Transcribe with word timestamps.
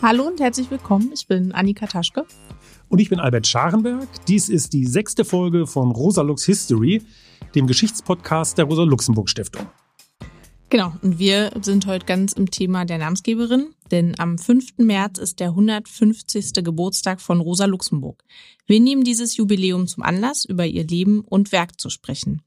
Hallo 0.00 0.28
und 0.28 0.38
herzlich 0.38 0.70
willkommen. 0.70 1.10
Ich 1.12 1.26
bin 1.26 1.50
Annika 1.50 1.88
Taschke. 1.88 2.24
Und 2.88 3.00
ich 3.00 3.08
bin 3.08 3.18
Albert 3.18 3.48
Scharenberg. 3.48 4.06
Dies 4.28 4.48
ist 4.48 4.72
die 4.72 4.86
sechste 4.86 5.24
Folge 5.24 5.66
von 5.66 5.90
Rosa 5.90 6.22
Lux 6.22 6.44
History, 6.44 7.02
dem 7.56 7.66
Geschichtspodcast 7.66 8.56
der 8.58 8.66
Rosa 8.66 8.84
Luxemburg 8.84 9.28
Stiftung. 9.28 9.66
Genau, 10.70 10.92
und 11.02 11.18
wir 11.18 11.50
sind 11.62 11.86
heute 11.86 12.06
ganz 12.06 12.32
im 12.32 12.48
Thema 12.48 12.84
der 12.84 12.98
Namensgeberin, 12.98 13.70
denn 13.90 14.14
am 14.20 14.38
5. 14.38 14.78
März 14.78 15.18
ist 15.18 15.40
der 15.40 15.48
150. 15.48 16.52
Geburtstag 16.62 17.20
von 17.20 17.40
Rosa 17.40 17.64
Luxemburg. 17.64 18.22
Wir 18.66 18.78
nehmen 18.78 19.02
dieses 19.02 19.36
Jubiläum 19.36 19.88
zum 19.88 20.04
Anlass, 20.04 20.44
über 20.44 20.64
ihr 20.64 20.86
Leben 20.86 21.22
und 21.22 21.50
Werk 21.50 21.80
zu 21.80 21.90
sprechen. 21.90 22.42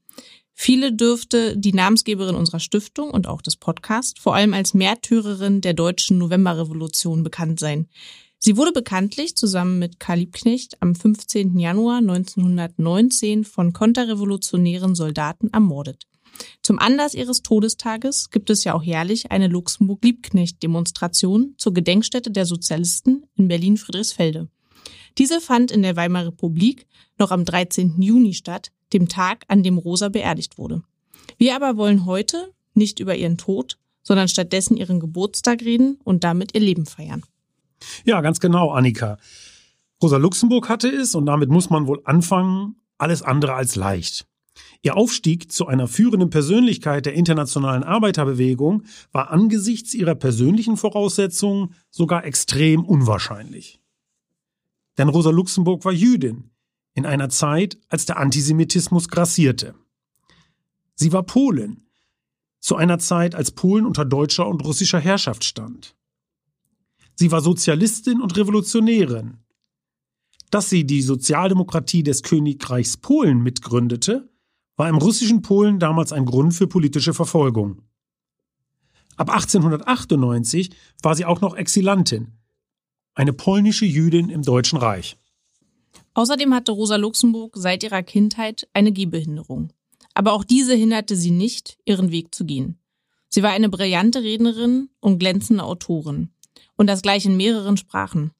Viele 0.64 0.92
dürfte 0.92 1.56
die 1.56 1.72
Namensgeberin 1.72 2.36
unserer 2.36 2.60
Stiftung 2.60 3.10
und 3.10 3.26
auch 3.26 3.42
des 3.42 3.56
Podcasts 3.56 4.20
vor 4.20 4.36
allem 4.36 4.54
als 4.54 4.74
Märtyrerin 4.74 5.60
der 5.60 5.74
deutschen 5.74 6.18
Novemberrevolution 6.18 7.24
bekannt 7.24 7.58
sein. 7.58 7.88
Sie 8.38 8.56
wurde 8.56 8.70
bekanntlich 8.70 9.34
zusammen 9.34 9.80
mit 9.80 9.98
Karl 9.98 10.18
Liebknecht 10.18 10.80
am 10.80 10.94
15. 10.94 11.58
Januar 11.58 11.98
1919 11.98 13.42
von 13.42 13.72
konterrevolutionären 13.72 14.94
Soldaten 14.94 15.50
ermordet. 15.52 16.06
Zum 16.62 16.78
Anlass 16.78 17.14
ihres 17.14 17.42
Todestages 17.42 18.30
gibt 18.30 18.48
es 18.48 18.62
ja 18.62 18.74
auch 18.74 18.84
jährlich 18.84 19.32
eine 19.32 19.48
Luxemburg-Liebknecht-Demonstration 19.48 21.56
zur 21.58 21.74
Gedenkstätte 21.74 22.30
der 22.30 22.46
Sozialisten 22.46 23.24
in 23.34 23.48
Berlin-Friedrichsfelde. 23.48 24.48
Diese 25.18 25.40
fand 25.40 25.72
in 25.72 25.82
der 25.82 25.96
Weimarer 25.96 26.28
Republik 26.28 26.86
noch 27.18 27.32
am 27.32 27.44
13. 27.44 28.00
Juni 28.00 28.34
statt, 28.34 28.70
dem 28.92 29.08
Tag, 29.08 29.44
an 29.48 29.62
dem 29.62 29.78
Rosa 29.78 30.08
beerdigt 30.08 30.58
wurde. 30.58 30.82
Wir 31.38 31.56
aber 31.56 31.76
wollen 31.76 32.06
heute 32.06 32.52
nicht 32.74 33.00
über 33.00 33.16
ihren 33.16 33.38
Tod, 33.38 33.78
sondern 34.02 34.28
stattdessen 34.28 34.76
ihren 34.76 35.00
Geburtstag 35.00 35.62
reden 35.62 35.98
und 36.04 36.24
damit 36.24 36.54
ihr 36.54 36.60
Leben 36.60 36.86
feiern. 36.86 37.22
Ja, 38.04 38.20
ganz 38.20 38.40
genau, 38.40 38.70
Annika. 38.70 39.18
Rosa 40.02 40.16
Luxemburg 40.16 40.68
hatte 40.68 40.88
es, 40.88 41.14
und 41.14 41.26
damit 41.26 41.48
muss 41.48 41.70
man 41.70 41.86
wohl 41.86 42.00
anfangen, 42.04 42.76
alles 42.98 43.22
andere 43.22 43.54
als 43.54 43.76
leicht. 43.76 44.26
Ihr 44.82 44.96
Aufstieg 44.96 45.50
zu 45.52 45.66
einer 45.66 45.86
führenden 45.86 46.30
Persönlichkeit 46.30 47.06
der 47.06 47.14
internationalen 47.14 47.84
Arbeiterbewegung 47.84 48.82
war 49.12 49.30
angesichts 49.30 49.94
ihrer 49.94 50.14
persönlichen 50.14 50.76
Voraussetzungen 50.76 51.74
sogar 51.90 52.24
extrem 52.24 52.84
unwahrscheinlich. 52.84 53.80
Denn 54.98 55.08
Rosa 55.08 55.30
Luxemburg 55.30 55.84
war 55.84 55.92
Jüdin, 55.92 56.50
in 56.94 57.06
einer 57.06 57.28
Zeit, 57.28 57.78
als 57.88 58.06
der 58.06 58.18
Antisemitismus 58.18 59.08
grassierte. 59.08 59.74
Sie 60.94 61.12
war 61.12 61.22
Polin, 61.22 61.84
zu 62.60 62.76
einer 62.76 62.98
Zeit, 62.98 63.34
als 63.34 63.50
Polen 63.50 63.86
unter 63.86 64.04
deutscher 64.04 64.46
und 64.46 64.64
russischer 64.64 65.00
Herrschaft 65.00 65.44
stand. 65.44 65.96
Sie 67.14 67.30
war 67.32 67.40
Sozialistin 67.40 68.20
und 68.20 68.36
Revolutionärin. 68.36 69.38
Dass 70.50 70.70
sie 70.70 70.84
die 70.84 71.02
Sozialdemokratie 71.02 72.02
des 72.02 72.22
Königreichs 72.22 72.96
Polen 72.98 73.42
mitgründete, 73.42 74.30
war 74.76 74.88
im 74.88 74.96
russischen 74.96 75.42
Polen 75.42 75.78
damals 75.78 76.12
ein 76.12 76.24
Grund 76.24 76.54
für 76.54 76.66
politische 76.66 77.14
Verfolgung. 77.14 77.82
Ab 79.16 79.30
1898 79.30 80.70
war 81.02 81.14
sie 81.14 81.24
auch 81.24 81.40
noch 81.40 81.56
Exilantin, 81.56 82.38
eine 83.14 83.32
polnische 83.32 83.84
Jüdin 83.84 84.30
im 84.30 84.42
Deutschen 84.42 84.78
Reich. 84.78 85.18
Außerdem 86.14 86.54
hatte 86.54 86.72
Rosa 86.72 86.96
Luxemburg 86.96 87.54
seit 87.56 87.82
ihrer 87.82 88.02
Kindheit 88.02 88.68
eine 88.72 88.92
Gehbehinderung. 88.92 89.72
Aber 90.14 90.32
auch 90.32 90.44
diese 90.44 90.74
hinderte 90.74 91.16
sie 91.16 91.30
nicht, 91.30 91.78
ihren 91.84 92.10
Weg 92.10 92.34
zu 92.34 92.44
gehen. 92.44 92.78
Sie 93.28 93.42
war 93.42 93.50
eine 93.50 93.70
brillante 93.70 94.22
Rednerin 94.22 94.90
und 95.00 95.18
glänzende 95.18 95.64
Autorin. 95.64 96.30
Und 96.76 96.86
das 96.86 97.00
gleich 97.00 97.24
in 97.24 97.36
mehreren 97.36 97.78
Sprachen. 97.78 98.32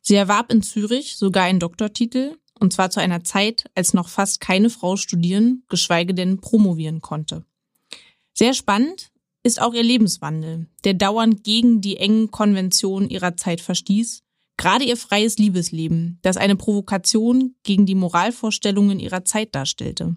Sie 0.00 0.16
erwarb 0.16 0.52
in 0.52 0.62
Zürich 0.62 1.16
sogar 1.16 1.44
einen 1.44 1.60
Doktortitel, 1.60 2.36
und 2.58 2.72
zwar 2.72 2.90
zu 2.90 3.00
einer 3.00 3.22
Zeit, 3.22 3.66
als 3.74 3.94
noch 3.94 4.08
fast 4.08 4.40
keine 4.40 4.70
Frau 4.70 4.96
studieren, 4.96 5.64
geschweige 5.68 6.14
denn 6.14 6.40
promovieren 6.40 7.00
konnte. 7.00 7.44
Sehr 8.34 8.54
spannend 8.54 9.12
ist 9.44 9.60
auch 9.60 9.74
ihr 9.74 9.82
Lebenswandel, 9.82 10.66
der 10.84 10.94
dauernd 10.94 11.44
gegen 11.44 11.80
die 11.80 11.96
engen 11.96 12.30
Konventionen 12.30 13.10
ihrer 13.10 13.36
Zeit 13.36 13.60
verstieß 13.60 14.22
Gerade 14.62 14.84
ihr 14.84 14.96
freies 14.96 15.38
Liebesleben, 15.38 16.20
das 16.22 16.36
eine 16.36 16.54
Provokation 16.54 17.56
gegen 17.64 17.84
die 17.84 17.96
Moralvorstellungen 17.96 19.00
ihrer 19.00 19.24
Zeit 19.24 19.56
darstellte. 19.56 20.14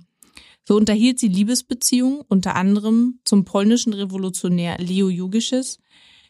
So 0.67 0.75
unterhielt 0.75 1.17
sie 1.19 1.29
Liebesbeziehungen 1.29 2.21
unter 2.27 2.55
anderem 2.55 3.19
zum 3.25 3.43
polnischen 3.43 3.91
Revolutionär 3.91 4.77
Leo 4.77 5.09
Jugisches, 5.09 5.79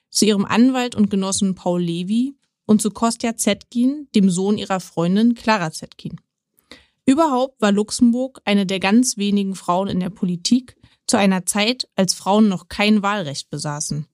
zu 0.09 0.23
ihrem 0.23 0.45
Anwalt 0.45 0.95
und 0.95 1.09
Genossen 1.09 1.55
Paul 1.55 1.83
Levi 1.83 2.37
und 2.65 2.81
zu 2.81 2.89
Kostja 2.89 3.35
Zetkin, 3.35 4.07
dem 4.15 4.29
Sohn 4.29 4.57
ihrer 4.57 4.79
Freundin 4.79 5.35
Clara 5.35 5.71
Zetkin. 5.73 6.15
Überhaupt 7.05 7.61
war 7.61 7.73
Luxemburg 7.73 8.39
eine 8.45 8.65
der 8.65 8.79
ganz 8.79 9.17
wenigen 9.17 9.55
Frauen 9.55 9.89
in 9.89 9.99
der 9.99 10.09
Politik 10.09 10.77
zu 11.05 11.17
einer 11.17 11.45
Zeit, 11.45 11.89
als 11.97 12.13
Frauen 12.13 12.47
noch 12.47 12.69
kein 12.69 13.01
Wahlrecht 13.01 13.49
besaßen. 13.49 14.07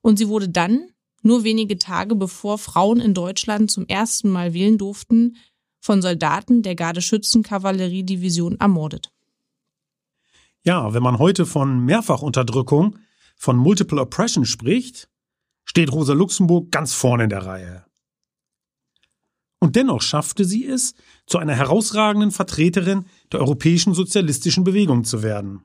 Und 0.00 0.18
sie 0.18 0.26
wurde 0.26 0.48
dann, 0.48 0.88
nur 1.24 1.44
wenige 1.44 1.78
Tage 1.78 2.14
bevor 2.14 2.58
Frauen 2.58 3.00
in 3.00 3.14
Deutschland 3.14 3.70
zum 3.70 3.86
ersten 3.86 4.28
Mal 4.28 4.54
wählen 4.54 4.78
durften, 4.78 5.36
von 5.80 6.00
Soldaten 6.00 6.62
der 6.62 6.74
Gardeschützenkavalleriedivision 6.76 8.58
ermordet. 8.60 9.10
Ja, 10.62 10.94
wenn 10.94 11.02
man 11.02 11.18
heute 11.18 11.44
von 11.44 11.84
Mehrfachunterdrückung, 11.84 12.98
von 13.36 13.56
Multiple 13.56 14.00
Oppression 14.00 14.46
spricht, 14.46 15.08
steht 15.64 15.92
Rosa 15.92 16.14
Luxemburg 16.14 16.70
ganz 16.70 16.94
vorne 16.94 17.24
in 17.24 17.30
der 17.30 17.44
Reihe. 17.44 17.84
Und 19.58 19.76
dennoch 19.76 20.02
schaffte 20.02 20.44
sie 20.44 20.66
es, 20.66 20.94
zu 21.26 21.38
einer 21.38 21.54
herausragenden 21.54 22.30
Vertreterin 22.30 23.06
der 23.32 23.40
europäischen 23.40 23.94
sozialistischen 23.94 24.64
Bewegung 24.64 25.04
zu 25.04 25.22
werden. 25.22 25.64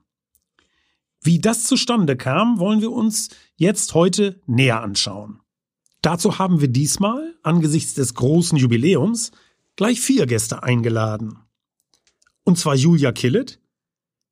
Wie 1.22 1.40
das 1.40 1.64
zustande 1.64 2.16
kam, 2.16 2.60
wollen 2.60 2.82
wir 2.82 2.92
uns 2.92 3.30
jetzt 3.56 3.94
heute 3.94 4.42
näher 4.46 4.82
anschauen. 4.82 5.42
Dazu 6.02 6.40
haben 6.40 6.62
wir 6.62 6.70
diesmal, 6.70 7.36
angesichts 7.44 7.94
des 7.94 8.14
großen 8.14 8.58
Jubiläums, 8.58 9.32
gleich 9.76 10.00
vier 10.00 10.26
Gäste 10.26 10.64
eingeladen. 10.64 11.40
Und 12.44 12.58
zwar 12.58 12.76
Julia 12.76 13.12
Killet, 13.12 13.60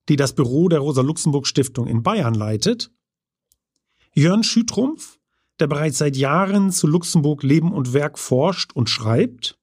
die 0.09 0.15
das 0.15 0.33
Büro 0.33 0.69
der 0.69 0.79
Rosa-Luxemburg-Stiftung 0.79 1.87
in 1.87 2.03
Bayern 2.03 2.33
leitet, 2.33 2.91
Jörn 4.13 4.43
Schütrumpf, 4.43 5.19
der 5.59 5.67
bereits 5.67 5.97
seit 5.97 6.15
Jahren 6.15 6.71
zu 6.71 6.87
Luxemburg 6.87 7.43
Leben 7.43 7.71
und 7.71 7.93
Werk 7.93 8.17
forscht 8.17 8.73
und 8.73 8.89
schreibt, 8.89 9.57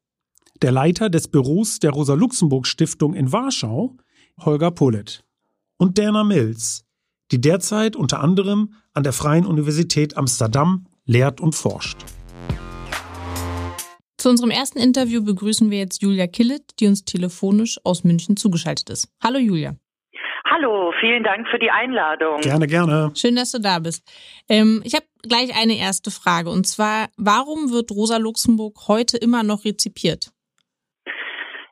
der 0.62 0.72
Leiter 0.72 1.10
des 1.10 1.28
Büros 1.28 1.78
der 1.80 1.90
Rosa-Luxemburg-Stiftung 1.90 3.14
in 3.14 3.32
Warschau, 3.32 3.96
Holger 4.40 4.70
Pullet, 4.70 5.24
und 5.76 5.98
Dana 5.98 6.24
Mills, 6.24 6.84
die 7.30 7.40
derzeit 7.40 7.96
unter 7.96 8.20
anderem 8.20 8.74
an 8.92 9.02
der 9.02 9.12
Freien 9.12 9.46
Universität 9.46 10.16
Amsterdam 10.16 10.86
lehrt 11.06 11.40
und 11.40 11.54
forscht. 11.54 11.98
Zu 14.16 14.30
unserem 14.30 14.50
ersten 14.50 14.78
Interview 14.78 15.22
begrüßen 15.22 15.70
wir 15.70 15.78
jetzt 15.78 16.00
Julia 16.00 16.26
Killet, 16.26 16.62
die 16.80 16.86
uns 16.86 17.04
telefonisch 17.04 17.78
aus 17.84 18.04
München 18.04 18.36
zugeschaltet 18.36 18.88
ist. 18.88 19.08
Hallo 19.22 19.38
Julia. 19.38 19.76
Hallo, 20.50 20.92
vielen 21.00 21.24
Dank 21.24 21.48
für 21.48 21.58
die 21.58 21.70
Einladung. 21.70 22.40
Gerne, 22.40 22.66
gerne. 22.66 23.10
Schön, 23.14 23.34
dass 23.36 23.52
du 23.52 23.60
da 23.60 23.78
bist. 23.80 24.02
Ähm, 24.48 24.82
ich 24.84 24.94
habe 24.94 25.04
gleich 25.22 25.54
eine 25.60 25.76
erste 25.76 26.10
Frage 26.10 26.50
und 26.50 26.66
zwar, 26.66 27.08
warum 27.16 27.70
wird 27.70 27.90
Rosa 27.90 28.18
Luxemburg 28.18 28.88
heute 28.88 29.16
immer 29.16 29.42
noch 29.42 29.64
rezipiert? 29.64 30.33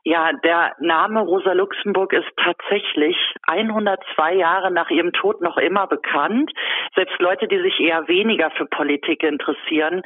Ja, 0.05 0.33
der 0.33 0.75
Name 0.79 1.21
Rosa 1.21 1.53
Luxemburg 1.53 2.11
ist 2.11 2.27
tatsächlich 2.35 3.15
102 3.47 4.35
Jahre 4.35 4.69
nach 4.69 4.89
ihrem 4.89 5.13
Tod 5.13 5.41
noch 5.41 5.57
immer 5.57 5.87
bekannt. 5.87 6.51
Selbst 6.93 7.19
Leute, 7.21 7.47
die 7.47 7.61
sich 7.61 7.79
eher 7.79 8.05
weniger 8.09 8.51
für 8.51 8.65
Politik 8.65 9.23
interessieren, 9.23 10.03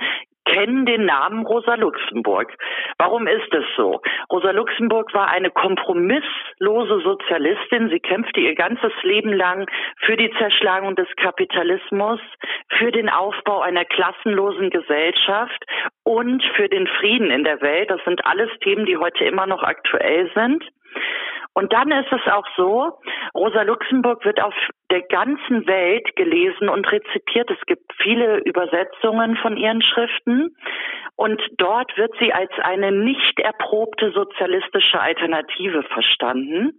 kennen 0.47 0.85
den 0.85 1.05
Namen 1.05 1.45
Rosa 1.45 1.75
Luxemburg. 1.75 2.53
Warum 2.97 3.27
ist 3.27 3.53
es 3.53 3.65
so? 3.75 4.01
Rosa 4.31 4.51
Luxemburg 4.51 5.13
war 5.13 5.29
eine 5.29 5.51
kompromisslose 5.51 7.01
Sozialistin. 7.01 7.89
Sie 7.89 7.99
kämpfte 7.99 8.39
ihr 8.39 8.55
ganzes 8.55 8.91
Leben 9.03 9.33
lang 9.33 9.69
für 9.99 10.15
die 10.15 10.31
Zerschlagung 10.37 10.95
des 10.95 11.07
Kapitalismus, 11.17 12.19
für 12.77 12.91
den 12.91 13.09
Aufbau 13.09 13.61
einer 13.61 13.85
klassenlosen 13.85 14.69
Gesellschaft 14.69 15.63
und 16.03 16.43
für 16.55 16.69
den 16.69 16.87
Frieden 16.87 17.29
in 17.31 17.43
der 17.43 17.61
Welt. 17.61 17.89
Das 17.89 18.03
sind 18.05 18.25
alles 18.25 18.49
Themen, 18.61 18.85
die 18.85 18.97
heute 18.97 19.25
immer 19.25 19.47
noch 19.47 19.63
aktuell 19.63 20.31
sind. 20.33 20.63
Und 21.53 21.73
dann 21.73 21.91
ist 21.91 22.11
es 22.11 22.31
auch 22.31 22.45
so, 22.55 22.99
Rosa 23.33 23.63
Luxemburg 23.63 24.23
wird 24.25 24.39
auf 24.39 24.53
der 24.91 25.01
ganzen 25.01 25.65
Welt 25.65 26.15
gelesen 26.15 26.69
und 26.69 26.89
rezipiert. 26.91 27.49
Es 27.49 27.59
gibt 27.65 27.91
viele 28.01 28.37
Übersetzungen 28.45 29.35
von 29.37 29.57
ihren 29.57 29.81
Schriften 29.81 30.55
und 31.15 31.41
dort 31.57 31.97
wird 31.97 32.13
sie 32.19 32.31
als 32.31 32.51
eine 32.61 32.91
nicht 32.91 33.39
erprobte 33.39 34.11
sozialistische 34.11 34.99
Alternative 35.01 35.81
verstanden. 35.81 36.77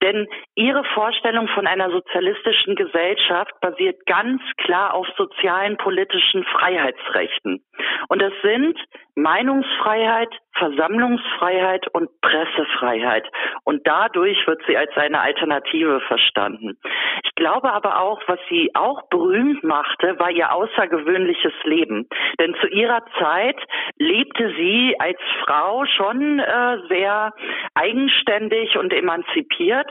Denn 0.00 0.28
ihre 0.54 0.84
Vorstellung 0.94 1.48
von 1.48 1.66
einer 1.66 1.90
sozialistischen 1.90 2.76
Gesellschaft 2.76 3.52
basiert 3.60 4.06
ganz 4.06 4.40
klar 4.58 4.94
auf 4.94 5.08
sozialen 5.16 5.76
politischen 5.76 6.44
Freiheitsrechten. 6.44 7.64
Und 8.08 8.20
das 8.22 8.32
sind 8.42 8.78
Meinungsfreiheit, 9.14 10.30
Versammlungsfreiheit 10.54 11.86
und 11.92 12.08
Pressefreiheit. 12.20 13.26
Und 13.64 13.86
dadurch 13.86 14.46
wird 14.46 14.60
sie 14.66 14.76
als 14.76 14.90
eine 14.96 15.20
Alternative 15.20 16.00
verstanden. 16.00 16.76
Ich 17.24 17.34
glaube 17.34 17.72
aber 17.72 18.00
auch, 18.00 18.20
was 18.26 18.38
sie 18.48 18.70
auch 18.74 19.08
berühmt 19.08 19.64
machte, 19.64 20.18
war 20.18 20.30
ihr 20.30 20.52
außergewöhnliches 20.52 21.52
Leben. 21.64 22.08
Denn 22.38 22.54
zu 22.60 22.66
ihrer 22.68 23.02
Zeit 23.18 23.56
lebte 23.96 24.52
sie 24.56 24.96
als 24.98 25.18
Frau 25.44 25.84
schon 25.86 26.38
äh, 26.40 26.78
sehr 26.88 27.32
eigenständig 27.74 28.76
und 28.76 28.92
emanzipiert. 28.92 29.90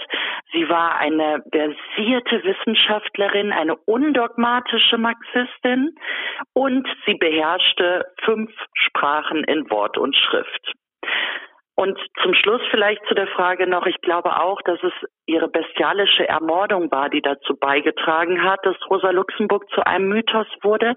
Sie 0.52 0.68
war 0.70 1.00
eine 1.00 1.44
versierte 1.52 2.44
Wissenschaftlerin, 2.44 3.52
eine 3.52 3.76
undogmatische 3.76 4.98
Marxistin 4.98 5.96
und 6.54 6.88
sie 7.06 7.16
beherrschte 7.16 7.79
fünf 8.24 8.52
Sprachen 8.74 9.44
in 9.44 9.70
Wort 9.70 9.98
und 9.98 10.16
Schrift. 10.16 10.74
Und 11.80 11.98
zum 12.22 12.34
Schluss 12.34 12.60
vielleicht 12.72 13.02
zu 13.08 13.14
der 13.14 13.28
Frage 13.28 13.66
noch, 13.66 13.86
ich 13.86 14.02
glaube 14.02 14.38
auch, 14.38 14.62
dass 14.64 14.84
es 14.84 14.92
ihre 15.26 15.48
bestialische 15.48 16.28
Ermordung 16.28 16.92
war, 16.92 17.10
die 17.10 17.22
dazu 17.22 17.56
beigetragen 17.56 18.44
hat, 18.44 18.60
dass 18.64 18.76
Rosa 18.90 19.12
Luxemburg 19.12 19.64
zu 19.70 19.88
einem 19.88 20.10
Mythos 20.10 20.48
wurde. 20.62 20.94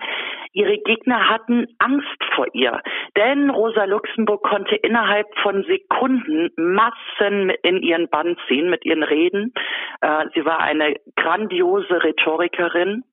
Ihre 0.53 0.79
Gegner 0.79 1.29
hatten 1.29 1.69
Angst 1.79 2.19
vor 2.35 2.47
ihr, 2.53 2.83
denn 3.17 3.51
Rosa 3.51 3.85
Luxemburg 3.85 4.43
konnte 4.43 4.75
innerhalb 4.75 5.29
von 5.39 5.63
Sekunden 5.63 6.51
Massen 6.57 7.51
in 7.63 7.81
ihren 7.81 8.09
Bann 8.09 8.37
ziehen 8.49 8.69
mit 8.69 8.85
ihren 8.85 9.05
Reden. 9.05 9.55
Äh, 10.01 10.25
sie 10.35 10.45
war 10.45 10.59
eine 10.59 10.97
grandiose 11.15 12.03
Rhetorikerin 12.03 13.05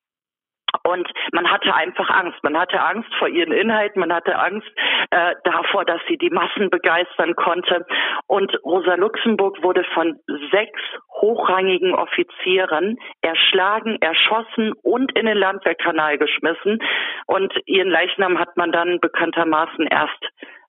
und 0.84 1.08
man 1.32 1.50
hatte 1.50 1.74
einfach 1.74 2.08
Angst. 2.10 2.38
Man 2.42 2.56
hatte 2.56 2.80
Angst 2.80 3.08
vor 3.18 3.28
ihren 3.28 3.52
Inhalten, 3.52 4.00
man 4.00 4.12
hatte 4.12 4.38
Angst 4.38 4.68
äh, 5.10 5.34
davor, 5.44 5.84
dass 5.84 6.00
sie 6.08 6.16
die 6.16 6.30
Massen 6.30 6.70
begeistern 6.70 7.34
konnte. 7.36 7.86
Und 8.26 8.52
Rosa 8.64 8.94
Luxemburg 8.94 9.62
wurde 9.62 9.84
von 9.94 10.18
sechs 10.50 10.80
hochrangigen 11.20 11.94
Offizieren 11.94 12.96
erschlagen, 13.20 13.98
erschossen 14.00 14.72
und 14.82 15.16
in 15.16 15.26
den 15.26 15.38
Landwehrkanal 15.38 16.18
geschmissen. 16.18 16.78
Und 17.26 17.52
ihren 17.66 17.88
Leichnam 17.88 18.38
hat 18.38 18.56
man 18.56 18.72
dann 18.72 19.00
bekanntermaßen 19.00 19.86
erst 19.86 20.24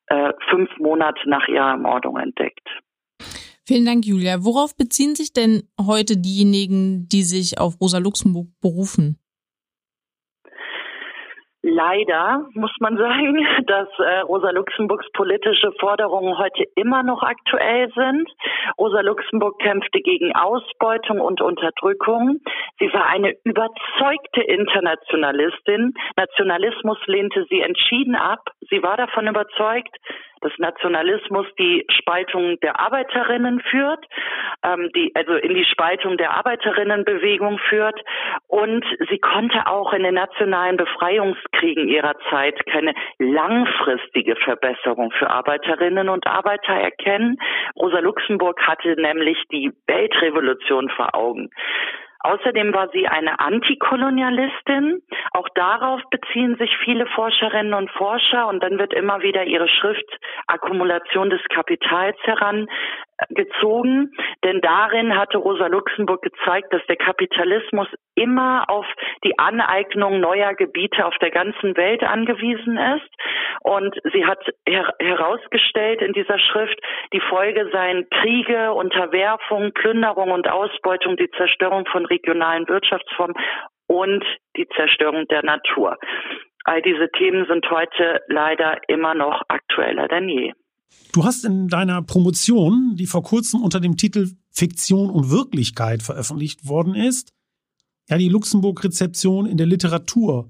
äh, 0.07 0.33
fünf 0.49 0.69
Monate 0.77 1.29
nach 1.29 1.47
ihrer 1.47 1.71
Ermordung 1.71 2.17
entdeckt. 2.17 2.67
Vielen 3.63 3.85
Dank, 3.85 4.05
Julia. 4.05 4.43
Worauf 4.43 4.75
beziehen 4.75 5.15
sich 5.15 5.33
denn 5.33 5.63
heute 5.79 6.17
diejenigen, 6.17 7.07
die 7.07 7.23
sich 7.23 7.59
auf 7.59 7.79
Rosa 7.79 7.99
Luxemburg 7.99 8.47
berufen? 8.59 9.20
Leider 11.63 12.47
muss 12.53 12.71
man 12.79 12.97
sagen, 12.97 13.47
dass 13.67 13.87
äh, 13.99 14.19
Rosa 14.21 14.49
Luxemburgs 14.49 15.05
politische 15.13 15.71
Forderungen 15.79 16.37
heute 16.37 16.63
immer 16.75 17.03
noch 17.03 17.21
aktuell 17.21 17.91
sind. 17.93 18.27
Rosa 18.79 19.01
Luxemburg 19.01 19.59
kämpfte 19.59 19.99
gegen 19.99 20.35
Ausbeutung 20.35 21.19
und 21.21 21.39
Unterdrückung. 21.39 22.39
Sie 22.79 22.91
war 22.93 23.05
eine 23.07 23.35
überzeugte 23.43 24.41
Internationalistin. 24.41 25.93
Nationalismus 26.15 26.97
lehnte 27.05 27.45
sie 27.49 27.61
entschieden 27.61 28.15
ab. 28.15 28.49
Sie 28.69 28.81
war 28.81 28.97
davon 28.97 29.27
überzeugt, 29.27 29.95
dass 30.41 30.51
Nationalismus 30.57 31.45
die 31.57 31.85
Spaltung 31.89 32.59
der 32.61 32.79
Arbeiterinnen 32.79 33.61
führt, 33.61 34.05
ähm, 34.63 34.89
die, 34.95 35.11
also 35.15 35.35
in 35.35 35.53
die 35.53 35.65
Spaltung 35.65 36.17
der 36.17 36.35
Arbeiterinnenbewegung 36.35 37.59
führt. 37.69 37.99
Und 38.47 38.83
sie 39.09 39.19
konnte 39.19 39.67
auch 39.67 39.93
in 39.93 40.03
den 40.03 40.15
nationalen 40.15 40.77
Befreiungskriegen 40.77 41.87
ihrer 41.87 42.15
Zeit 42.29 42.65
keine 42.65 42.93
langfristige 43.19 44.35
Verbesserung 44.35 45.11
für 45.11 45.29
Arbeiterinnen 45.29 46.09
und 46.09 46.27
Arbeiter 46.27 46.73
erkennen. 46.73 47.37
Rosa 47.75 47.99
Luxemburg 47.99 48.59
hatte 48.61 48.99
nämlich 48.99 49.37
die 49.51 49.71
Weltrevolution 49.87 50.89
vor 50.89 51.15
Augen. 51.15 51.49
Außerdem 52.23 52.73
war 52.73 52.89
sie 52.89 53.07
eine 53.07 53.39
Antikolonialistin. 53.39 55.01
Auch 55.31 55.49
darauf 55.55 56.01
beziehen 56.09 56.55
sich 56.57 56.75
viele 56.83 57.05
Forscherinnen 57.07 57.73
und 57.73 57.89
Forscher 57.91 58.47
und 58.47 58.61
dann 58.61 58.77
wird 58.77 58.93
immer 58.93 59.21
wieder 59.21 59.43
ihre 59.45 59.67
Schrift 59.67 60.05
Akkumulation 60.47 61.29
des 61.29 61.41
Kapitals 61.49 62.17
herangezogen. 63.21 64.13
Denn 64.43 64.61
darin 64.61 65.17
hatte 65.17 65.37
Rosa 65.37 65.67
Luxemburg 65.67 66.21
gezeigt, 66.21 66.73
dass 66.73 66.85
der 66.87 66.97
Kapitalismus 66.97 67.87
immer 68.15 68.69
auf 68.69 68.85
die 69.23 69.37
Aneignung 69.39 70.19
neuer 70.19 70.53
Gebiete 70.53 71.05
auf 71.05 71.17
der 71.19 71.31
ganzen 71.31 71.77
Welt 71.77 72.03
angewiesen 72.03 72.77
ist. 72.77 73.09
Und 73.61 73.95
sie 74.13 74.25
hat 74.25 74.39
her 74.67 74.93
herausgestellt 74.99 76.01
in 76.01 76.13
dieser 76.13 76.39
Schrift, 76.39 76.79
die 77.13 77.21
Folge 77.21 77.69
seien 77.71 78.07
Kriege, 78.09 78.73
Unterwerfung, 78.73 79.71
Plünderung 79.73 80.31
und 80.31 80.49
Ausbeutung, 80.49 81.17
die 81.17 81.29
Zerstörung 81.31 81.85
von 81.85 82.05
regionalen 82.05 82.67
Wirtschaftsformen 82.67 83.35
und 83.87 84.25
die 84.57 84.67
Zerstörung 84.69 85.27
der 85.27 85.43
Natur. 85.43 85.97
All 86.63 86.81
diese 86.81 87.09
Themen 87.11 87.45
sind 87.47 87.69
heute 87.69 88.21
leider 88.27 88.77
immer 88.87 89.15
noch 89.15 89.41
aktueller 89.47 90.07
denn 90.07 90.29
je. 90.29 90.53
Du 91.13 91.25
hast 91.25 91.43
in 91.43 91.67
deiner 91.67 92.01
Promotion, 92.01 92.95
die 92.95 93.05
vor 93.05 93.23
kurzem 93.23 93.61
unter 93.61 93.79
dem 93.79 93.97
Titel 93.97 94.29
Fiktion 94.49 95.09
und 95.09 95.29
Wirklichkeit 95.29 96.03
veröffentlicht 96.03 96.67
worden 96.67 96.95
ist, 96.95 97.33
ja 98.09 98.17
die 98.17 98.29
Luxemburg-Rezeption 98.29 99.45
in 99.45 99.57
der 99.57 99.67
Literatur 99.67 100.49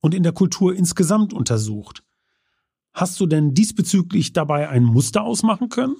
und 0.00 0.14
in 0.14 0.22
der 0.22 0.32
Kultur 0.32 0.74
insgesamt 0.74 1.32
untersucht. 1.32 2.02
Hast 2.94 3.20
du 3.20 3.26
denn 3.26 3.54
diesbezüglich 3.54 4.32
dabei 4.32 4.68
ein 4.68 4.84
Muster 4.84 5.22
ausmachen 5.22 5.68
können? 5.68 5.96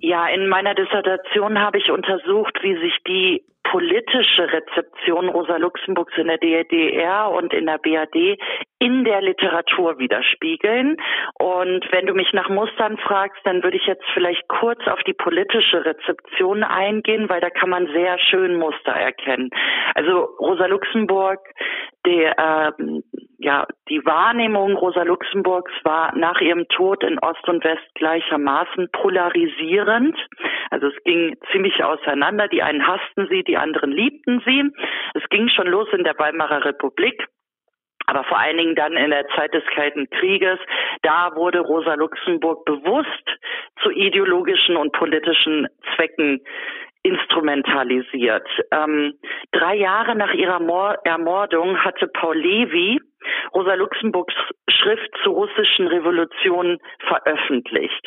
Ja, 0.00 0.28
in 0.28 0.48
meiner 0.48 0.74
Dissertation 0.74 1.58
habe 1.58 1.78
ich 1.78 1.90
untersucht, 1.90 2.58
wie 2.62 2.74
sich 2.80 2.96
die 3.06 3.44
politische 3.64 4.52
Rezeption 4.52 5.28
Rosa 5.28 5.56
Luxemburgs 5.56 6.16
in 6.16 6.28
der 6.28 6.38
DDR 6.38 7.30
und 7.30 7.52
in 7.52 7.66
der 7.66 7.78
BRD 7.78 8.38
in 8.78 9.04
der 9.04 9.20
Literatur 9.20 9.98
widerspiegeln. 9.98 10.96
Und 11.38 11.86
wenn 11.92 12.06
du 12.06 12.14
mich 12.14 12.32
nach 12.32 12.48
Mustern 12.48 12.96
fragst, 12.98 13.40
dann 13.44 13.62
würde 13.62 13.76
ich 13.76 13.86
jetzt 13.86 14.04
vielleicht 14.14 14.48
kurz 14.48 14.80
auf 14.86 15.00
die 15.06 15.12
politische 15.12 15.84
Rezeption 15.84 16.62
eingehen, 16.62 17.28
weil 17.28 17.40
da 17.40 17.50
kann 17.50 17.68
man 17.68 17.86
sehr 17.88 18.18
schön 18.18 18.56
Muster 18.56 18.92
erkennen. 18.92 19.50
Also 19.94 20.24
Rosa 20.40 20.66
Luxemburg, 20.66 21.40
der 22.06 22.38
äh, 22.38 22.72
ja, 23.42 23.66
die 23.88 24.04
Wahrnehmung 24.04 24.76
Rosa 24.76 25.02
Luxemburgs 25.02 25.72
war 25.82 26.14
nach 26.14 26.40
ihrem 26.42 26.68
Tod 26.68 27.02
in 27.02 27.18
Ost 27.20 27.48
und 27.48 27.64
West 27.64 27.88
gleichermaßen 27.94 28.90
polarisierend. 28.92 30.14
Also 30.68 30.88
es 30.88 31.04
ging 31.04 31.36
ziemlich 31.50 31.82
auseinander. 31.82 32.48
Die 32.48 32.62
einen 32.62 32.86
hassten 32.86 33.28
sie, 33.30 33.42
die 33.42 33.56
anderen 33.56 33.92
liebten 33.92 34.42
sie. 34.44 34.70
Es 35.14 35.26
ging 35.30 35.48
schon 35.48 35.68
los 35.68 35.88
in 35.92 36.04
der 36.04 36.18
Weimarer 36.18 36.66
Republik. 36.66 37.24
Aber 38.04 38.24
vor 38.24 38.38
allen 38.38 38.58
Dingen 38.58 38.74
dann 38.74 38.92
in 38.92 39.10
der 39.10 39.26
Zeit 39.28 39.54
des 39.54 39.64
Kalten 39.74 40.10
Krieges, 40.10 40.58
da 41.02 41.34
wurde 41.34 41.60
Rosa 41.60 41.94
Luxemburg 41.94 42.66
bewusst 42.66 43.38
zu 43.82 43.90
ideologischen 43.90 44.76
und 44.76 44.92
politischen 44.92 45.66
Zwecken 45.94 46.40
instrumentalisiert. 47.02 48.46
Ähm, 48.70 49.14
drei 49.52 49.76
Jahre 49.76 50.14
nach 50.14 50.32
ihrer 50.32 50.60
Mor 50.60 50.96
Ermordung 51.04 51.82
hatte 51.82 52.08
Paul 52.08 52.36
Levy 52.36 53.00
Rosa 53.54 53.74
Luxemburgs 53.74 54.34
Schrift 54.68 55.10
zur 55.22 55.34
russischen 55.34 55.86
Revolution 55.86 56.78
veröffentlicht. 57.06 58.06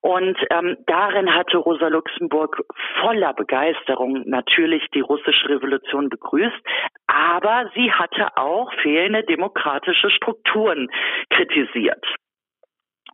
Und 0.00 0.36
ähm, 0.50 0.76
darin 0.86 1.34
hatte 1.34 1.58
Rosa 1.58 1.88
Luxemburg 1.88 2.62
voller 3.00 3.32
Begeisterung 3.32 4.22
natürlich 4.26 4.86
die 4.94 5.00
russische 5.00 5.48
Revolution 5.48 6.08
begrüßt, 6.08 6.60
aber 7.06 7.70
sie 7.74 7.92
hatte 7.92 8.36
auch 8.36 8.72
fehlende 8.82 9.24
demokratische 9.24 10.10
Strukturen 10.10 10.88
kritisiert. 11.30 12.04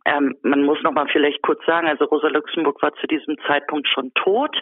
Ähm, 0.07 0.35
man 0.41 0.63
muss 0.63 0.81
noch 0.83 0.93
mal 0.93 1.07
vielleicht 1.11 1.41
kurz 1.41 1.63
sagen, 1.65 1.87
also 1.87 2.05
Rosa 2.05 2.29
Luxemburg 2.29 2.81
war 2.81 2.93
zu 2.95 3.07
diesem 3.07 3.37
Zeitpunkt 3.45 3.89
schon 3.89 4.13
tot. 4.13 4.57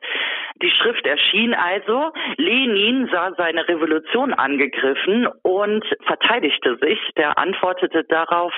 Die 0.61 0.71
Schrift 0.71 1.05
erschien 1.05 1.53
also. 1.53 2.11
Lenin 2.37 3.07
sah 3.11 3.31
seine 3.37 3.67
Revolution 3.67 4.33
angegriffen 4.33 5.27
und 5.43 5.85
verteidigte 6.07 6.77
sich. 6.81 6.99
Der 7.15 7.37
antwortete 7.37 8.03
darauf 8.05 8.53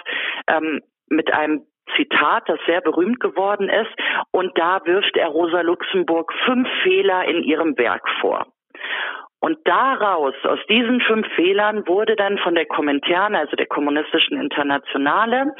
ähm, 0.48 0.82
mit 1.10 1.34
einem 1.34 1.64
Zitat, 1.98 2.48
das 2.48 2.60
sehr 2.66 2.80
berühmt 2.80 3.20
geworden 3.20 3.68
ist. 3.68 3.94
Und 4.32 4.58
da 4.58 4.80
wirft 4.86 5.18
er 5.18 5.28
Rosa 5.28 5.62
Luxemburg 5.62 6.34
fünf 6.46 6.70
Fehler 6.84 7.26
in 7.26 7.44
ihrem 7.44 7.78
Werk 7.78 8.08
vor. 8.22 8.48
Und 9.40 9.60
daraus, 9.66 10.34
aus 10.44 10.60
diesen 10.68 11.00
fünf 11.02 11.28
Fehlern, 11.36 11.88
wurde 11.88 12.16
dann 12.16 12.40
von 12.40 12.56
der 12.56 12.66
Kommentaren, 12.66 13.36
also 13.36 13.56
der 13.56 13.68
kommunistischen 13.68 14.40
Internationale, 14.42 15.54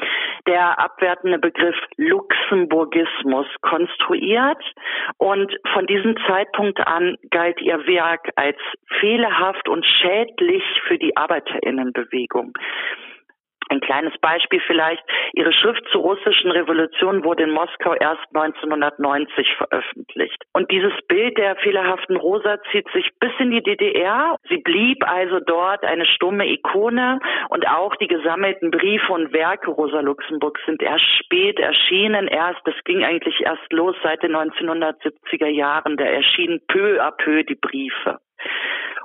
der 0.46 0.80
abwertende 0.80 1.38
Begriff 1.38 1.76
Luxemburgismus 1.96 3.46
konstruiert. 3.60 4.62
Und 5.18 5.56
von 5.72 5.86
diesem 5.86 6.16
Zeitpunkt 6.26 6.84
an 6.86 7.16
galt 7.30 7.60
ihr 7.60 7.86
Werk 7.86 8.30
als 8.34 8.58
fehlerhaft 8.98 9.68
und 9.68 9.86
schädlich 9.86 10.64
für 10.88 10.98
die 10.98 11.16
Arbeiterinnenbewegung. 11.16 12.54
Ein 13.70 13.80
kleines 13.80 14.16
Beispiel 14.18 14.60
vielleicht. 14.66 15.02
Ihre 15.34 15.52
Schrift 15.52 15.84
zur 15.92 16.02
russischen 16.02 16.50
Revolution 16.50 17.24
wurde 17.24 17.44
in 17.44 17.50
Moskau 17.50 17.94
erst 17.94 18.24
1990 18.34 19.54
veröffentlicht. 19.56 20.42
Und 20.54 20.70
dieses 20.70 20.92
Bild 21.06 21.36
der 21.36 21.56
fehlerhaften 21.56 22.16
Rosa 22.16 22.58
zieht 22.72 22.88
sich 22.92 23.10
bis 23.20 23.32
in 23.38 23.50
die 23.50 23.62
DDR. 23.62 24.36
Sie 24.48 24.58
blieb 24.58 25.06
also 25.06 25.40
dort 25.40 25.84
eine 25.84 26.06
stumme 26.06 26.48
Ikone 26.48 27.18
und 27.50 27.68
auch 27.68 27.94
die 27.96 28.08
gesammelten 28.08 28.70
Briefe 28.70 29.12
und 29.12 29.32
Werke 29.32 29.70
Rosa 29.70 30.00
Luxemburg 30.00 30.58
sind 30.64 30.82
erst 30.82 31.04
spät 31.24 31.58
erschienen. 31.58 32.26
Erst, 32.28 32.60
das 32.64 32.74
ging 32.84 33.04
eigentlich 33.04 33.40
erst 33.40 33.72
los 33.72 33.96
seit 34.02 34.22
den 34.22 34.34
1970er 34.34 35.48
Jahren. 35.48 35.96
Da 35.96 36.04
erschienen 36.04 36.60
peu 36.68 37.02
à 37.02 37.10
peu 37.10 37.42
die 37.44 37.54
Briefe. 37.54 38.18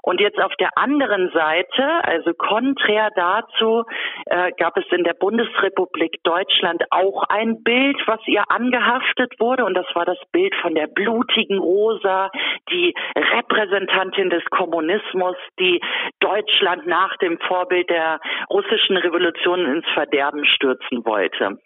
Und 0.05 0.19
jetzt 0.19 0.39
auf 0.39 0.53
der 0.59 0.77
anderen 0.77 1.31
Seite, 1.31 2.03
also 2.03 2.33
konträr 2.33 3.09
dazu, 3.15 3.85
äh, 4.25 4.51
gab 4.59 4.75
es 4.75 4.83
in 4.91 5.05
der 5.05 5.13
Bundesrepublik 5.13 6.21
Deutschland 6.23 6.83
auch 6.91 7.23
ein 7.29 7.63
Bild, 7.63 7.97
was 8.05 8.19
ihr 8.27 8.43
angehaftet 8.49 9.33
wurde. 9.39 9.63
Und 9.63 9.75
das 9.75 9.87
war 9.93 10.03
das 10.03 10.19
Bild 10.33 10.53
von 10.55 10.75
der 10.75 10.87
blutigen 10.87 11.57
Rosa, 11.57 12.29
die 12.69 12.93
Repräsentantin 13.15 14.29
des 14.29 14.43
Kommunismus, 14.49 15.37
die 15.57 15.79
Deutschland 16.19 16.85
nach 16.85 17.15
dem 17.17 17.39
Vorbild 17.39 17.89
der 17.89 18.19
russischen 18.49 18.97
Revolution 18.97 19.65
ins 19.65 19.87
Verderben 19.93 20.45
stürzen 20.45 21.05
wollte. 21.05 21.59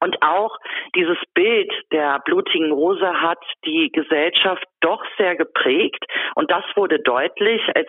Und 0.00 0.22
auch 0.22 0.56
dieses 0.94 1.18
Bild 1.34 1.72
der 1.92 2.20
blutigen 2.24 2.72
Rose 2.72 3.20
hat 3.20 3.38
die 3.64 3.90
Gesellschaft 3.92 4.64
doch 4.80 5.02
sehr 5.18 5.36
geprägt. 5.36 6.04
Und 6.34 6.50
das 6.50 6.64
wurde 6.74 6.98
deutlich, 7.00 7.62
als 7.74 7.88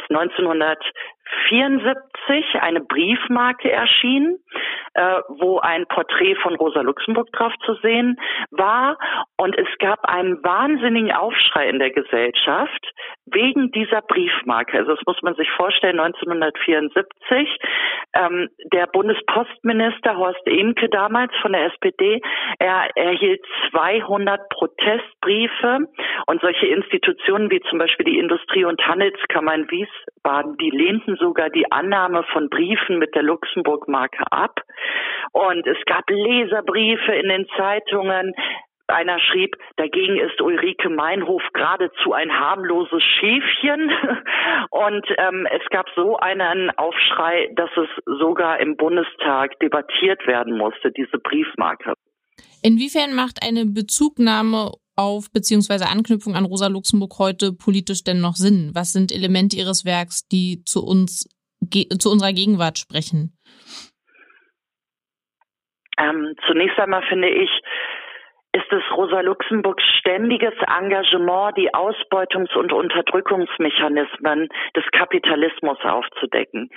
1974 1.51 2.62
eine 2.62 2.82
Briefmarke 2.82 3.72
erschien, 3.72 4.38
äh, 4.94 5.22
wo 5.30 5.60
ein 5.60 5.86
Porträt 5.88 6.36
von 6.36 6.56
Rosa 6.56 6.82
Luxemburg 6.82 7.32
drauf 7.32 7.54
zu 7.66 7.75
sehen 7.75 8.18
war. 8.51 8.98
Und 9.38 9.58
es 9.58 9.68
gab 9.80 10.04
einen 10.06 10.44
wahnsinnigen 10.44 11.12
Aufschrei 11.12 11.70
in 11.70 11.80
der 11.80 11.92
Gesellschaft 11.92 12.86
wegen 13.25 13.72
dieser 13.72 14.01
Briefmarke. 14.01 14.78
Also 14.78 14.96
das 14.96 15.06
muss 15.06 15.22
man 15.22 15.36
sich 15.36 15.50
vorstellen, 15.51 16.00
1974. 16.00 17.48
Ähm, 18.13 18.50
der 18.74 18.88
Bundespostminister 18.88 20.18
Horst 20.18 20.46
Emke 20.46 20.90
damals 20.90 21.32
von 21.42 21.54
der 21.54 21.68
SPD, 21.68 22.22
er 22.60 22.90
erhielt 22.96 23.42
200 23.72 24.50
Protestbriefe 24.50 25.88
und 26.28 26.42
solche 26.42 26.68
Institutionen 26.68 27.50
wie 27.50 27.62
zum 27.70 27.80
Beispiel 27.80 28.06
die 28.06 28.20
Industrie- 28.20 28.66
und 28.66 28.86
Handelskammer 28.86 29.56
in 29.56 29.72
Wiesbaden, 29.72 30.58
die 30.58 30.70
lehnten 30.70 31.11
sogar 31.18 31.50
die 31.50 31.72
Annahme 31.72 32.24
von 32.32 32.50
Briefen 32.50 33.00
mit 33.00 33.15
der 33.15 33.24
Luxemburg-Marke 33.24 34.24
ab. 34.32 34.62
Und 35.32 35.65
es 35.68 35.77
gab 35.86 36.10
Leserbriefe 36.10 37.13
in 37.13 37.30
den 37.30 37.48
Zeitungen. 37.58 38.34
Einer 38.88 39.20
schrieb, 39.20 39.56
dagegen 39.77 40.18
ist 40.18 40.41
Ulrike 40.41 40.89
Meinhof 40.89 41.41
geradezu 41.53 42.12
ein 42.13 42.32
harmloses 42.32 43.01
Schäfchen. 43.01 43.89
Und 44.70 45.06
ähm, 45.18 45.48
es 45.50 45.65
gab 45.70 45.88
so 45.96 46.18
einen 46.18 46.70
Aufschrei, 46.72 47.50
dass 47.56 47.70
es 47.77 48.20
sogar 48.20 48.60
im 48.60 48.75
Bundestag 48.75 49.58
debattiert 49.60 50.27
werden 50.27 50.58
musste, 50.58 50.91
diese 50.91 51.18
Briefmarke. 51.20 51.94
Inwiefern 52.63 53.15
macht 53.15 53.39
eine 53.44 53.65
Bezugnahme 53.65 54.72
auf 54.96 55.32
beziehungsweise 55.32 55.88
Anknüpfung 55.88 56.36
an 56.36 56.46
Rosa 56.46 56.68
Luxemburg 56.68 57.18
heute 57.20 57.54
politisch 57.54 58.04
denn 58.04 58.22
noch 58.22 58.36
Sinn? 58.36 58.72
Was 58.74 58.94
sind 58.94 59.12
Elemente 59.12 59.56
Ihres 59.58 59.86
Werks, 59.86 60.28
die 60.28 60.64
zu 60.66 60.84
uns, 60.84 61.28
zu 62.00 62.12
unserer 62.12 62.34
Gegenwart 62.34 62.78
sprechen? 62.78 63.38
Ähm, 65.98 66.36
zunächst 66.48 66.80
einmal 66.80 67.04
finde 67.08 67.30
ich, 67.30 67.50
ist 68.53 68.72
es 68.72 68.84
Rosa 68.96 69.22
Luxemburgs 69.22 69.84
ständiges 70.00 70.53
Engagement, 70.67 71.58
die 71.58 71.74
Ausbeutungs- 71.74 72.55
und 72.55 72.74
Unterdrückungsmechanismen 72.74 74.50
des 74.75 74.84
Kapitalismus 74.91 75.77
aufzudecken. 75.84 76.70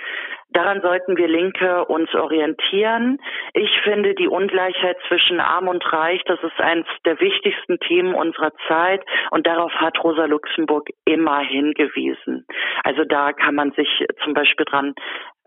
Daran 0.51 0.81
sollten 0.81 1.17
wir 1.17 1.27
Linke 1.27 1.85
uns 1.85 2.13
orientieren. 2.15 3.19
Ich 3.53 3.69
finde 3.83 4.15
die 4.15 4.29
Ungleichheit 4.29 4.97
zwischen 5.09 5.41
Arm 5.41 5.67
und 5.67 5.83
Reich, 5.91 6.21
das 6.25 6.41
ist 6.43 6.59
eines 6.59 6.85
der 7.05 7.19
wichtigsten 7.19 7.77
Themen 7.79 8.15
unserer 8.15 8.53
Zeit 8.67 9.03
und 9.31 9.45
darauf 9.45 9.73
hat 9.73 10.01
Rosa 10.01 10.25
Luxemburg 10.25 10.87
immer 11.03 11.39
hingewiesen. 11.39 12.45
Also 12.83 13.03
da 13.03 13.33
kann 13.33 13.55
man 13.55 13.71
sich 13.71 14.05
zum 14.23 14.33
Beispiel 14.33 14.65
dran 14.65 14.93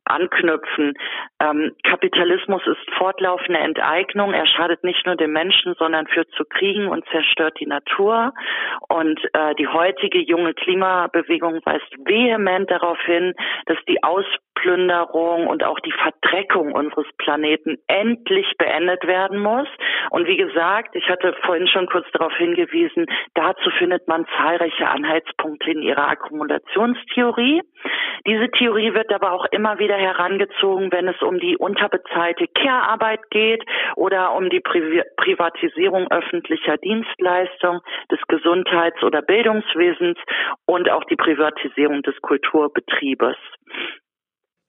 anknüpfen. 0.08 0.94
Ähm, 1.40 1.72
Kapitalismus 1.84 2.62
ist 2.66 2.94
fortlaufende 2.96 3.60
Enteignung. 3.60 4.32
Er 4.32 4.46
schadet 4.46 4.84
nicht 4.84 5.06
nur 5.06 5.16
dem 5.16 5.32
Menschen, 5.32 5.74
sondern 5.78 6.06
führt 6.06 6.30
zu 6.32 6.44
Kriegen 6.44 6.88
und 6.88 7.04
zerstört 7.10 7.58
die 7.60 7.66
Natur. 7.66 8.32
Und 8.88 9.20
äh, 9.32 9.54
die 9.56 9.68
heutige 9.68 10.20
junge 10.20 10.54
Klimabewegung 10.54 11.60
weist 11.64 11.92
vehement 12.04 12.70
darauf 12.70 12.98
hin, 13.02 13.34
dass 13.66 13.78
die 13.88 14.02
Ausplünderung 14.58 15.46
und 15.46 15.64
auch 15.64 15.78
die 15.80 15.92
Verdreckung 15.92 16.72
unseres 16.72 17.06
Planeten 17.18 17.78
endlich 17.86 18.46
beendet 18.58 19.06
werden 19.06 19.38
muss. 19.38 19.68
Und 20.10 20.26
wie 20.26 20.36
gesagt, 20.36 20.94
ich 20.94 21.08
hatte 21.08 21.34
vorhin 21.44 21.68
schon 21.68 21.86
kurz 21.86 22.06
darauf 22.12 22.34
hingewiesen, 22.36 23.06
dazu 23.34 23.70
findet 23.78 24.06
man 24.08 24.26
zahlreiche 24.36 24.88
Anhaltspunkte 24.88 25.70
in 25.70 25.82
ihrer 25.82 26.08
Akkumulationstheorie. 26.08 27.62
Diese 28.26 28.50
Theorie 28.50 28.94
wird 28.94 29.12
aber 29.12 29.32
auch 29.32 29.46
immer 29.50 29.78
wieder 29.78 29.96
herangezogen, 29.96 30.90
wenn 30.92 31.08
es 31.08 31.20
um 31.22 31.38
die 31.38 31.56
unterbezahlte 31.56 32.46
Care-Arbeit 32.48 33.20
geht 33.30 33.64
oder 33.96 34.34
um 34.34 34.50
die 34.50 34.60
Pri 34.60 35.02
Privatisierung 35.16 36.10
öffentlicher 36.10 36.76
Dienstleistungen, 36.78 37.80
des 38.10 38.20
Gesundheits- 38.28 39.02
oder 39.02 39.22
Bildungswesens 39.22 40.18
und 40.66 40.90
auch 40.90 41.04
die 41.04 41.16
Privatisierung 41.16 42.02
des 42.02 42.16
Kulturbetriebes. 42.22 43.36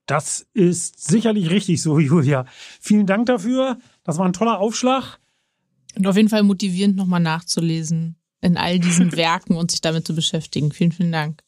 Das 0.10 0.50
ist 0.56 1.08
sicherlich 1.08 1.52
richtig 1.52 1.84
so, 1.84 2.00
Julia. 2.10 2.46
Vielen 2.82 3.06
Dank 3.06 3.28
dafür. 3.28 3.78
Das 4.04 4.18
war 4.18 4.26
ein 4.26 4.34
toller 4.34 4.60
Aufschlag. 4.60 5.20
Und 5.98 6.08
auf 6.08 6.16
jeden 6.16 6.30
Fall 6.30 6.44
motivierend, 6.44 6.96
nochmal 6.96 7.20
nachzulesen 7.20 8.16
in 8.42 8.58
all 8.58 8.80
diesen 8.80 9.12
Werken 9.18 9.56
und 9.56 9.72
sich 9.72 9.82
damit 9.82 10.06
zu 10.06 10.16
beschäftigen. 10.16 10.72
Vielen, 10.72 10.92
vielen 10.92 11.12
Dank. 11.12 11.42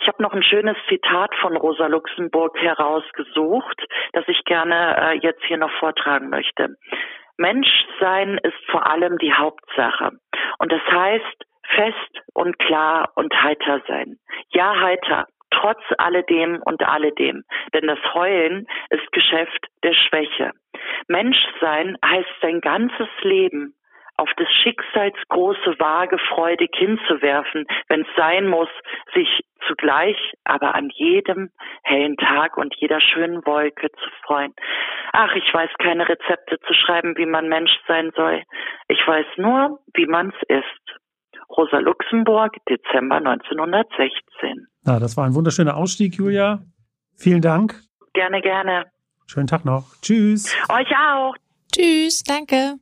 Ich 0.00 0.08
habe 0.08 0.22
noch 0.22 0.32
ein 0.32 0.42
schönes 0.42 0.76
Zitat 0.88 1.30
von 1.40 1.56
Rosa 1.56 1.86
Luxemburg 1.86 2.58
herausgesucht, 2.58 3.86
das 4.12 4.24
ich 4.26 4.42
gerne 4.44 4.96
äh, 4.98 5.18
jetzt 5.22 5.42
hier 5.46 5.58
noch 5.58 5.70
vortragen 5.78 6.28
möchte. 6.28 6.76
Menschsein 7.38 8.38
ist 8.42 8.58
vor 8.70 8.86
allem 8.86 9.16
die 9.18 9.32
Hauptsache. 9.32 10.10
Und 10.58 10.72
das 10.72 10.82
heißt, 10.90 11.46
fest 11.74 12.20
und 12.34 12.58
klar 12.58 13.10
und 13.14 13.32
heiter 13.32 13.80
sein. 13.86 14.18
Ja, 14.50 14.74
heiter, 14.80 15.26
trotz 15.52 15.82
alledem 15.98 16.60
und 16.64 16.82
alledem. 16.82 17.44
Denn 17.74 17.86
das 17.86 17.98
Heulen 18.14 18.66
ist 18.90 19.10
Geschäft 19.12 19.66
der 19.82 19.94
Schwäche. 19.94 20.52
Menschsein 21.08 21.96
heißt 22.04 22.30
sein 22.40 22.60
ganzes 22.60 23.08
Leben 23.22 23.74
auf 24.16 24.32
des 24.34 24.48
Schicksals 24.62 25.16
große 25.28 25.78
Waage 25.78 26.18
freudig 26.18 26.70
hinzuwerfen, 26.74 27.66
wenn 27.88 28.02
es 28.02 28.16
sein 28.16 28.46
muss, 28.46 28.68
sich 29.14 29.42
zugleich 29.66 30.16
aber 30.44 30.74
an 30.74 30.90
jedem 30.90 31.50
hellen 31.82 32.16
Tag 32.16 32.56
und 32.56 32.74
jeder 32.76 33.00
schönen 33.00 33.44
Wolke 33.46 33.90
zu 33.90 34.10
freuen. 34.24 34.54
Ach, 35.12 35.34
ich 35.34 35.52
weiß 35.52 35.70
keine 35.78 36.08
Rezepte 36.08 36.58
zu 36.60 36.74
schreiben, 36.74 37.16
wie 37.16 37.26
man 37.26 37.48
Mensch 37.48 37.72
sein 37.86 38.12
soll. 38.14 38.42
Ich 38.88 39.06
weiß 39.06 39.26
nur, 39.36 39.80
wie 39.94 40.06
man's 40.06 40.36
ist. 40.48 41.01
Rosa 41.56 41.78
Luxemburg, 41.78 42.56
Dezember 42.68 43.16
1916. 43.16 44.66
Na, 44.84 44.98
das 44.98 45.16
war 45.16 45.26
ein 45.26 45.34
wunderschöner 45.34 45.76
Ausstieg, 45.76 46.16
Julia. 46.16 46.62
Vielen 47.16 47.42
Dank. 47.42 47.80
Gerne, 48.14 48.40
gerne. 48.40 48.86
Schönen 49.26 49.46
Tag 49.46 49.64
noch. 49.64 49.84
Tschüss. 50.02 50.54
Euch 50.68 50.90
auch. 50.96 51.34
Tschüss, 51.72 52.22
danke. 52.22 52.76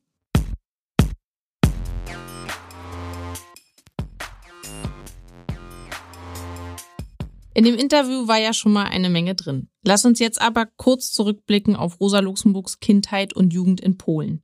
In 7.53 7.65
dem 7.65 7.75
Interview 7.75 8.29
war 8.29 8.39
ja 8.39 8.53
schon 8.53 8.73
mal 8.73 8.87
eine 8.87 9.11
Menge 9.11 9.35
drin. 9.35 9.69
Lass 9.85 10.05
uns 10.05 10.21
jetzt 10.21 10.41
aber 10.41 10.67
kurz 10.77 11.13
zurückblicken 11.13 11.75
auf 11.75 12.01
Rosa 12.01 12.21
Luxemburgs 12.21 12.79
Kindheit 12.79 13.35
und 13.35 13.53
Jugend 13.53 13.81
in 13.81 13.99
Polen. 13.99 14.43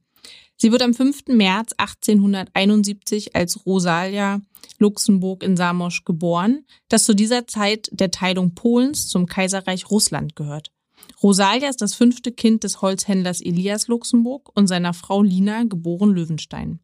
Sie 0.59 0.73
wird 0.73 0.83
am 0.83 0.95
5. 0.95 1.25
März 1.29 1.73
1871 1.77 3.37
als 3.37 3.67
Rosalia 3.67 4.41
Luxemburg 4.79 5.43
in 5.43 5.57
Samosch 5.57 6.05
geboren, 6.05 6.65
das 6.89 7.05
zu 7.05 7.15
dieser 7.15 7.47
Zeit 7.47 7.89
der 7.93 8.11
Teilung 8.11 8.55
Polens 8.55 9.09
zum 9.09 9.27
Kaiserreich 9.27 9.91
Russland 9.91 10.35
gehört. 10.35 10.73
Rosalia 11.23 11.69
ist 11.69 11.83
das 11.83 11.95
fünfte 11.95 12.33
Kind 12.33 12.65
des 12.65 12.81
Holzhändlers 12.81 13.43
Elias 13.43 13.89
Luxemburg 13.89 14.51
und 14.55 14.67
seiner 14.67 14.95
Frau 14.95 15.23
Lina, 15.23 15.65
geboren 15.65 16.11
Löwenstein. 16.11 16.81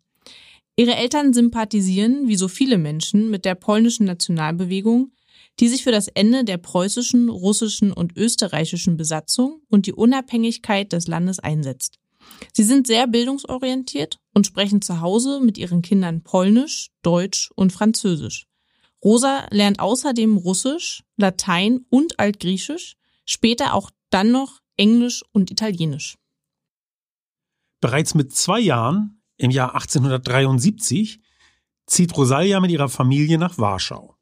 Ihre 0.76 0.94
Eltern 0.94 1.32
sympathisieren, 1.32 2.28
wie 2.28 2.36
so 2.36 2.48
viele 2.48 2.78
Menschen, 2.78 3.30
mit 3.30 3.44
der 3.44 3.54
polnischen 3.54 4.06
Nationalbewegung, 4.06 5.12
die 5.60 5.68
sich 5.68 5.82
für 5.82 5.92
das 5.92 6.08
Ende 6.08 6.44
der 6.44 6.56
preußischen, 6.56 7.28
russischen 7.28 7.92
und 7.92 8.16
österreichischen 8.16 8.96
Besatzung 8.96 9.60
und 9.68 9.86
die 9.86 9.92
Unabhängigkeit 9.92 10.92
des 10.92 11.08
Landes 11.08 11.38
einsetzt. 11.38 11.98
Sie 12.52 12.64
sind 12.64 12.86
sehr 12.86 13.06
bildungsorientiert 13.06 14.18
und 14.34 14.46
sprechen 14.46 14.82
zu 14.82 15.00
Hause 15.00 15.40
mit 15.40 15.58
ihren 15.58 15.82
Kindern 15.82 16.22
Polnisch, 16.22 16.90
Deutsch 17.02 17.50
und 17.54 17.72
Französisch. 17.72 18.46
Rosa 19.04 19.46
lernt 19.50 19.80
außerdem 19.80 20.36
Russisch, 20.36 21.02
Latein 21.16 21.84
und 21.88 22.20
Altgriechisch, 22.20 22.96
später 23.24 23.74
auch 23.74 23.90
dann 24.10 24.30
noch 24.30 24.60
Englisch 24.76 25.22
und 25.32 25.50
Italienisch. 25.50 26.16
Bereits 27.80 28.14
mit 28.14 28.32
zwei 28.32 28.60
Jahren, 28.60 29.20
im 29.38 29.50
Jahr 29.50 29.74
1873, 29.74 31.20
zieht 31.86 32.16
Rosalia 32.16 32.60
mit 32.60 32.70
ihrer 32.70 32.88
Familie 32.88 33.38
nach 33.38 33.58
Warschau. 33.58 34.16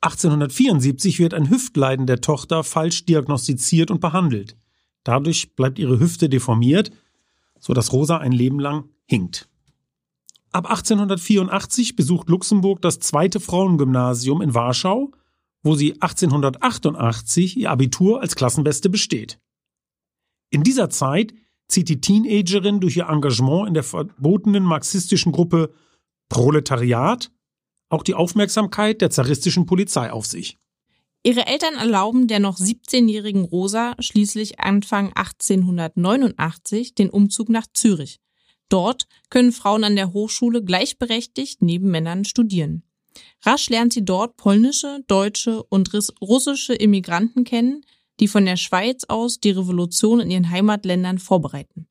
1874 0.00 1.20
wird 1.20 1.32
ein 1.34 1.48
Hüftleiden 1.48 2.06
der 2.06 2.20
Tochter 2.20 2.64
falsch 2.64 3.04
diagnostiziert 3.04 3.90
und 3.90 4.00
behandelt. 4.00 4.56
Dadurch 5.04 5.54
bleibt 5.54 5.78
ihre 5.78 5.98
Hüfte 5.98 6.28
deformiert, 6.28 6.90
so 7.58 7.72
dass 7.72 7.92
Rosa 7.92 8.18
ein 8.18 8.32
Leben 8.32 8.60
lang 8.60 8.88
hinkt. 9.04 9.48
Ab 10.52 10.68
1884 10.68 11.96
besucht 11.96 12.28
Luxemburg 12.28 12.82
das 12.82 12.98
zweite 12.98 13.40
Frauengymnasium 13.40 14.42
in 14.42 14.54
Warschau, 14.54 15.12
wo 15.62 15.74
sie 15.74 15.94
1888 15.94 17.56
ihr 17.56 17.70
Abitur 17.70 18.20
als 18.20 18.34
Klassenbeste 18.34 18.90
besteht. 18.90 19.38
In 20.50 20.62
dieser 20.62 20.90
Zeit 20.90 21.32
zieht 21.68 21.88
die 21.88 22.00
Teenagerin 22.00 22.80
durch 22.80 22.96
ihr 22.96 23.08
Engagement 23.08 23.68
in 23.68 23.74
der 23.74 23.82
verbotenen 23.82 24.64
marxistischen 24.64 25.32
Gruppe 25.32 25.72
Proletariat 26.28 27.30
auch 27.88 28.02
die 28.02 28.14
Aufmerksamkeit 28.14 29.00
der 29.00 29.10
zaristischen 29.10 29.66
Polizei 29.66 30.10
auf 30.10 30.26
sich. 30.26 30.58
Ihre 31.24 31.46
Eltern 31.46 31.74
erlauben 31.74 32.26
der 32.26 32.40
noch 32.40 32.58
17-jährigen 32.58 33.44
Rosa 33.44 33.94
schließlich 34.00 34.58
Anfang 34.58 35.12
1889 35.12 36.96
den 36.96 37.10
Umzug 37.10 37.48
nach 37.48 37.66
Zürich. 37.72 38.20
Dort 38.68 39.06
können 39.30 39.52
Frauen 39.52 39.84
an 39.84 39.94
der 39.94 40.12
Hochschule 40.12 40.64
gleichberechtigt 40.64 41.62
neben 41.62 41.90
Männern 41.90 42.24
studieren. 42.24 42.82
Rasch 43.42 43.68
lernt 43.68 43.92
sie 43.92 44.04
dort 44.04 44.36
polnische, 44.36 45.04
deutsche 45.06 45.62
und 45.62 45.92
russische 46.20 46.74
Immigranten 46.74 47.44
kennen, 47.44 47.84
die 48.18 48.28
von 48.28 48.44
der 48.44 48.56
Schweiz 48.56 49.04
aus 49.04 49.38
die 49.38 49.50
Revolution 49.50 50.20
in 50.20 50.30
ihren 50.30 50.50
Heimatländern 50.50 51.18
vorbereiten. 51.18 51.86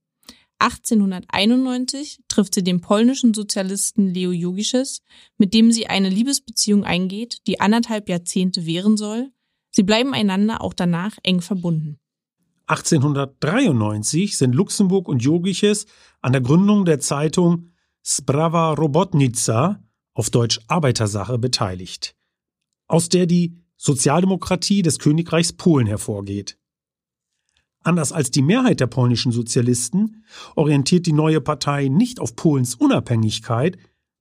1891 0.62 2.20
trifft 2.28 2.54
sie 2.54 2.64
den 2.64 2.82
polnischen 2.82 3.34
Sozialisten 3.34 4.14
Leo 4.14 4.32
Jogisches, 4.32 5.02
mit 5.38 5.56
dem 5.56 5.72
sie 5.72 5.88
eine 5.88 6.10
Liebesbeziehung 6.10 6.84
eingeht, 6.84 7.40
die 7.48 7.60
anderthalb 7.60 8.08
Jahrzehnte 8.08 8.66
währen 8.66 8.96
soll. 8.96 9.32
Sie 9.72 9.84
bleiben 9.84 10.14
einander 10.14 10.62
auch 10.62 10.74
danach 10.74 11.18
eng 11.24 11.42
verbunden. 11.42 11.98
1893 12.68 14.38
sind 14.38 14.54
Luxemburg 14.54 15.08
und 15.08 15.24
Jogiches 15.24 15.88
an 16.22 16.32
der 16.32 16.42
Gründung 16.42 16.86
der 16.86 17.00
Zeitung 17.00 17.72
Sprava 18.04 18.74
Robotnica, 18.74 19.84
auf 20.14 20.30
Deutsch 20.30 20.60
Arbeitersache, 20.68 21.40
beteiligt, 21.40 22.16
aus 22.88 23.10
der 23.10 23.26
die 23.26 23.58
Sozialdemokratie 23.78 24.84
des 24.84 25.00
Königreichs 25.00 25.54
Polen 25.54 25.88
hervorgeht. 25.88 26.61
Anders 27.84 28.12
als 28.12 28.30
die 28.30 28.44
Mehrheit 28.44 28.80
der 28.80 28.88
polnischen 28.88 29.32
Sozialisten 29.32 30.24
orientiert 30.56 31.08
die 31.08 31.14
neue 31.14 31.42
Partei 31.42 31.88
nicht 31.88 32.20
auf 32.20 32.36
Polens 32.36 32.76
Unabhängigkeit, 32.76 33.78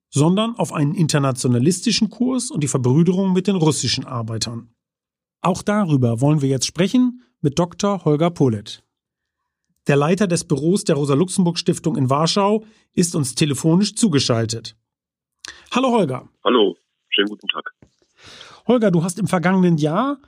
sondern 0.09 0.57
auf 0.57 0.73
einen 0.73 0.95
internationalistischen 0.95 2.11
Kurs 2.11 2.51
und 2.51 2.63
die 2.63 2.69
Verbrüderung 2.69 3.33
mit 3.33 3.47
den 3.47 3.57
russischen 3.57 4.07
Arbeitern. 4.07 4.71
Auch 5.43 5.63
darüber 5.63 6.21
wollen 6.21 6.43
wir 6.43 6.49
jetzt 6.49 6.67
sprechen 6.67 7.23
mit 7.41 7.59
Dr. 7.59 8.05
Holger 8.05 8.31
Polet. 8.31 8.83
Der 9.87 9.97
Leiter 9.97 10.27
des 10.27 10.45
Büros 10.45 10.85
der 10.85 10.97
Rosa-Luxemburg-Stiftung 10.97 11.97
in 11.97 12.11
Warschau 12.11 12.65
ist 12.93 13.15
uns 13.15 13.35
telefonisch 13.35 13.95
zugeschaltet. 13.95 14.77
Hallo 15.71 15.91
Holger. 15.91 16.29
Hallo, 16.45 16.77
schönen 17.09 17.29
guten 17.29 17.49
Tag. 17.49 17.75
Holger, 18.67 18.91
du 18.91 19.03
hast 19.03 19.19
im 19.19 19.27
vergangenen 19.27 19.79
Jahr 19.79 20.19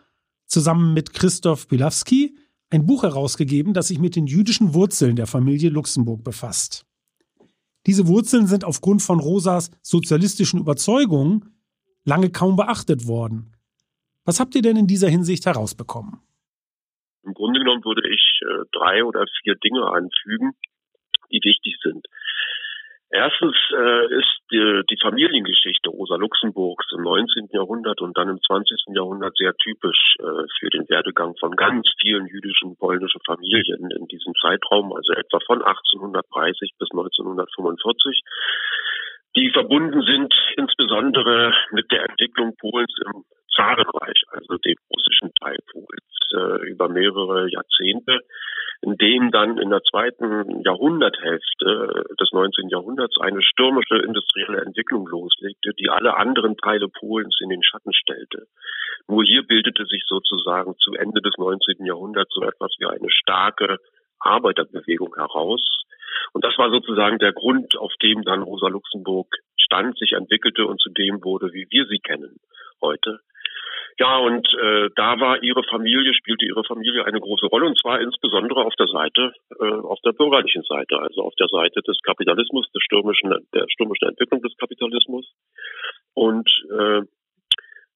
zusammen 0.46 0.94
mit 0.94 1.12
Christoph 1.12 1.68
Bilawski 1.68 2.36
ein 2.72 2.86
Buch 2.86 3.02
herausgegeben, 3.02 3.74
das 3.74 3.88
sich 3.88 3.98
mit 3.98 4.16
den 4.16 4.26
jüdischen 4.26 4.72
Wurzeln 4.72 5.14
der 5.16 5.26
Familie 5.26 5.68
Luxemburg 5.68 6.24
befasst. 6.24 6.86
Diese 7.86 8.06
Wurzeln 8.06 8.46
sind 8.46 8.64
aufgrund 8.64 9.02
von 9.02 9.20
Rosas 9.20 9.70
sozialistischen 9.82 10.58
Überzeugungen 10.58 11.54
lange 12.04 12.30
kaum 12.30 12.56
beachtet 12.56 13.06
worden. 13.06 13.52
Was 14.24 14.40
habt 14.40 14.54
ihr 14.54 14.62
denn 14.62 14.76
in 14.76 14.86
dieser 14.86 15.08
Hinsicht 15.08 15.44
herausbekommen? 15.46 16.20
Im 17.24 17.34
Grunde 17.34 17.60
genommen 17.60 17.84
würde 17.84 18.08
ich 18.08 18.40
äh, 18.42 18.64
drei 18.72 19.04
oder 19.04 19.24
vier 19.42 19.54
Dinge 19.56 19.86
anfügen, 19.86 20.52
die 21.30 21.40
wichtig 21.44 21.76
sind. 21.82 22.06
Erstens 23.14 23.54
äh, 23.76 24.06
ist 24.18 24.40
die, 24.50 24.80
die 24.88 24.96
Familiengeschichte 24.96 25.90
Rosa 25.90 26.16
Luxemburgs 26.16 26.86
im 26.96 27.02
19. 27.02 27.50
Jahrhundert 27.52 28.00
und 28.00 28.16
dann 28.16 28.30
im 28.30 28.40
20. 28.40 28.86
Jahrhundert 28.94 29.36
sehr 29.36 29.52
typisch 29.56 30.16
äh, 30.18 30.48
für 30.58 30.70
den 30.70 30.88
Werdegang 30.88 31.36
von 31.38 31.54
ganz 31.54 31.86
vielen 32.00 32.26
jüdischen 32.26 32.74
polnischen 32.78 33.20
Familien 33.26 33.90
in 33.90 34.06
diesem 34.06 34.32
Zeitraum, 34.40 34.94
also 34.94 35.12
etwa 35.12 35.40
von 35.44 35.60
1830 35.60 36.72
bis 36.78 36.88
1945, 36.90 38.22
die 39.36 39.50
verbunden 39.50 40.00
sind 40.00 40.32
insbesondere 40.56 41.52
mit 41.72 41.92
der 41.92 42.08
Entwicklung 42.08 42.56
Polens 42.56 42.94
im 43.12 43.24
Zarenreich, 43.54 44.22
also 44.28 44.56
dem 44.56 44.76
russischen 44.90 45.30
Teil 45.34 45.58
Polens, 45.70 46.16
äh, 46.32 46.70
über 46.70 46.88
mehrere 46.88 47.46
Jahrzehnte 47.50 48.20
in 48.82 48.96
dem 48.96 49.30
dann 49.30 49.58
in 49.58 49.70
der 49.70 49.82
zweiten 49.82 50.60
Jahrhunderthälfte 50.64 52.04
des 52.20 52.32
19. 52.32 52.68
Jahrhunderts 52.68 53.16
eine 53.20 53.40
stürmische 53.40 53.96
industrielle 53.96 54.60
Entwicklung 54.62 55.06
loslegte, 55.06 55.70
die 55.78 55.88
alle 55.88 56.16
anderen 56.16 56.56
Teile 56.56 56.88
Polens 56.88 57.38
in 57.40 57.48
den 57.48 57.62
Schatten 57.62 57.92
stellte. 57.94 58.46
Nur 59.06 59.22
hier 59.22 59.46
bildete 59.46 59.86
sich 59.86 60.02
sozusagen 60.06 60.74
zu 60.78 60.94
Ende 60.94 61.20
des 61.22 61.34
19. 61.38 61.86
Jahrhunderts 61.86 62.34
so 62.34 62.42
etwas 62.42 62.74
wie 62.78 62.86
eine 62.86 63.10
starke 63.10 63.78
Arbeiterbewegung 64.18 65.14
heraus. 65.14 65.62
Und 66.32 66.44
das 66.44 66.58
war 66.58 66.70
sozusagen 66.70 67.18
der 67.18 67.32
Grund, 67.32 67.76
auf 67.78 67.92
dem 68.02 68.22
dann 68.22 68.42
Rosa 68.42 68.66
Luxemburg 68.66 69.28
stand, 69.56 69.96
sich 69.96 70.12
entwickelte 70.12 70.66
und 70.66 70.80
zu 70.80 70.90
dem 70.90 71.22
wurde, 71.22 71.52
wie 71.52 71.66
wir 71.70 71.86
sie 71.86 71.98
kennen 71.98 72.36
heute. 72.80 73.20
Ja, 73.98 74.18
und 74.18 74.46
äh, 74.54 74.88
da 74.96 75.20
war 75.20 75.42
ihre 75.42 75.62
Familie, 75.64 76.14
spielte 76.14 76.44
ihre 76.46 76.64
Familie 76.64 77.04
eine 77.04 77.20
große 77.20 77.46
Rolle 77.46 77.66
und 77.66 77.78
zwar 77.78 78.00
insbesondere 78.00 78.64
auf 78.64 78.74
der 78.76 78.86
Seite, 78.88 79.32
äh, 79.60 79.64
auf 79.64 80.00
der 80.04 80.12
bürgerlichen 80.12 80.62
Seite, 80.62 80.98
also 80.98 81.22
auf 81.22 81.34
der 81.38 81.48
Seite 81.48 81.80
des 81.82 81.98
Kapitalismus, 82.02 82.70
des 82.72 82.82
stürmischen, 82.82 83.30
der 83.54 83.66
stürmischen 83.68 84.08
Entwicklung 84.08 84.40
des 84.42 84.56
Kapitalismus. 84.56 85.30
Und 86.14 86.48
äh, 86.70 87.02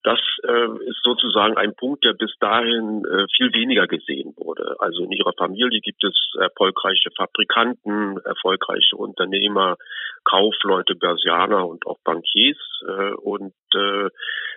das 0.07 0.21
äh, 0.45 0.89
ist 0.89 1.03
sozusagen 1.03 1.57
ein 1.57 1.75
Punkt, 1.75 2.05
der 2.05 2.13
bis 2.13 2.31
dahin 2.39 3.05
äh, 3.05 3.27
viel 3.37 3.53
weniger 3.53 3.89
gesehen 3.89 4.35
wurde. 4.37 4.77
Also 4.79 5.03
in 5.03 5.11
ihrer 5.11 5.33
Familie 5.33 5.81
gibt 5.81 6.05
es 6.05 6.15
erfolgreiche 6.39 7.11
Fabrikanten, 7.11 8.17
erfolgreiche 8.25 8.95
Unternehmer, 8.95 9.77
Kaufleute, 10.23 10.95
Börsianer 10.95 11.67
und 11.67 11.89
auch 11.89 11.99
Bankiers. 12.05 12.57
Äh, 12.87 13.15
und 13.15 13.55
äh, 13.75 14.09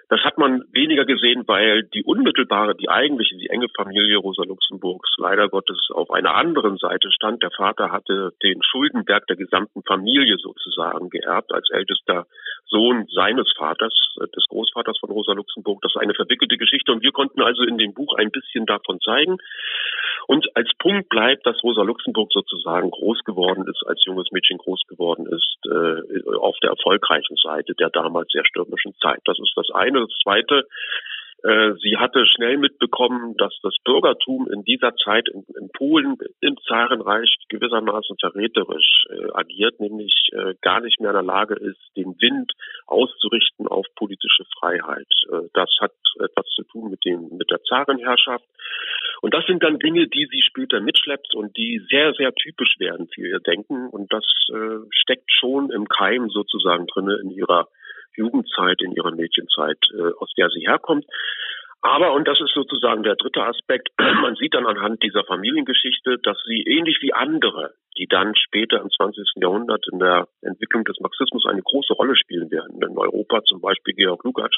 das 0.09 0.21
hat 0.21 0.37
man 0.37 0.65
weniger 0.71 1.05
gesehen, 1.05 1.43
weil 1.47 1.81
die 1.83 2.03
unmittelbare, 2.03 2.75
die 2.75 2.89
eigentliche, 2.89 3.35
die 3.37 3.49
enge 3.49 3.69
Familie 3.75 4.17
Rosa 4.17 4.43
Luxemburgs 4.43 5.15
leider 5.17 5.49
Gottes 5.49 5.89
auf 5.91 6.11
einer 6.11 6.35
anderen 6.35 6.77
Seite 6.77 7.11
stand. 7.11 7.41
Der 7.41 7.51
Vater 7.51 7.91
hatte 7.91 8.33
den 8.43 8.61
Schuldenberg 8.61 9.25
der 9.25 9.35
gesamten 9.35 9.81
Familie 9.81 10.37
sozusagen 10.37 11.09
geerbt 11.09 11.51
als 11.51 11.71
ältester 11.71 12.27
Sohn 12.67 13.07
seines 13.13 13.51
Vaters, 13.57 13.93
äh, 14.21 14.27
des 14.35 14.45
Großvaters 14.49 14.97
von 14.99 15.09
Rosa 15.11 15.33
Luxemburg. 15.33 15.81
Das 15.81 15.93
ist 15.95 16.01
eine 16.01 16.13
verwickelte 16.13 16.57
Geschichte 16.57 16.91
und 16.91 17.03
wir 17.03 17.11
konnten 17.11 17.41
also 17.41 17.63
in 17.63 17.77
dem 17.77 17.93
Buch 17.93 18.15
ein 18.15 18.31
bisschen 18.31 18.65
davon 18.65 18.99
zeigen. 18.99 19.37
Und 20.27 20.45
als 20.55 20.69
Punkt 20.77 21.09
bleibt, 21.09 21.45
dass 21.45 21.63
Rosa 21.63 21.81
Luxemburg 21.81 22.31
sozusagen 22.31 22.91
groß 22.91 23.23
geworden 23.23 23.65
ist, 23.67 23.83
als 23.87 24.03
junges 24.05 24.31
Mädchen 24.31 24.57
groß 24.57 24.81
geworden 24.87 25.25
ist, 25.25 25.57
äh, 25.65 26.37
auf 26.37 26.57
der 26.61 26.71
erfolgreichen 26.71 27.35
Seite 27.37 27.73
der 27.73 27.89
damals 27.89 28.31
sehr 28.31 28.45
stürmischen 28.45 28.93
Zeit. 29.01 29.21
Das 29.25 29.39
ist 29.39 29.53
das 29.55 29.71
eine. 29.71 30.01
Das 30.01 30.15
zweite, 30.21 30.67
sie 31.41 31.97
hatte 31.97 32.25
schnell 32.25 32.57
mitbekommen, 32.57 33.35
dass 33.37 33.53
das 33.63 33.75
Bürgertum 33.83 34.49
in 34.51 34.63
dieser 34.63 34.95
Zeit 34.95 35.29
in, 35.29 35.45
in 35.59 35.69
Polen 35.71 36.17
im 36.41 36.57
Zarenreich 36.67 37.33
gewissermaßen 37.49 38.17
verräterisch 38.19 39.05
äh, 39.09 39.31
agiert, 39.33 39.79
nämlich 39.79 40.29
äh, 40.33 40.55
gar 40.61 40.81
nicht 40.81 40.99
mehr 40.99 41.11
in 41.11 41.15
der 41.15 41.23
Lage 41.23 41.55
ist, 41.55 41.79
den 41.95 42.15
Wind 42.19 42.51
auszurichten 42.87 43.67
auf 43.67 43.85
politische 43.95 44.43
Freiheit. 44.59 45.07
Äh, 45.31 45.47
das 45.53 45.69
hat 45.79 45.93
etwas 46.19 46.45
zu 46.55 46.63
tun 46.63 46.91
mit 46.91 47.03
dem 47.05 47.37
mit 47.37 47.49
der 47.49 47.61
Zarenherrschaft. 47.63 48.45
Und 49.21 49.33
das 49.33 49.45
sind 49.45 49.63
dann 49.63 49.79
Dinge, 49.79 50.07
die 50.07 50.27
sie 50.31 50.41
später 50.41 50.79
mitschleppt 50.79 51.35
und 51.35 51.55
die 51.57 51.81
sehr, 51.89 52.13
sehr 52.13 52.33
typisch 52.33 52.75
werden 52.79 53.09
für 53.13 53.27
ihr 53.27 53.39
Denken. 53.39 53.89
Und 53.89 54.11
das 54.13 54.23
äh, 54.53 54.79
steckt 54.91 55.31
schon 55.31 55.71
im 55.71 55.87
Keim 55.87 56.29
sozusagen 56.29 56.87
drinne 56.87 57.19
in 57.23 57.31
ihrer 57.31 57.67
Jugendzeit, 58.19 58.81
in 58.81 58.91
ihrer 58.91 59.11
Mädchenzeit, 59.11 59.79
äh, 59.97 60.11
aus 60.19 60.31
der 60.37 60.49
sie 60.49 60.67
herkommt. 60.67 61.05
Aber, 61.81 62.11
und 62.11 62.27
das 62.27 62.39
ist 62.41 62.53
sozusagen 62.53 63.03
der 63.03 63.15
dritte 63.15 63.41
Aspekt, 63.41 63.89
man 63.97 64.35
sieht 64.35 64.53
dann 64.53 64.65
anhand 64.65 65.01
dieser 65.01 65.23
Familiengeschichte, 65.23 66.17
dass 66.21 66.37
sie 66.45 66.63
ähnlich 66.63 66.97
wie 67.01 67.13
andere, 67.13 67.73
die 67.97 68.07
dann 68.07 68.35
später 68.35 68.81
im 68.81 68.89
20. 68.89 69.23
Jahrhundert 69.35 69.85
in 69.91 69.99
der 69.99 70.27
Entwicklung 70.41 70.83
des 70.83 70.99
Marxismus 70.99 71.45
eine 71.45 71.61
große 71.61 71.93
Rolle 71.93 72.17
spielen 72.17 72.51
werden, 72.51 72.81
in 72.81 72.97
Europa 72.97 73.43
zum 73.43 73.61
Beispiel 73.61 73.93
Georg 73.93 74.23
Lukács, 74.25 74.57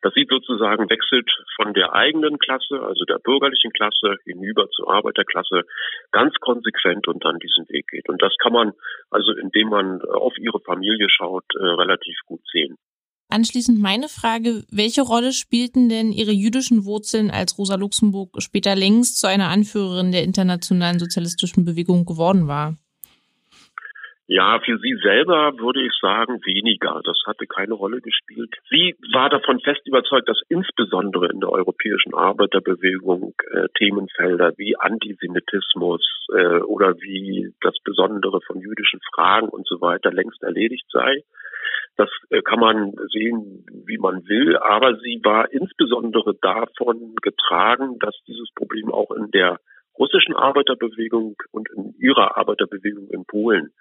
dass 0.00 0.14
sie 0.14 0.26
sozusagen 0.28 0.88
wechselt 0.88 1.30
von 1.56 1.74
der 1.74 1.92
eigenen 1.92 2.38
Klasse, 2.38 2.80
also 2.80 3.04
der 3.04 3.18
bürgerlichen 3.18 3.72
Klasse, 3.72 4.16
hinüber 4.24 4.68
zur 4.70 4.90
Arbeiterklasse, 4.90 5.64
ganz 6.12 6.34
konsequent 6.40 7.08
und 7.08 7.22
dann 7.24 7.38
diesen 7.38 7.68
Weg 7.68 7.88
geht. 7.88 8.08
Und 8.08 8.22
das 8.22 8.34
kann 8.38 8.54
man 8.54 8.72
also, 9.10 9.32
indem 9.32 9.68
man 9.68 10.00
auf 10.00 10.36
ihre 10.38 10.60
Familie 10.60 11.08
schaut, 11.10 11.44
äh, 11.54 11.62
relativ 11.62 12.16
gut 12.26 12.40
sehen. 12.50 12.76
Anschließend 13.34 13.82
meine 13.82 14.06
Frage, 14.06 14.62
welche 14.70 15.02
Rolle 15.02 15.32
spielten 15.32 15.88
denn 15.88 16.12
Ihre 16.12 16.30
jüdischen 16.30 16.84
Wurzeln, 16.84 17.32
als 17.32 17.58
Rosa 17.58 17.74
Luxemburg 17.74 18.30
später 18.38 18.76
längst 18.76 19.18
zu 19.18 19.26
einer 19.26 19.48
Anführerin 19.48 20.12
der 20.12 20.22
internationalen 20.22 21.00
sozialistischen 21.00 21.64
Bewegung 21.64 22.04
geworden 22.04 22.46
war? 22.46 22.76
Ja, 24.28 24.60
für 24.64 24.78
sie 24.78 24.96
selber 25.02 25.58
würde 25.58 25.84
ich 25.84 25.92
sagen 26.00 26.38
weniger. 26.46 27.00
Das 27.04 27.18
hatte 27.26 27.48
keine 27.48 27.74
Rolle 27.74 28.00
gespielt. 28.00 28.54
Sie 28.70 28.94
war 29.12 29.30
davon 29.30 29.58
fest 29.58 29.82
überzeugt, 29.84 30.28
dass 30.28 30.40
insbesondere 30.48 31.26
in 31.26 31.40
der 31.40 31.50
europäischen 31.50 32.14
Arbeiterbewegung 32.14 33.34
äh, 33.50 33.66
Themenfelder 33.76 34.52
wie 34.58 34.78
Antisemitismus 34.78 36.06
äh, 36.32 36.60
oder 36.60 36.94
wie 37.00 37.52
das 37.62 37.74
Besondere 37.82 38.40
von 38.46 38.60
jüdischen 38.60 39.00
Fragen 39.12 39.48
und 39.48 39.66
so 39.66 39.80
weiter 39.80 40.12
längst 40.12 40.40
erledigt 40.44 40.86
sei. 40.92 41.24
Das 41.96 42.08
äh, 42.30 42.42
kann 42.42 42.60
man 42.60 42.92
sehen, 43.12 43.66
wie 43.86 43.98
man 43.98 44.26
will, 44.26 44.56
aber 44.56 44.96
sie 44.96 45.20
war 45.22 45.52
insbesondere 45.52 46.34
davon 46.40 47.14
getragen, 47.22 47.98
dass 48.00 48.14
dieses 48.26 48.50
Problem 48.54 48.90
auch 48.92 49.10
in 49.12 49.30
der 49.30 49.58
russischen 49.98 50.34
Arbeiterbewegung 50.34 51.36
und 51.52 51.68
in 51.76 51.94
ihrer 51.98 52.36
Arbeiterbewegung 52.36 53.08
in 53.10 53.24
Polen 53.26 53.72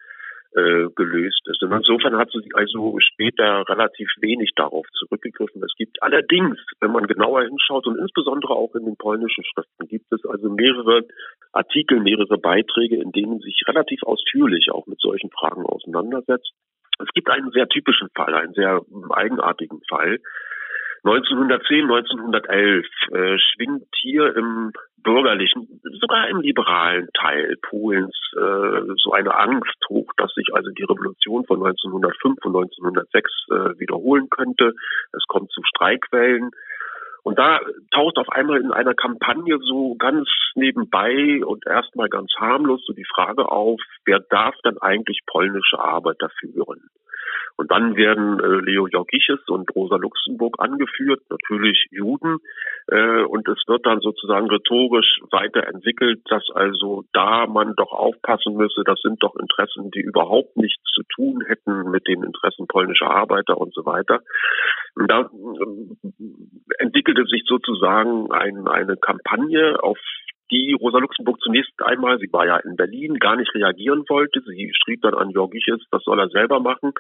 äh, 0.56 0.90
gelöst 0.96 1.42
ist. 1.48 1.64
Und 1.64 1.72
insofern 1.72 2.16
hat 2.18 2.30
sie 2.32 2.48
also 2.54 3.00
später 3.00 3.68
relativ 3.68 4.08
wenig 4.22 4.52
darauf 4.56 4.86
zurückgegriffen. 5.00 5.64
Es 5.64 5.74
gibt 5.76 6.02
allerdings, 6.04 6.60
wenn 6.80 6.92
man 6.92 7.08
genauer 7.08 7.44
hinschaut 7.44 7.88
und 7.88 7.98
insbesondere 7.98 8.54
auch 8.54 8.76
in 8.76 8.86
den 8.86 8.96
polnischen 8.96 9.44
Schriften, 9.44 9.88
gibt 9.88 10.12
es 10.12 10.24
also 10.26 10.50
mehrere 10.50 11.08
Artikel, 11.54 12.00
mehrere 12.00 12.38
Beiträge, 12.38 12.98
in 12.98 13.12
denen 13.12 13.40
sich 13.40 13.64
relativ 13.68 14.04
ausführlich 14.04 14.70
auch 14.72 14.86
mit 14.86 15.00
solchen 15.02 15.32
Fragen 15.32 15.66
auseinandersetzt. 15.66 16.54
Es 17.00 17.10
gibt 17.14 17.30
einen 17.30 17.52
sehr 17.52 17.68
typischen 17.68 18.10
Fall, 18.16 18.34
einen 18.34 18.54
sehr 18.54 18.82
eigenartigen 19.12 19.82
Fall. 19.90 20.20
1910, 21.04 21.84
1911 21.84 22.86
äh, 23.12 23.38
schwingt 23.38 23.88
hier 24.02 24.36
im 24.38 24.72
bürgerlichen, 25.04 25.82
sogar 26.00 26.30
im 26.30 26.40
liberalen 26.40 27.10
Teil 27.14 27.58
Polens 27.62 28.16
äh, 28.38 28.94
so 28.96 29.12
eine 29.12 29.38
Angst 29.38 29.78
hoch, 29.90 30.08
dass 30.16 30.34
sich 30.34 30.48
also 30.54 30.70
die 30.72 30.84
Revolution 30.84 31.44
von 31.46 31.58
1905 31.58 32.46
und 32.46 32.56
1906 32.56 33.32
äh, 33.50 33.80
wiederholen 33.80 34.30
könnte. 34.30 34.74
Es 35.12 35.24
kommt 35.28 35.52
zu 35.52 35.62
Streikwellen. 35.64 36.52
Und 37.24 37.40
da 37.40 37.60
taucht 37.92 38.18
auf 38.18 38.30
einmal 38.30 38.60
in 38.60 38.72
einer 38.72 38.94
Kampagne 38.94 39.58
so 39.60 39.96
ganz 39.96 40.28
nebenbei 40.56 41.44
und 41.46 41.66
erstmal 41.66 42.10
ganz 42.10 42.32
harmlos 42.38 42.84
so 42.86 42.94
die 42.94 43.06
Frage 43.06 43.50
auf, 43.50 43.82
wer 44.06 44.20
darf 44.20 44.56
dann 44.64 44.78
eigentlich 44.80 45.20
polnische 45.26 45.80
Arbeiter 45.80 46.30
führen? 46.40 46.90
Und 47.56 47.72
dann 47.72 47.96
werden 47.96 48.40
äh, 48.40 48.66
Leo 48.66 48.88
Jorgiches 48.88 49.40
und 49.48 49.70
Rosa 49.76 49.98
Luxemburg 49.98 50.56
angeführt, 50.60 51.22
natürlich 51.30 51.88
Juden. 51.92 52.40
Äh, 52.88 53.24
und 53.24 53.48
es 53.48 53.62
wird 53.68 53.86
dann 53.86 54.00
sozusagen 54.00 54.50
rhetorisch 54.50 55.20
weiterentwickelt, 55.32 56.22
dass 56.30 56.44
also 56.54 57.04
da 57.14 57.46
man 57.46 57.76
doch 57.76 57.92
aufpassen 57.92 58.56
müsse, 58.56 58.84
das 58.86 59.00
sind 59.02 59.22
doch 59.22 59.36
Interessen, 59.36 59.92
die 59.92 60.02
überhaupt 60.02 60.58
nichts 60.58 60.84
zu 60.94 61.04
tun 61.14 61.44
hätten 61.46 61.92
mit 61.92 62.08
den 62.08 62.24
Interessen 62.24 62.68
polnischer 62.68 63.10
Arbeiter 63.10 63.58
und 63.58 63.74
so 63.74 63.86
weiter. 63.86 64.22
Und 64.96 65.10
da 65.10 65.22
äh, 65.22 66.76
entwickelte 66.80 67.26
sich 67.26 67.44
sozusagen 67.46 68.32
ein, 68.32 68.68
eine 68.68 68.98
Kampagne, 68.98 69.82
auf 69.82 69.98
die 70.54 70.74
Rosa 70.80 71.00
Luxemburg 71.00 71.40
zunächst 71.42 71.74
einmal, 71.84 72.20
sie 72.20 72.32
war 72.32 72.46
ja 72.46 72.58
in 72.58 72.76
Berlin, 72.76 73.16
gar 73.16 73.36
nicht 73.36 73.54
reagieren 73.56 74.06
wollte. 74.08 74.42
Sie 74.46 74.72
schrieb 74.84 75.02
dann 75.02 75.16
an 75.16 75.32
Jorgiches, 75.32 75.82
das 75.92 76.04
soll 76.04 76.20
er 76.20 76.30
selber 76.30 76.60
machen. 76.60 76.94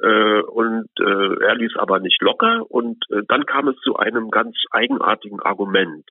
Äh, 0.00 0.42
und 0.42 0.88
äh, 1.00 1.44
er 1.44 1.56
ließ 1.56 1.76
aber 1.76 2.00
nicht 2.00 2.20
locker 2.22 2.70
und 2.70 3.02
äh, 3.10 3.22
dann 3.28 3.46
kam 3.46 3.68
es 3.68 3.76
zu 3.78 3.96
einem 3.96 4.30
ganz 4.30 4.54
eigenartigen 4.70 5.40
Argument. 5.40 6.04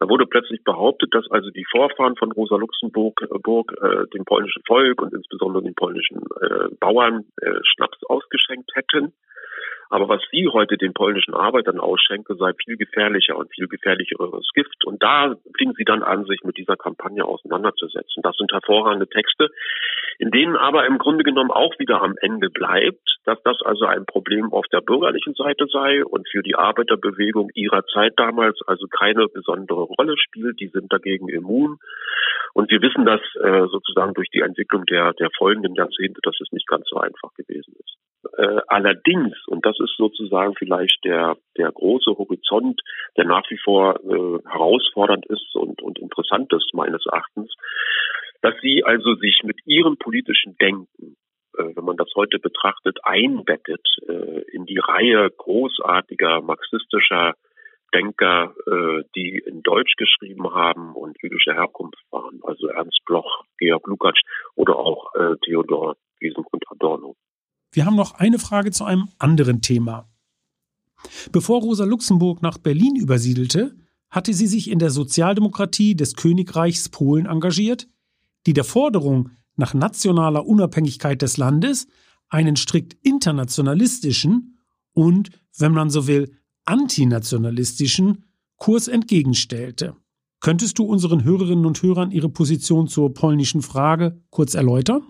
Da 0.00 0.08
wurde 0.08 0.26
plötzlich 0.26 0.64
behauptet, 0.64 1.12
dass 1.12 1.30
also 1.30 1.50
die 1.50 1.66
Vorfahren 1.70 2.16
von 2.16 2.32
Rosa 2.32 2.56
Luxemburg 2.56 3.20
Burg, 3.42 3.74
äh, 3.82 4.06
dem 4.14 4.24
polnischen 4.24 4.62
Volk 4.66 5.02
und 5.02 5.12
insbesondere 5.12 5.62
den 5.62 5.74
polnischen 5.74 6.22
äh, 6.40 6.74
Bauern 6.80 7.26
äh, 7.42 7.50
Schnaps 7.64 7.98
ausgeschenkt 8.08 8.70
hätten. 8.74 9.12
Aber 9.90 10.08
was 10.08 10.22
sie 10.30 10.48
heute 10.48 10.76
den 10.76 10.92
polnischen 10.92 11.34
Arbeitern 11.34 11.80
ausschenke, 11.80 12.34
sei 12.34 12.52
viel 12.64 12.76
gefährlicher 12.76 13.36
und 13.36 13.52
viel 13.54 13.68
gefährlicheres 13.68 14.48
Gift. 14.54 14.84
Und 14.84 15.02
da 15.02 15.34
fing 15.56 15.72
sie 15.76 15.84
dann 15.84 16.02
an, 16.02 16.24
sich 16.26 16.42
mit 16.44 16.58
dieser 16.58 16.76
Kampagne 16.76 17.24
auseinanderzusetzen. 17.24 18.22
Das 18.22 18.36
sind 18.36 18.52
hervorragende 18.52 19.08
Texte, 19.08 19.48
in 20.18 20.30
denen 20.30 20.56
aber 20.56 20.86
im 20.86 20.98
Grunde 20.98 21.24
genommen 21.24 21.50
auch 21.50 21.78
wieder 21.78 22.02
am 22.02 22.16
Ende 22.20 22.50
bleibt, 22.50 23.18
dass 23.24 23.42
das 23.44 23.60
also 23.62 23.86
ein 23.86 24.04
Problem 24.04 24.52
auf 24.52 24.66
der 24.72 24.80
bürgerlichen 24.80 25.34
Seite 25.34 25.66
sei 25.72 26.04
und 26.04 26.28
für 26.28 26.42
die 26.42 26.56
Arbeiterbewegung 26.56 27.50
ihrer 27.54 27.84
Zeit 27.86 28.14
damals 28.16 28.58
also 28.66 28.86
keine 28.86 29.28
besondere 29.28 29.82
Rolle 29.82 30.16
spielt. 30.18 30.60
Die 30.60 30.68
sind 30.68 30.92
dagegen 30.92 31.28
immun. 31.28 31.78
Und 32.54 32.70
wir 32.70 32.82
wissen 32.82 33.06
das 33.06 33.20
äh, 33.36 33.68
sozusagen 33.70 34.14
durch 34.14 34.28
die 34.30 34.40
Entwicklung 34.40 34.84
der, 34.86 35.12
der 35.14 35.30
folgenden 35.36 35.74
Jahrzehnte, 35.74 36.20
dass 36.22 36.34
es 36.40 36.50
nicht 36.52 36.66
ganz 36.66 36.86
so 36.88 36.96
einfach 36.96 37.32
gewesen 37.34 37.74
ist. 37.78 37.96
Äh, 38.36 38.60
allerdings, 38.66 39.36
und 39.46 39.64
das 39.64 39.78
ist 39.78 39.94
sozusagen 39.96 40.54
vielleicht 40.56 41.04
der, 41.04 41.36
der 41.56 41.70
große 41.70 42.16
Horizont, 42.18 42.80
der 43.16 43.24
nach 43.24 43.48
wie 43.50 43.58
vor 43.58 44.00
äh, 44.00 44.48
herausfordernd 44.48 45.26
ist 45.26 45.54
und, 45.54 45.80
und 45.82 45.98
interessant 45.98 46.52
ist 46.52 46.74
meines 46.74 47.04
Erachtens, 47.06 47.54
dass 48.42 48.54
sie 48.60 48.84
also 48.84 49.14
sich 49.14 49.42
mit 49.44 49.58
ihrem 49.66 49.96
politischen 49.96 50.56
Denken, 50.56 51.16
äh, 51.56 51.76
wenn 51.76 51.84
man 51.84 51.96
das 51.96 52.10
heute 52.16 52.38
betrachtet, 52.38 52.98
einbettet 53.04 53.86
äh, 54.08 54.42
in 54.52 54.66
die 54.66 54.78
Reihe 54.78 55.30
großartiger 55.30 56.40
marxistischer 56.40 57.34
Denker, 57.94 58.54
äh, 58.66 59.04
die 59.14 59.42
in 59.46 59.62
Deutsch 59.62 59.94
geschrieben 59.96 60.52
haben 60.52 60.94
und 60.94 61.16
jüdischer 61.22 61.54
Herkunft 61.54 62.02
waren, 62.10 62.40
also 62.42 62.66
Ernst 62.68 63.00
Bloch, 63.06 63.44
Georg 63.58 63.86
Lukács 63.86 64.20
oder 64.56 64.76
auch 64.76 65.14
äh, 65.14 65.36
Theodor 65.44 65.96
Wiesengrund 66.20 66.64
Adorno. 66.68 67.14
Wir 67.70 67.86
haben 67.86 67.96
noch 67.96 68.12
eine 68.14 68.38
Frage 68.38 68.70
zu 68.70 68.84
einem 68.84 69.08
anderen 69.18 69.60
Thema. 69.60 70.08
Bevor 71.32 71.60
Rosa 71.60 71.84
Luxemburg 71.84 72.42
nach 72.42 72.58
Berlin 72.58 72.96
übersiedelte, 72.96 73.76
hatte 74.10 74.32
sie 74.32 74.46
sich 74.46 74.70
in 74.70 74.78
der 74.78 74.90
Sozialdemokratie 74.90 75.94
des 75.94 76.14
Königreichs 76.14 76.88
Polen 76.88 77.26
engagiert, 77.26 77.88
die 78.46 78.54
der 78.54 78.64
Forderung 78.64 79.30
nach 79.56 79.74
nationaler 79.74 80.46
Unabhängigkeit 80.46 81.20
des 81.20 81.36
Landes 81.36 81.88
einen 82.28 82.56
strikt 82.56 82.94
internationalistischen 83.02 84.58
und, 84.92 85.30
wenn 85.58 85.72
man 85.72 85.90
so 85.90 86.06
will, 86.06 86.36
antinationalistischen 86.64 88.24
Kurs 88.56 88.88
entgegenstellte. 88.88 89.94
Könntest 90.40 90.78
du 90.78 90.84
unseren 90.84 91.24
Hörerinnen 91.24 91.66
und 91.66 91.82
Hörern 91.82 92.10
ihre 92.10 92.28
Position 92.28 92.86
zur 92.88 93.12
polnischen 93.12 93.62
Frage 93.62 94.22
kurz 94.30 94.54
erläutern? 94.54 95.02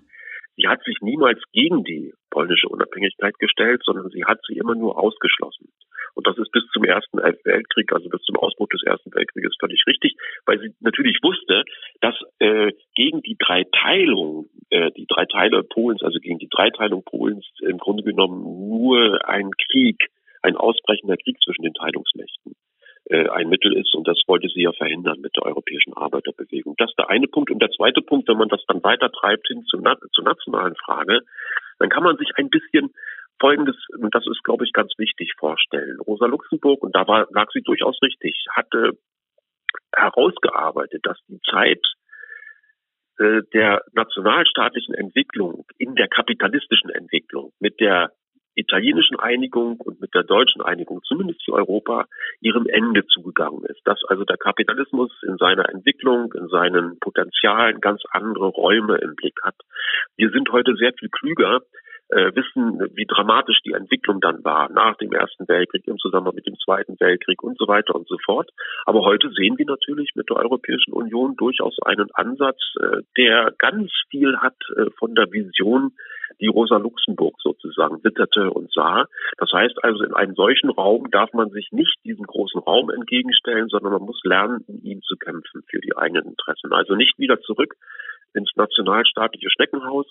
Sie 0.59 0.67
hat 0.67 0.83
sich 0.83 0.97
niemals 1.01 1.41
gegen 1.53 1.85
die 1.85 2.13
polnische 2.31 2.69
Unabhängigkeit 2.69 3.39
gestellt, 3.39 3.81
sondern 3.85 4.11
sie 4.11 4.25
hat 4.25 4.41
sie 4.49 4.59
immer 4.59 4.75
nur 4.75 4.99
ausgeschlossen. 4.99 5.71
Und 6.15 6.27
das 6.27 6.37
ist 6.37 6.51
bis 6.51 6.65
zum 6.73 6.83
Ersten 6.83 7.19
Weltkrieg, 7.19 7.93
also 7.93 8.09
bis 8.09 8.23
zum 8.23 8.37
Ausbruch 8.37 8.69
des 8.69 8.83
Ersten 8.83 9.15
Weltkrieges 9.15 9.55
völlig 9.61 9.85
richtig, 9.87 10.17
weil 10.47 10.59
sie 10.59 10.75
natürlich 10.81 11.21
wusste, 11.23 11.63
dass 12.01 12.17
äh, 12.41 12.73
gegen 12.97 13.23
die 13.23 13.37
Dreiteilung, 13.39 14.51
äh, 14.71 14.91
die 14.97 15.07
drei 15.07 15.27
Teile 15.27 15.63
Polens, 15.63 16.03
also 16.03 16.19
gegen 16.19 16.41
die 16.41 16.49
Dreiteilung 16.49 17.05
Polens 17.05 17.47
im 17.61 17.79
Grunde 17.79 18.03
genommen 18.03 18.43
nur 18.43 19.29
ein 19.29 19.53
Krieg, 19.71 20.09
ein 20.43 20.57
ausbrechender 20.57 21.17
Krieg 21.19 21.37
zwischen 21.41 21.63
den 21.63 21.75
Teilungsmächten 21.75 22.57
ein 23.11 23.49
Mittel 23.49 23.75
ist 23.77 23.95
und 23.95 24.07
das 24.07 24.21
wollte 24.27 24.49
sie 24.49 24.63
ja 24.63 24.73
verhindern 24.73 25.21
mit 25.21 25.35
der 25.37 25.45
europäischen 25.45 25.95
Arbeiterbewegung. 25.95 26.75
Das 26.77 26.91
ist 26.91 26.99
der 26.99 27.09
eine 27.09 27.27
Punkt. 27.27 27.51
Und 27.51 27.61
der 27.61 27.71
zweite 27.71 28.03
Punkt, 28.03 28.29
wenn 28.29 28.37
man 28.37 28.49
das 28.49 28.63
dann 28.67 28.83
weiter 28.83 29.11
treibt 29.11 29.49
hin 29.49 29.65
zur, 29.65 29.83
zur 30.13 30.25
nationalen 30.25 30.77
Frage, 30.77 31.21
dann 31.79 31.89
kann 31.89 32.03
man 32.03 32.17
sich 32.17 32.31
ein 32.37 32.51
bisschen 32.51 32.93
Folgendes, 33.41 33.77
und 33.97 34.15
das 34.15 34.27
ist, 34.27 34.43
glaube 34.43 34.65
ich, 34.65 34.73
ganz 34.73 34.93
wichtig 34.99 35.33
vorstellen. 35.39 36.01
Rosa 36.01 36.27
Luxemburg, 36.27 36.83
und 36.83 36.95
da 36.95 37.07
war, 37.07 37.29
lag 37.31 37.51
sie 37.53 37.63
durchaus 37.63 37.97
richtig, 38.03 38.45
hatte 38.51 38.99
herausgearbeitet, 39.95 41.03
dass 41.05 41.19
die 41.29 41.41
Zeit 41.49 41.85
äh, 43.19 43.43
der 43.53 43.85
nationalstaatlichen 43.93 44.95
Entwicklung 44.95 45.67
in 45.79 45.95
der 45.95 46.09
kapitalistischen 46.09 46.91
Entwicklung 46.91 47.53
mit 47.61 47.81
der 47.81 48.13
italienischen 48.59 49.19
Einigung 49.19 49.81
und 49.81 50.01
mit 50.01 50.15
der 50.15 50.25
deutschen 50.25 50.63
Einigung, 50.63 51.01
zumindest 51.05 51.45
für 51.45 51.53
Europa, 51.53 52.07
ihrem 52.41 52.67
Ende 52.67 53.07
zugegangen 53.07 53.65
ist. 53.65 53.81
Dass 53.85 54.03
also 54.09 54.25
der 54.25 54.37
Kapitalismus 54.37 55.11
in 55.27 55.37
seiner 55.39 55.69
Entwicklung, 55.69 56.33
in 56.35 56.49
seinen 56.49 56.99
Potenzialen 56.99 57.81
ganz 57.81 58.03
andere 58.11 58.49
Räume 58.49 58.99
im 58.99 59.15
Blick 59.15 59.39
hat. 59.43 59.57
Wir 60.17 60.31
sind 60.31 60.51
heute 60.51 60.75
sehr 60.77 60.93
viel 60.99 61.09
klüger, 61.09 61.61
äh, 62.11 62.35
wissen, 62.35 62.81
wie 62.95 63.07
dramatisch 63.07 63.59
die 63.65 63.73
Entwicklung 63.73 64.21
dann 64.21 64.43
war 64.45 64.71
nach 64.71 64.97
dem 64.97 65.13
Ersten 65.13 65.47
Weltkrieg, 65.47 65.87
im 65.87 65.99
Zusammenhang 65.99 66.35
mit 66.35 66.47
dem 66.47 66.57
Zweiten 66.65 66.97
Weltkrieg 66.99 67.43
und 67.43 67.59
so 67.59 67.69
weiter 67.69 67.95
und 67.95 68.09
so 68.09 68.17
fort. 68.25 68.51
Aber 68.87 69.03
heute 69.03 69.31
sehen 69.31 69.59
wir 69.59 69.67
natürlich 69.67 70.13
mit 70.15 70.29
der 70.31 70.37
Europäischen 70.37 70.93
Union 70.93 71.37
durchaus 71.37 71.77
einen 71.85 72.09
Ansatz, 72.15 72.59
äh, 72.81 73.03
der 73.17 73.53
ganz 73.59 73.93
viel 74.11 74.39
hat 74.39 74.57
äh, 74.77 74.91
von 74.99 75.15
der 75.15 75.31
Vision, 75.31 75.93
die 76.41 76.49
Rosa 76.49 76.77
Luxemburg 76.77 77.35
sozusagen 77.41 78.03
witterte 78.05 78.51
und 78.51 78.73
sah. 78.73 79.07
Das 79.39 79.51
heißt 79.53 79.83
also, 79.83 80.05
in 80.05 80.15
einem 80.15 80.35
solchen 80.35 80.71
Raum 80.71 81.11
darf 81.11 81.33
man 81.33 81.51
sich 81.51 81.69
nicht 81.73 81.97
diesem 82.05 82.25
großen 82.25 82.61
Raum 82.61 82.91
entgegenstellen, 82.91 83.69
sondern 83.69 83.93
man 83.93 84.03
muss 84.03 84.21
lernen, 84.25 84.65
in 84.69 84.83
ihm 84.83 85.03
zu 85.03 85.17
kämpfen 85.17 85.63
für 85.69 85.81
die 85.81 85.97
eigenen 85.97 86.27
Interessen. 86.27 86.73
Also 86.73 86.95
nicht 86.95 87.19
wieder 87.19 87.41
zurück 87.41 87.75
ins 88.35 88.51
nationalstaatliche 88.57 89.51
Schneckenhaus, 89.51 90.07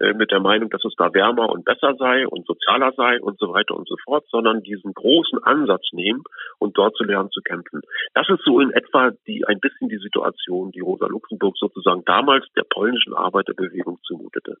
äh, 0.00 0.14
mit 0.14 0.30
der 0.30 0.40
Meinung, 0.40 0.70
dass 0.70 0.82
es 0.84 0.94
da 0.96 1.12
wärmer 1.12 1.50
und 1.50 1.66
besser 1.66 1.94
sei 1.98 2.26
und 2.26 2.46
sozialer 2.46 2.92
sei 2.96 3.20
und 3.20 3.38
so 3.38 3.52
weiter 3.52 3.76
und 3.76 3.86
so 3.86 3.96
fort, 4.02 4.24
sondern 4.30 4.62
diesen 4.62 4.94
großen 4.94 5.44
Ansatz 5.44 5.92
nehmen 5.92 6.22
und 6.58 6.78
dort 6.78 6.96
zu 6.96 7.04
lernen 7.04 7.30
zu 7.30 7.42
kämpfen. 7.42 7.82
Das 8.14 8.26
ist 8.30 8.42
so 8.44 8.60
in 8.60 8.70
etwa 8.70 9.10
die 9.26 9.46
ein 9.46 9.60
bisschen 9.60 9.90
die 9.90 9.98
Situation, 9.98 10.70
die 10.72 10.80
Rosa 10.80 11.06
Luxemburg 11.06 11.54
sozusagen 11.58 12.02
damals 12.06 12.46
der 12.56 12.64
polnischen 12.64 13.12
Arbeiterbewegung 13.12 13.98
zumutete. 14.06 14.56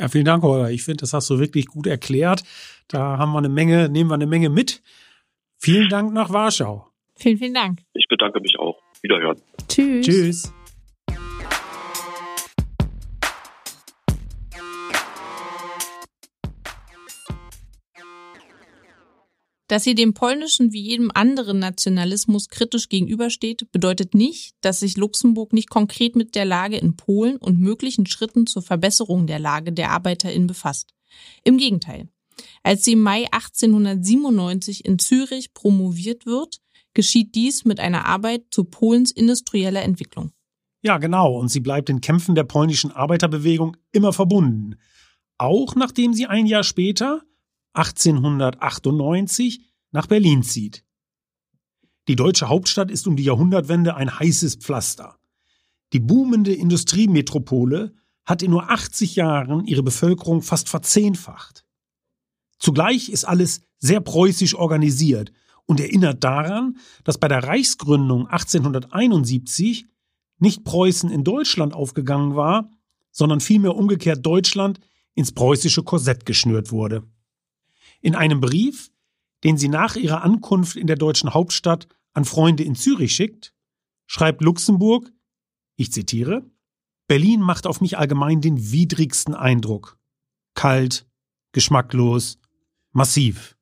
Ja, 0.00 0.08
vielen 0.08 0.24
Dank, 0.24 0.42
Holger. 0.42 0.70
Ich 0.70 0.82
finde, 0.82 1.02
das 1.02 1.12
hast 1.12 1.28
du 1.28 1.38
wirklich 1.38 1.66
gut 1.66 1.86
erklärt. 1.86 2.42
Da 2.88 3.18
haben 3.18 3.32
wir 3.32 3.38
eine 3.38 3.50
Menge, 3.50 3.90
nehmen 3.90 4.08
wir 4.08 4.14
eine 4.14 4.26
Menge 4.26 4.48
mit. 4.48 4.82
Vielen 5.58 5.90
Dank 5.90 6.14
nach 6.14 6.32
Warschau. 6.32 6.86
Vielen, 7.16 7.36
vielen 7.36 7.52
Dank. 7.52 7.80
Ich 7.92 8.08
bedanke 8.08 8.40
mich 8.40 8.58
auch. 8.58 8.80
Wiederhören. 9.02 9.36
Tschüss. 9.68 10.06
Tschüss. 10.06 10.52
Dass 19.70 19.84
sie 19.84 19.94
dem 19.94 20.14
polnischen 20.14 20.72
wie 20.72 20.80
jedem 20.80 21.12
anderen 21.14 21.60
Nationalismus 21.60 22.48
kritisch 22.48 22.88
gegenübersteht, 22.88 23.70
bedeutet 23.70 24.14
nicht, 24.14 24.56
dass 24.62 24.80
sich 24.80 24.96
Luxemburg 24.96 25.52
nicht 25.52 25.70
konkret 25.70 26.16
mit 26.16 26.34
der 26.34 26.44
Lage 26.44 26.76
in 26.76 26.96
Polen 26.96 27.36
und 27.36 27.60
möglichen 27.60 28.04
Schritten 28.04 28.48
zur 28.48 28.62
Verbesserung 28.62 29.28
der 29.28 29.38
Lage 29.38 29.72
der 29.72 29.92
ArbeiterInnen 29.92 30.48
befasst. 30.48 30.92
Im 31.44 31.56
Gegenteil. 31.56 32.08
Als 32.64 32.84
sie 32.84 32.94
im 32.94 33.02
Mai 33.02 33.26
1897 33.30 34.84
in 34.84 34.98
Zürich 34.98 35.54
promoviert 35.54 36.26
wird, 36.26 36.60
geschieht 36.92 37.36
dies 37.36 37.64
mit 37.64 37.78
einer 37.78 38.06
Arbeit 38.06 38.46
zu 38.50 38.64
Polens 38.64 39.12
industrieller 39.12 39.84
Entwicklung. 39.84 40.32
Ja, 40.82 40.98
genau. 40.98 41.38
Und 41.38 41.46
sie 41.46 41.60
bleibt 41.60 41.88
den 41.88 42.00
Kämpfen 42.00 42.34
der 42.34 42.42
polnischen 42.42 42.90
Arbeiterbewegung 42.90 43.76
immer 43.92 44.12
verbunden. 44.12 44.74
Auch 45.38 45.76
nachdem 45.76 46.12
sie 46.12 46.26
ein 46.26 46.46
Jahr 46.46 46.64
später 46.64 47.22
1898 47.72 49.62
nach 49.92 50.06
Berlin 50.06 50.42
zieht. 50.42 50.84
Die 52.08 52.16
deutsche 52.16 52.48
Hauptstadt 52.48 52.90
ist 52.90 53.06
um 53.06 53.16
die 53.16 53.24
Jahrhundertwende 53.24 53.94
ein 53.94 54.18
heißes 54.18 54.56
Pflaster. 54.56 55.18
Die 55.92 56.00
boomende 56.00 56.54
Industriemetropole 56.54 57.94
hat 58.24 58.42
in 58.42 58.50
nur 58.50 58.70
80 58.70 59.16
Jahren 59.16 59.64
ihre 59.64 59.82
Bevölkerung 59.82 60.42
fast 60.42 60.68
verzehnfacht. 60.68 61.64
Zugleich 62.58 63.08
ist 63.08 63.24
alles 63.24 63.62
sehr 63.78 64.00
preußisch 64.00 64.54
organisiert 64.54 65.32
und 65.66 65.80
erinnert 65.80 66.22
daran, 66.22 66.76
dass 67.04 67.18
bei 67.18 67.28
der 67.28 67.44
Reichsgründung 67.44 68.26
1871 68.26 69.86
nicht 70.38 70.64
Preußen 70.64 71.10
in 71.10 71.24
Deutschland 71.24 71.74
aufgegangen 71.74 72.34
war, 72.34 72.70
sondern 73.10 73.40
vielmehr 73.40 73.76
umgekehrt 73.76 74.24
Deutschland 74.24 74.80
ins 75.14 75.32
preußische 75.32 75.82
Korsett 75.82 76.26
geschnürt 76.26 76.72
wurde. 76.72 77.04
In 78.00 78.14
einem 78.14 78.40
Brief, 78.40 78.90
den 79.44 79.56
sie 79.56 79.68
nach 79.68 79.96
ihrer 79.96 80.22
Ankunft 80.22 80.76
in 80.76 80.86
der 80.86 80.96
deutschen 80.96 81.32
Hauptstadt 81.34 81.88
an 82.12 82.24
Freunde 82.24 82.64
in 82.64 82.74
Zürich 82.74 83.14
schickt, 83.14 83.54
schreibt 84.06 84.42
Luxemburg, 84.42 85.12
ich 85.76 85.92
zitiere, 85.92 86.50
Berlin 87.06 87.40
macht 87.40 87.66
auf 87.66 87.80
mich 87.80 87.98
allgemein 87.98 88.40
den 88.40 88.72
widrigsten 88.72 89.34
Eindruck. 89.34 89.98
Kalt, 90.54 91.06
geschmacklos, 91.52 92.38
massiv. 92.92 93.56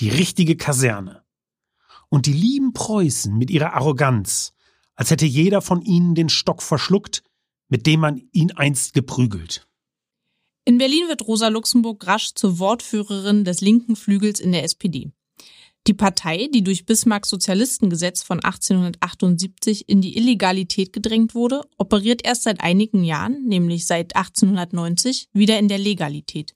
Die 0.00 0.08
richtige 0.08 0.56
Kaserne. 0.56 1.24
Und 2.08 2.26
die 2.26 2.32
lieben 2.32 2.72
Preußen 2.72 3.36
mit 3.36 3.50
ihrer 3.50 3.74
Arroganz, 3.74 4.52
als 4.94 5.10
hätte 5.10 5.26
jeder 5.26 5.60
von 5.60 5.82
ihnen 5.82 6.14
den 6.14 6.28
Stock 6.28 6.62
verschluckt, 6.62 7.22
mit 7.68 7.86
dem 7.86 8.00
man 8.00 8.16
ihn 8.32 8.52
einst 8.52 8.94
geprügelt. 8.94 9.67
In 10.68 10.76
Berlin 10.76 11.08
wird 11.08 11.26
Rosa 11.26 11.48
Luxemburg 11.48 12.06
rasch 12.06 12.34
zur 12.34 12.58
Wortführerin 12.58 13.42
des 13.42 13.62
linken 13.62 13.96
Flügels 13.96 14.38
in 14.38 14.52
der 14.52 14.64
SPD. 14.64 15.10
Die 15.86 15.94
Partei, 15.94 16.50
die 16.52 16.62
durch 16.62 16.84
Bismarcks 16.84 17.30
Sozialistengesetz 17.30 18.22
von 18.22 18.44
1878 18.44 19.88
in 19.88 20.02
die 20.02 20.18
Illegalität 20.18 20.92
gedrängt 20.92 21.34
wurde, 21.34 21.62
operiert 21.78 22.20
erst 22.22 22.42
seit 22.42 22.60
einigen 22.60 23.02
Jahren, 23.02 23.46
nämlich 23.46 23.86
seit 23.86 24.14
1890, 24.14 25.30
wieder 25.32 25.58
in 25.58 25.68
der 25.68 25.78
Legalität. 25.78 26.54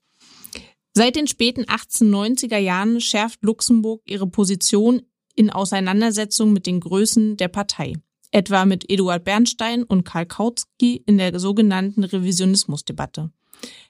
Seit 0.93 1.15
den 1.15 1.25
späten 1.25 1.63
1890er 1.63 2.59
Jahren 2.59 3.01
schärft 3.01 3.41
Luxemburg 3.41 4.03
ihre 4.05 4.27
Position 4.27 5.01
in 5.33 5.49
Auseinandersetzung 5.49 6.53
mit 6.53 6.67
den 6.67 6.81
Größen 6.81 7.35
der 7.37 7.47
Partei, 7.47 7.93
etwa 8.29 8.65
mit 8.65 8.87
Eduard 8.91 9.23
Bernstein 9.23 9.81
und 9.81 10.03
Karl 10.03 10.27
Kautsky 10.27 11.01
in 11.07 11.17
der 11.17 11.39
sogenannten 11.39 12.03
Revisionismusdebatte. 12.03 13.31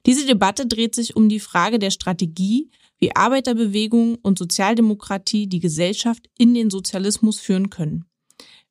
Diese 0.05 0.25
Debatte 0.25 0.65
dreht 0.65 0.95
sich 0.95 1.15
um 1.15 1.29
die 1.29 1.39
Frage 1.39 1.79
der 1.79 1.91
Strategie, 1.91 2.69
wie 2.99 3.15
Arbeiterbewegung 3.15 4.17
und 4.21 4.37
Sozialdemokratie 4.37 5.47
die 5.47 5.59
Gesellschaft 5.59 6.29
in 6.37 6.53
den 6.53 6.69
Sozialismus 6.69 7.39
führen 7.39 7.69
können. 7.69 8.05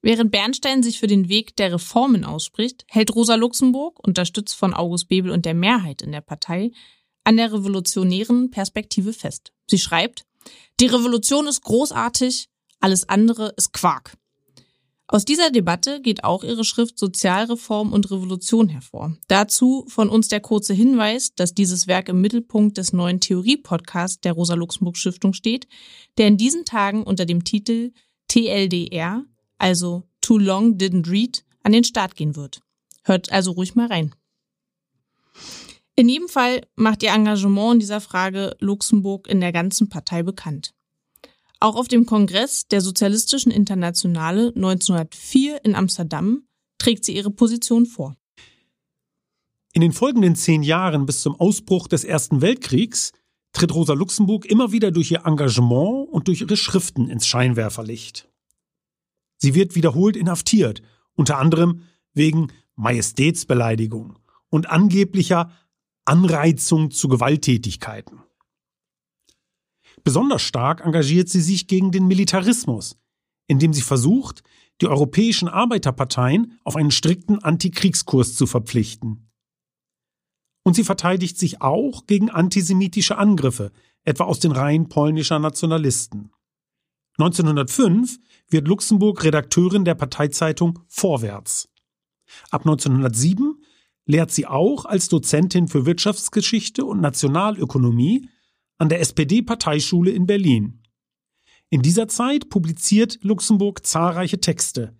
Während 0.01 0.33
Bernstein 0.33 0.83
sich 0.83 0.99
für 0.99 1.07
den 1.07 1.29
Weg 1.29 1.55
der 1.57 1.73
Reformen 1.75 2.25
ausspricht, 2.25 2.85
hält 2.89 3.15
Rosa 3.15 3.37
Luxemburg, 3.37 4.05
unterstützt 4.05 4.55
von 4.55 4.75
August 4.75 5.09
Bebel 5.09 5.31
und 5.31 5.45
der 5.45 5.55
Mehrheit 5.55 6.03
in 6.03 6.13
der 6.13 6.21
Partei, 6.21 6.73
an 7.25 7.37
der 7.37 7.53
revolutionären 7.53 8.51
Perspektive 8.51 9.13
fest. 9.13 9.53
Sie 9.71 9.79
schreibt, 9.79 10.25
die 10.81 10.87
Revolution 10.87 11.47
ist 11.47 11.63
großartig, 11.63 12.49
alles 12.81 13.09
andere 13.09 13.55
ist 13.57 13.73
Quark. 13.73 14.17
Aus 15.13 15.27
dieser 15.27 15.51
Debatte 15.51 16.01
geht 16.01 16.25
auch 16.25 16.43
ihre 16.43 16.65
Schrift 16.65 16.99
Sozialreform 16.99 17.93
und 17.93 18.11
Revolution 18.11 18.71
hervor. 18.71 19.15
Dazu 19.29 19.85
von 19.89 20.09
uns 20.09 20.29
der 20.29 20.41
kurze 20.41 20.73
Hinweis, 20.73 21.35
dass 21.35 21.53
dieses 21.53 21.87
Werk 21.87 22.09
im 22.09 22.23
Mittelpunkt 22.23 22.79
des 22.79 22.95
neuen 22.95 23.21
Theorie-Podcasts 23.21 24.23
der 24.23 24.33
Rosa-Luxemburg-Stiftung 24.33 25.35
steht, 25.35 25.69
der 26.17 26.29
in 26.29 26.39
diesen 26.39 26.65
Tagen 26.65 27.03
unter 27.03 27.27
dem 27.27 27.45
Titel 27.45 27.93
TLDR, 28.29 29.27
also 29.59 30.05
Too 30.23 30.39
Long 30.39 30.79
Didn't 30.79 31.11
Read, 31.11 31.45
an 31.63 31.73
den 31.73 31.85
Start 31.85 32.17
gehen 32.17 32.35
wird. 32.35 32.63
Hört 33.05 33.31
also 33.31 33.51
ruhig 33.51 33.75
mal 33.75 33.89
rein. 33.89 34.15
In 35.95 36.09
jedem 36.09 36.29
Fall 36.29 36.63
macht 36.75 37.03
ihr 37.03 37.11
Engagement 37.11 37.75
in 37.75 37.81
dieser 37.81 38.01
Frage 38.01 38.57
Luxemburg 38.61 39.29
in 39.29 39.43
der 39.43 39.53
ganzen 39.53 39.91
Partei 39.91 40.23
bekannt. 40.23 40.73
Auch 41.63 41.77
auf 41.77 41.87
dem 41.87 42.07
Kongress 42.07 42.67
der 42.67 42.81
Sozialistischen 42.81 43.53
Internationale 43.53 44.49
1904 44.49 45.65
in 45.65 45.77
Amsterdam 45.77 46.43
trägt 46.79 47.05
sie 47.05 47.15
ihre 47.15 47.31
Position 47.31 47.87
vor. 47.87 48.17
In 49.73 49.81
den 49.81 49.93
folgenden 49.93 50.35
zehn 50.35 50.65
Jahren 50.65 51.07
bis 51.07 51.21
zum 51.21 51.37
Ausbruch 51.37 51.87
des 51.87 52.03
Ersten 52.03 52.41
Weltkriegs 52.41 53.13
tritt 53.53 53.73
Rosa 53.73 53.93
Luxemburg 53.93 54.45
immer 54.45 54.73
wieder 54.73 54.91
durch 54.91 55.13
ihr 55.13 55.25
Engagement 55.25 56.09
und 56.09 56.27
durch 56.27 56.41
ihre 56.41 56.57
Schriften 56.57 57.09
ins 57.09 57.29
Scheinwerferlicht. 57.29 58.29
Sie 59.37 59.55
wird 59.55 59.77
wiederholt 59.77 60.17
inhaftiert, 60.17 60.83
unter 61.15 61.39
anderem 61.39 61.83
wegen 62.13 62.49
Majestätsbeleidigung 62.75 64.19
und 64.49 64.69
angeblicher 64.69 65.53
Anreizung 66.07 66.91
zu 66.91 67.07
Gewalttätigkeiten. 67.07 68.19
Besonders 70.05 70.43
stark 70.43 70.85
engagiert 70.85 71.29
sie 71.29 71.41
sich 71.41 71.67
gegen 71.67 71.93
den 71.93 72.07
Militarismus, 72.07 72.97
indem 73.47 73.73
sie 73.73 73.83
versucht, 73.83 74.43
die 74.81 74.89
europäischen 74.89 75.49
Arbeiterparteien 75.49 76.59
auf 76.65 76.77
einen 76.77 76.91
strikten 76.91 77.39
Antikriegskurs 77.43 78.35
zu 78.35 78.47
verpflichten. 78.47 79.31
Und 80.65 80.75
sie 80.75 80.85
verteidigt 80.85 81.39
sich 81.39 81.61
auch 81.61 82.07
gegen 82.07 82.31
antisemitische 82.31 83.19
Angriffe, 83.19 83.73
etwa 84.05 84.25
aus 84.25 84.41
den 84.41 84.53
Reihen 84.53 84.89
polnischer 84.89 85.39
Nationalisten. 85.39 86.33
1905 87.19 88.19
wird 88.49 88.67
Luxemburg 88.67 89.23
Redakteurin 89.23 89.85
der 89.85 89.95
Parteizeitung 89.95 90.81
Vorwärts. 90.89 91.69
Ab 92.51 92.63
1907 92.63 93.63
lehrt 94.07 94.31
sie 94.31 94.47
auch 94.47 94.85
als 94.85 95.09
Dozentin 95.09 95.69
für 95.69 95.87
Wirtschaftsgeschichte 95.87 96.85
und 96.85 97.01
Nationalökonomie 97.01 98.29
an 98.83 98.89
der 98.89 98.99
SPD-Parteischule 98.99 100.11
in 100.11 100.27
Berlin. 100.27 100.83
In 101.71 101.83
dieser 101.83 102.09
Zeit 102.09 102.49
publiziert 102.49 103.21
Luxemburg 103.23 103.87
zahlreiche 103.87 104.41
Texte. 104.41 104.99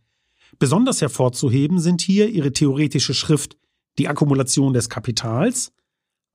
Besonders 0.61 1.01
hervorzuheben 1.01 1.81
sind 1.81 2.01
hier 2.01 2.29
ihre 2.29 2.53
theoretische 2.53 3.13
Schrift 3.13 3.57
Die 3.99 4.07
Akkumulation 4.07 4.73
des 4.73 4.89
Kapitals, 4.89 5.73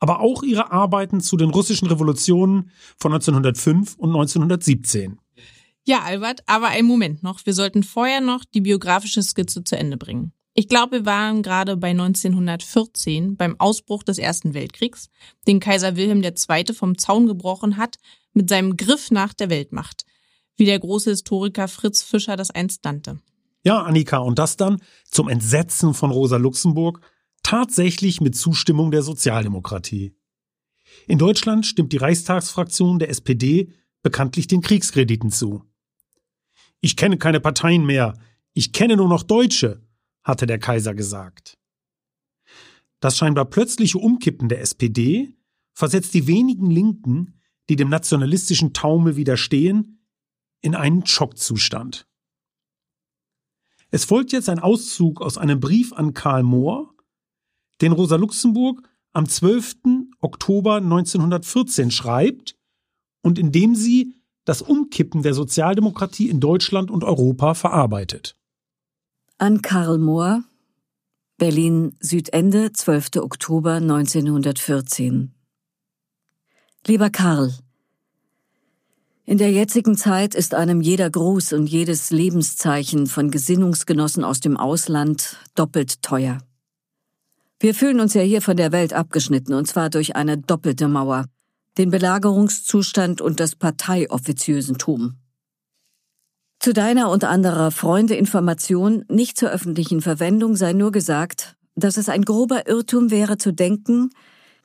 aber 0.01 0.19
auch 0.19 0.43
ihre 0.43 0.73
Arbeiten 0.73 1.21
zu 1.21 1.37
den 1.37 1.49
russischen 1.49 1.87
Revolutionen 1.87 2.69
von 2.99 3.13
1905 3.13 3.95
und 3.95 4.09
1917. 4.09 5.17
Ja, 5.85 6.01
Albert, 6.01 6.43
aber 6.47 6.67
einen 6.67 6.89
Moment 6.89 7.23
noch. 7.23 7.45
Wir 7.45 7.53
sollten 7.53 7.83
vorher 7.83 8.19
noch 8.19 8.43
die 8.43 8.59
biografische 8.59 9.23
Skizze 9.23 9.63
zu 9.63 9.77
Ende 9.77 9.95
bringen. 9.95 10.33
Ich 10.59 10.67
glaube, 10.67 10.91
wir 10.93 11.05
waren 11.05 11.43
gerade 11.43 11.77
bei 11.77 11.91
1914 11.91 13.37
beim 13.37 13.59
Ausbruch 13.59 14.01
des 14.01 14.17
Ersten 14.17 14.55
Weltkriegs, 14.55 15.11
den 15.47 15.59
Kaiser 15.59 15.95
Wilhelm 15.95 16.23
II. 16.23 16.73
vom 16.73 16.97
Zaun 16.97 17.27
gebrochen 17.27 17.77
hat 17.77 17.97
mit 18.33 18.49
seinem 18.49 18.75
Griff 18.75 19.11
nach 19.11 19.35
der 19.35 19.51
Weltmacht, 19.51 20.03
wie 20.55 20.65
der 20.65 20.79
große 20.79 21.11
Historiker 21.11 21.67
Fritz 21.67 22.01
Fischer 22.01 22.35
das 22.35 22.49
einst 22.49 22.83
nannte. 22.85 23.19
Ja, 23.63 23.83
Annika, 23.83 24.17
und 24.17 24.39
das 24.39 24.57
dann 24.57 24.81
zum 25.05 25.29
Entsetzen 25.29 25.93
von 25.93 26.09
Rosa 26.09 26.37
Luxemburg 26.37 27.01
tatsächlich 27.43 28.19
mit 28.19 28.35
Zustimmung 28.35 28.89
der 28.89 29.03
Sozialdemokratie. 29.03 30.15
In 31.05 31.19
Deutschland 31.19 31.67
stimmt 31.67 31.93
die 31.93 31.97
Reichstagsfraktion 31.97 32.97
der 32.97 33.11
SPD 33.11 33.73
bekanntlich 34.01 34.47
den 34.47 34.61
Kriegskrediten 34.61 35.29
zu. 35.29 35.63
Ich 36.81 36.97
kenne 36.97 37.19
keine 37.19 37.41
Parteien 37.41 37.85
mehr, 37.85 38.15
ich 38.55 38.73
kenne 38.73 38.97
nur 38.97 39.07
noch 39.07 39.21
Deutsche, 39.21 39.86
hatte 40.27 40.45
der 40.45 40.59
Kaiser 40.59 40.93
gesagt. 40.93 41.57
Das 42.99 43.17
scheinbar 43.17 43.45
plötzliche 43.45 43.97
Umkippen 43.97 44.49
der 44.49 44.61
SPD 44.61 45.33
versetzt 45.73 46.13
die 46.13 46.27
wenigen 46.27 46.69
Linken, 46.69 47.39
die 47.69 47.75
dem 47.75 47.89
nationalistischen 47.89 48.73
Taumel 48.73 49.15
widerstehen, 49.15 50.05
in 50.61 50.75
einen 50.75 51.05
Schockzustand. 51.05 52.07
Es 53.89 54.03
folgt 54.03 54.33
jetzt 54.33 54.49
ein 54.49 54.59
Auszug 54.59 55.21
aus 55.21 55.37
einem 55.37 55.59
Brief 55.59 55.93
an 55.93 56.13
Karl 56.13 56.43
Mohr, 56.43 56.93
den 57.81 57.93
Rosa 57.93 58.15
Luxemburg 58.15 58.81
am 59.13 59.29
12. 59.29 59.77
Oktober 60.19 60.77
1914 60.77 61.91
schreibt 61.91 62.57
und 63.21 63.39
in 63.39 63.51
dem 63.51 63.75
sie 63.75 64.15
das 64.45 64.61
Umkippen 64.61 65.23
der 65.23 65.33
Sozialdemokratie 65.33 66.29
in 66.29 66.39
Deutschland 66.39 66.91
und 66.91 67.03
Europa 67.03 67.53
verarbeitet. 67.53 68.36
An 69.39 69.61
Karl 69.61 69.99
Mohr, 69.99 70.43
Berlin 71.37 71.95
Südende, 71.99 72.73
12. 72.73 73.17
Oktober 73.17 73.73
1914. 73.73 75.31
Lieber 76.87 77.11
Karl, 77.11 77.53
in 79.25 79.37
der 79.37 79.51
jetzigen 79.51 79.95
Zeit 79.95 80.33
ist 80.33 80.55
einem 80.55 80.81
jeder 80.81 81.11
Gruß 81.11 81.53
und 81.53 81.67
jedes 81.67 82.09
Lebenszeichen 82.09 83.05
von 83.05 83.29
Gesinnungsgenossen 83.29 84.23
aus 84.23 84.39
dem 84.39 84.57
Ausland 84.57 85.37
doppelt 85.53 86.01
teuer. 86.01 86.39
Wir 87.59 87.75
fühlen 87.75 87.99
uns 87.99 88.15
ja 88.15 88.23
hier 88.23 88.41
von 88.41 88.57
der 88.57 88.71
Welt 88.71 88.93
abgeschnitten, 88.93 89.53
und 89.53 89.67
zwar 89.67 89.91
durch 89.91 90.15
eine 90.15 90.39
doppelte 90.39 90.87
Mauer, 90.87 91.25
den 91.77 91.91
Belagerungszustand 91.91 93.21
und 93.21 93.39
das 93.39 93.55
Parteioffiziösentum. 93.55 95.19
Zu 96.59 96.73
deiner 96.73 97.09
und 97.09 97.23
anderer 97.23 97.71
Freunde 97.71 98.15
Information 98.15 99.05
nicht 99.09 99.37
zur 99.37 99.49
öffentlichen 99.49 100.01
Verwendung 100.01 100.55
sei 100.55 100.73
nur 100.73 100.91
gesagt, 100.91 101.55
dass 101.75 101.97
es 101.97 102.09
ein 102.09 102.23
grober 102.23 102.67
Irrtum 102.67 103.11
wäre 103.11 103.37
zu 103.37 103.53
denken, 103.53 104.09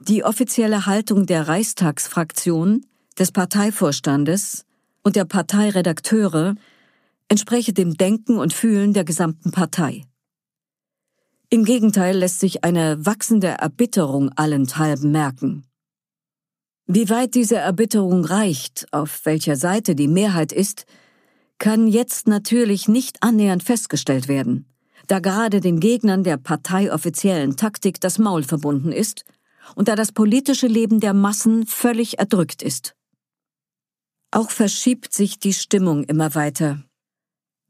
die 0.01 0.25
offizielle 0.25 0.87
Haltung 0.87 1.27
der 1.27 1.47
Reichstagsfraktion, 1.47 2.87
des 3.19 3.31
Parteivorstandes 3.31 4.65
und 5.03 5.17
der 5.17 5.25
Parteiredakteure 5.25 6.55
entspreche 7.29 7.73
dem 7.73 7.97
Denken 7.97 8.39
und 8.39 8.53
Fühlen 8.53 8.93
der 8.93 9.05
gesamten 9.05 9.51
Partei. 9.51 10.05
Im 11.51 11.65
Gegenteil 11.65 12.17
lässt 12.17 12.41
sich 12.41 12.65
eine 12.65 13.05
wachsende 13.05 13.49
Erbitterung 13.49 14.31
allenthalben 14.37 15.11
merken. 15.11 15.65
Wie 16.87 17.11
weit 17.11 17.35
diese 17.35 17.57
Erbitterung 17.57 18.25
reicht, 18.25 18.87
auf 18.91 19.25
welcher 19.25 19.57
Seite 19.57 19.95
die 19.95 20.09
Mehrheit 20.09 20.53
ist, 20.53 20.87
kann 21.62 21.87
jetzt 21.87 22.27
natürlich 22.27 22.88
nicht 22.88 23.22
annähernd 23.22 23.62
festgestellt 23.62 24.27
werden, 24.27 24.66
da 25.07 25.20
gerade 25.20 25.61
den 25.61 25.79
Gegnern 25.79 26.25
der 26.25 26.37
parteioffiziellen 26.37 27.57
Taktik 27.57 28.01
das 28.01 28.18
Maul 28.18 28.42
verbunden 28.42 28.90
ist 28.90 29.25
und 29.77 29.87
da 29.87 29.94
das 29.94 30.11
politische 30.11 30.66
Leben 30.66 30.98
der 30.98 31.14
Massen 31.14 31.64
völlig 31.64 32.18
erdrückt 32.18 32.62
ist. 32.62 32.96
Auch 34.33 34.51
verschiebt 34.51 35.14
sich 35.14 35.38
die 35.38 35.53
Stimmung 35.53 36.03
immer 36.03 36.35
weiter. 36.35 36.83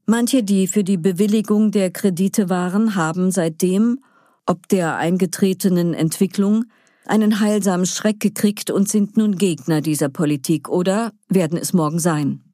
Manche, 0.07 0.43
die 0.43 0.69
für 0.69 0.85
die 0.85 0.97
Bewilligung 0.97 1.71
der 1.71 1.91
Kredite 1.91 2.49
waren, 2.49 2.95
haben 2.95 3.31
seitdem, 3.31 4.03
ob 4.47 4.69
der 4.69 4.97
eingetretenen 4.97 5.93
Entwicklung, 5.93 6.65
einen 7.05 7.41
heilsamen 7.41 7.85
Schreck 7.85 8.21
gekriegt 8.21 8.71
und 8.71 8.89
sind 8.89 9.19
nun 9.19 9.37
Gegner 9.37 9.83
dieser 9.83 10.09
Politik 10.09 10.71
oder 10.71 11.13
werden 11.29 11.59
es 11.59 11.75
morgen 11.75 11.99
sein. 11.99 12.52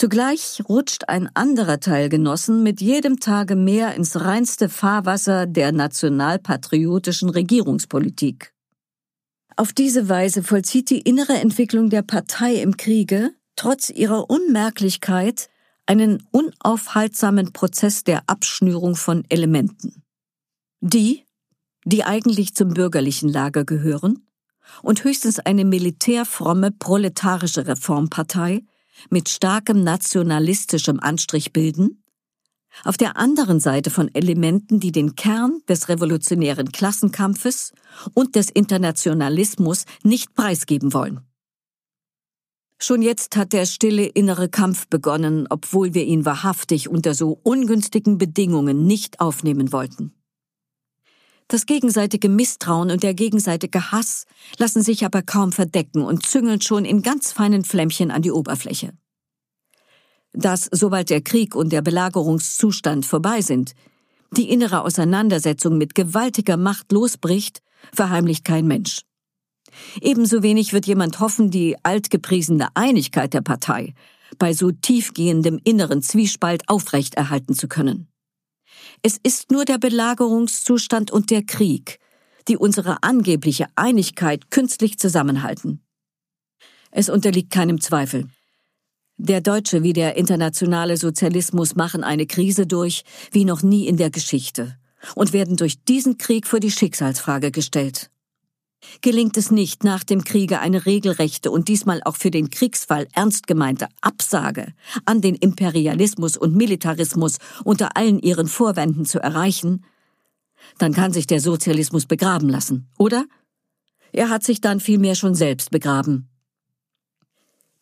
Zugleich 0.00 0.62
rutscht 0.68 1.08
ein 1.08 1.28
anderer 1.34 1.80
Teil 1.80 2.08
Genossen 2.08 2.62
mit 2.62 2.80
jedem 2.80 3.18
Tage 3.18 3.56
mehr 3.56 3.96
ins 3.96 4.20
reinste 4.20 4.68
Fahrwasser 4.68 5.46
der 5.46 5.72
nationalpatriotischen 5.72 7.30
Regierungspolitik. 7.30 8.54
Auf 9.56 9.72
diese 9.72 10.08
Weise 10.08 10.44
vollzieht 10.44 10.90
die 10.90 11.00
innere 11.00 11.32
Entwicklung 11.32 11.90
der 11.90 12.02
Partei 12.02 12.62
im 12.62 12.76
Kriege, 12.76 13.32
trotz 13.56 13.90
ihrer 13.90 14.30
Unmerklichkeit, 14.30 15.50
einen 15.84 16.22
unaufhaltsamen 16.30 17.52
Prozess 17.52 18.04
der 18.04 18.22
Abschnürung 18.28 18.94
von 18.94 19.24
Elementen. 19.28 20.04
Die, 20.80 21.24
die 21.84 22.04
eigentlich 22.04 22.54
zum 22.54 22.68
bürgerlichen 22.68 23.30
Lager 23.30 23.64
gehören 23.64 24.28
und 24.80 25.02
höchstens 25.02 25.40
eine 25.40 25.64
militärfromme 25.64 26.70
proletarische 26.70 27.66
Reformpartei, 27.66 28.62
mit 29.10 29.28
starkem 29.28 29.82
nationalistischem 29.82 31.00
Anstrich 31.00 31.52
bilden, 31.52 32.02
auf 32.84 32.96
der 32.96 33.16
anderen 33.16 33.60
Seite 33.60 33.90
von 33.90 34.14
Elementen, 34.14 34.80
die 34.80 34.92
den 34.92 35.16
Kern 35.16 35.60
des 35.68 35.88
revolutionären 35.88 36.70
Klassenkampfes 36.70 37.72
und 38.14 38.36
des 38.36 38.50
Internationalismus 38.50 39.84
nicht 40.02 40.34
preisgeben 40.34 40.92
wollen. 40.92 41.20
Schon 42.80 43.02
jetzt 43.02 43.36
hat 43.36 43.52
der 43.52 43.66
stille 43.66 44.06
innere 44.06 44.48
Kampf 44.48 44.86
begonnen, 44.86 45.46
obwohl 45.50 45.94
wir 45.94 46.04
ihn 46.04 46.24
wahrhaftig 46.24 46.88
unter 46.88 47.12
so 47.12 47.40
ungünstigen 47.42 48.18
Bedingungen 48.18 48.86
nicht 48.86 49.20
aufnehmen 49.20 49.72
wollten. 49.72 50.12
Das 51.48 51.64
gegenseitige 51.64 52.28
Misstrauen 52.28 52.90
und 52.90 53.02
der 53.02 53.14
gegenseitige 53.14 53.90
Hass 53.90 54.26
lassen 54.58 54.82
sich 54.82 55.06
aber 55.06 55.22
kaum 55.22 55.50
verdecken 55.50 56.02
und 56.02 56.26
züngeln 56.26 56.60
schon 56.60 56.84
in 56.84 57.00
ganz 57.00 57.32
feinen 57.32 57.64
Flämmchen 57.64 58.10
an 58.10 58.20
die 58.20 58.30
Oberfläche. 58.30 58.92
Dass, 60.34 60.68
sobald 60.70 61.08
der 61.08 61.22
Krieg 61.22 61.54
und 61.54 61.70
der 61.72 61.80
Belagerungszustand 61.80 63.06
vorbei 63.06 63.40
sind, 63.40 63.72
die 64.36 64.50
innere 64.50 64.82
Auseinandersetzung 64.82 65.78
mit 65.78 65.94
gewaltiger 65.94 66.58
Macht 66.58 66.92
losbricht, 66.92 67.62
verheimlicht 67.94 68.44
kein 68.44 68.66
Mensch. 68.66 69.00
Ebenso 70.02 70.42
wenig 70.42 70.74
wird 70.74 70.86
jemand 70.86 71.18
hoffen, 71.18 71.50
die 71.50 71.76
altgepriesene 71.82 72.68
Einigkeit 72.74 73.32
der 73.32 73.40
Partei 73.40 73.94
bei 74.38 74.52
so 74.52 74.70
tiefgehendem 74.70 75.58
inneren 75.64 76.02
Zwiespalt 76.02 76.68
aufrechterhalten 76.68 77.54
zu 77.54 77.68
können. 77.68 78.08
Es 79.02 79.18
ist 79.22 79.50
nur 79.50 79.64
der 79.64 79.78
Belagerungszustand 79.78 81.10
und 81.10 81.30
der 81.30 81.42
Krieg, 81.44 81.98
die 82.48 82.56
unsere 82.56 83.02
angebliche 83.02 83.66
Einigkeit 83.76 84.50
künstlich 84.50 84.98
zusammenhalten. 84.98 85.82
Es 86.90 87.08
unterliegt 87.08 87.52
keinem 87.52 87.80
Zweifel. 87.80 88.28
Der 89.16 89.40
deutsche 89.40 89.82
wie 89.82 89.92
der 89.92 90.16
internationale 90.16 90.96
Sozialismus 90.96 91.74
machen 91.74 92.04
eine 92.04 92.26
Krise 92.26 92.66
durch 92.66 93.04
wie 93.32 93.44
noch 93.44 93.62
nie 93.62 93.86
in 93.86 93.96
der 93.96 94.10
Geschichte 94.10 94.78
und 95.14 95.32
werden 95.32 95.56
durch 95.56 95.82
diesen 95.84 96.18
Krieg 96.18 96.46
vor 96.46 96.60
die 96.60 96.70
Schicksalsfrage 96.70 97.50
gestellt. 97.50 98.10
Gelingt 99.00 99.36
es 99.36 99.50
nicht, 99.50 99.84
nach 99.84 100.04
dem 100.04 100.24
Kriege 100.24 100.60
eine 100.60 100.86
regelrechte 100.86 101.50
und 101.50 101.68
diesmal 101.68 102.00
auch 102.04 102.16
für 102.16 102.30
den 102.30 102.50
Kriegsfall 102.50 103.08
ernst 103.12 103.46
gemeinte 103.46 103.88
Absage 104.00 104.72
an 105.04 105.20
den 105.20 105.34
Imperialismus 105.34 106.36
und 106.36 106.54
Militarismus 106.54 107.38
unter 107.64 107.96
allen 107.96 108.20
ihren 108.20 108.46
Vorwänden 108.46 109.04
zu 109.04 109.18
erreichen, 109.18 109.84
dann 110.78 110.92
kann 110.92 111.12
sich 111.12 111.26
der 111.26 111.40
Sozialismus 111.40 112.06
begraben 112.06 112.48
lassen, 112.48 112.88
oder? 112.98 113.24
Er 114.12 114.30
hat 114.30 114.44
sich 114.44 114.60
dann 114.60 114.80
vielmehr 114.80 115.14
schon 115.14 115.34
selbst 115.34 115.70
begraben. 115.70 116.28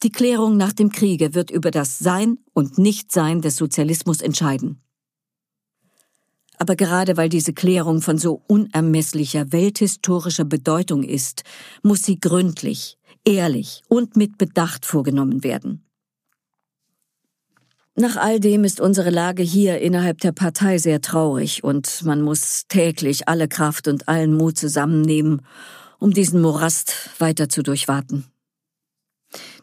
Die 0.03 0.13
Klärung 0.13 0.57
nach 0.57 0.73
dem 0.73 0.91
Kriege 0.91 1.35
wird 1.35 1.51
über 1.51 1.71
das 1.71 1.99
Sein 1.99 2.39
und 2.53 2.79
Nichtsein 2.79 3.41
des 3.41 3.57
Sozialismus 3.57 4.21
entscheiden. 4.21 4.83
Aber 6.59 6.77
gerade 6.77 7.17
weil 7.17 7.29
diese 7.29 7.53
Klärung 7.53 8.01
von 8.01 8.19
so 8.19 8.43
unermesslicher 8.47 9.53
welthistorischer 9.53 10.45
Bedeutung 10.45 11.03
ist, 11.03 11.43
muss 11.83 12.03
sie 12.03 12.19
gründlich, 12.19 12.99
ehrlich 13.25 13.83
und 13.89 14.17
mit 14.17 14.39
Bedacht 14.39 14.87
vorgenommen 14.87 15.45
werden. 15.45 15.83
Nach 17.99 18.17
all 18.17 18.41
dem 18.41 18.65
ist 18.65 18.79
unsere 18.79 19.09
Lage 19.09 19.43
hier 19.43 19.81
innerhalb 19.81 20.21
der 20.21 20.33
Partei 20.33 20.77
sehr 20.77 21.01
traurig 21.01 21.65
und 21.65 22.05
man 22.05 22.21
muss 22.21 22.65
täglich 22.69 23.27
alle 23.27 23.49
Kraft 23.49 23.89
und 23.89 24.07
allen 24.07 24.35
Mut 24.35 24.59
zusammennehmen, 24.59 25.41
um 25.99 26.13
diesen 26.13 26.43
Morast 26.43 27.11
weiter 27.19 27.49
zu 27.49 27.63
durchwaten. 27.63 28.27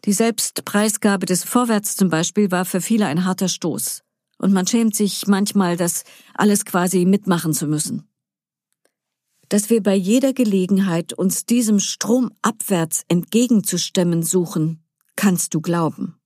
Die 0.05 0.13
Selbstpreisgabe 0.13 1.27
des 1.27 1.43
Vorwärts 1.43 1.95
zum 1.95 2.09
Beispiel 2.09 2.49
war 2.49 2.65
für 2.65 2.81
viele 2.81 3.05
ein 3.05 3.23
harter 3.23 3.47
Stoß 3.47 4.03
und 4.43 4.51
man 4.51 4.67
schämt 4.67 4.93
sich 4.93 5.25
manchmal, 5.27 5.77
das 5.77 6.03
alles 6.33 6.65
quasi 6.65 7.05
mitmachen 7.05 7.53
zu 7.53 7.65
müssen. 7.65 8.09
Dass 9.47 9.69
wir 9.69 9.81
bei 9.81 9.95
jeder 9.95 10.33
Gelegenheit 10.33 11.13
uns 11.13 11.45
diesem 11.45 11.79
Strom 11.79 12.29
abwärts 12.41 13.05
entgegenzustemmen 13.07 14.21
suchen, 14.21 14.83
kannst 15.15 15.53
du 15.53 15.61
glauben. 15.61 16.17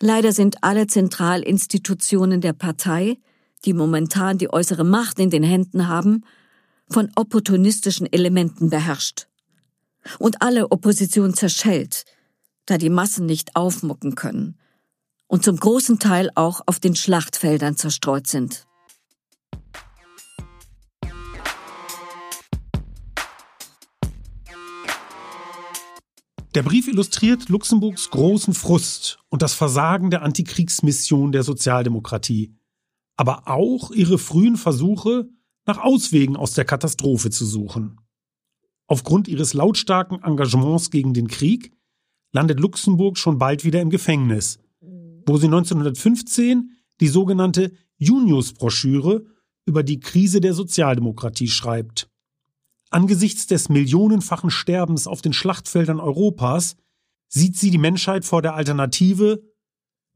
Leider 0.00 0.32
sind 0.32 0.64
alle 0.64 0.88
Zentralinstitutionen 0.88 2.40
der 2.40 2.52
Partei, 2.52 3.16
die 3.64 3.74
momentan 3.74 4.36
die 4.36 4.52
äußere 4.52 4.84
Macht 4.84 5.20
in 5.20 5.30
den 5.30 5.44
Händen 5.44 5.86
haben, 5.86 6.24
von 6.88 7.12
opportunistischen 7.14 8.12
Elementen 8.12 8.70
beherrscht. 8.70 9.28
Und 10.18 10.42
alle 10.42 10.72
Opposition 10.72 11.32
zerschellt, 11.34 12.06
da 12.66 12.76
die 12.76 12.90
Massen 12.90 13.26
nicht 13.26 13.54
aufmucken 13.54 14.16
können 14.16 14.59
und 15.30 15.44
zum 15.44 15.56
großen 15.56 16.00
Teil 16.00 16.28
auch 16.34 16.60
auf 16.66 16.80
den 16.80 16.96
Schlachtfeldern 16.96 17.76
zerstreut 17.76 18.26
sind. 18.26 18.66
Der 26.56 26.64
Brief 26.64 26.88
illustriert 26.88 27.48
Luxemburgs 27.48 28.10
großen 28.10 28.54
Frust 28.54 29.20
und 29.28 29.40
das 29.40 29.54
Versagen 29.54 30.10
der 30.10 30.22
Antikriegsmission 30.22 31.30
der 31.30 31.44
Sozialdemokratie, 31.44 32.56
aber 33.16 33.46
auch 33.46 33.92
ihre 33.92 34.18
frühen 34.18 34.56
Versuche, 34.56 35.28
nach 35.64 35.78
Auswegen 35.78 36.36
aus 36.36 36.54
der 36.54 36.64
Katastrophe 36.64 37.30
zu 37.30 37.46
suchen. 37.46 38.00
Aufgrund 38.88 39.28
ihres 39.28 39.54
lautstarken 39.54 40.24
Engagements 40.24 40.90
gegen 40.90 41.14
den 41.14 41.28
Krieg 41.28 41.72
landet 42.32 42.58
Luxemburg 42.58 43.16
schon 43.16 43.38
bald 43.38 43.64
wieder 43.64 43.80
im 43.80 43.90
Gefängnis, 43.90 44.58
wo 45.26 45.36
sie 45.36 45.46
1915 45.46 46.70
die 47.00 47.08
sogenannte 47.08 47.72
Junius-Broschüre 47.98 49.24
über 49.66 49.82
die 49.82 50.00
Krise 50.00 50.40
der 50.40 50.54
Sozialdemokratie 50.54 51.48
schreibt. 51.48 52.08
Angesichts 52.90 53.46
des 53.46 53.68
millionenfachen 53.68 54.50
Sterbens 54.50 55.06
auf 55.06 55.22
den 55.22 55.32
Schlachtfeldern 55.32 56.00
Europas 56.00 56.76
sieht 57.28 57.56
sie 57.56 57.70
die 57.70 57.78
Menschheit 57.78 58.24
vor 58.24 58.42
der 58.42 58.54
Alternative 58.54 59.42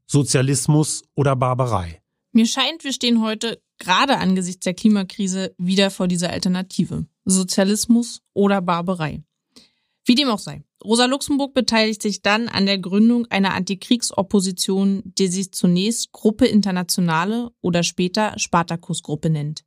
Sozialismus 0.07 1.03
oder 1.15 1.35
Barbarei. 1.35 2.01
Mir 2.33 2.45
scheint, 2.45 2.83
wir 2.83 2.91
stehen 2.91 3.21
heute 3.21 3.61
gerade 3.79 4.17
angesichts 4.17 4.65
der 4.65 4.73
Klimakrise 4.73 5.55
wieder 5.57 5.89
vor 5.89 6.09
dieser 6.09 6.31
Alternative. 6.31 7.05
Sozialismus 7.23 8.21
oder 8.33 8.61
Barbarei. 8.61 9.23
Wie 10.03 10.15
dem 10.15 10.27
auch 10.27 10.39
sei. 10.39 10.64
Rosa 10.83 11.05
Luxemburg 11.05 11.53
beteiligt 11.53 12.01
sich 12.01 12.21
dann 12.21 12.47
an 12.47 12.65
der 12.65 12.77
Gründung 12.77 13.25
einer 13.27 13.53
Antikriegsopposition, 13.53 15.01
die 15.17 15.27
sich 15.27 15.51
zunächst 15.51 16.11
Gruppe 16.11 16.45
Internationale 16.45 17.51
oder 17.61 17.83
später 17.83 18.37
Spartakusgruppe 18.37 19.29
nennt. 19.29 19.63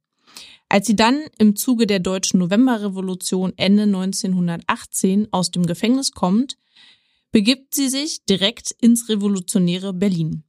Als 0.68 0.86
sie 0.86 0.96
dann 0.96 1.22
im 1.38 1.56
Zuge 1.56 1.86
der 1.86 1.98
deutschen 1.98 2.40
Novemberrevolution 2.40 3.54
Ende 3.56 3.84
1918 3.84 5.28
aus 5.32 5.50
dem 5.50 5.64
Gefängnis 5.64 6.12
kommt, 6.12 6.58
begibt 7.32 7.74
sie 7.74 7.88
sich 7.88 8.24
direkt 8.26 8.72
ins 8.80 9.08
revolutionäre 9.08 9.94
Berlin. 9.94 10.44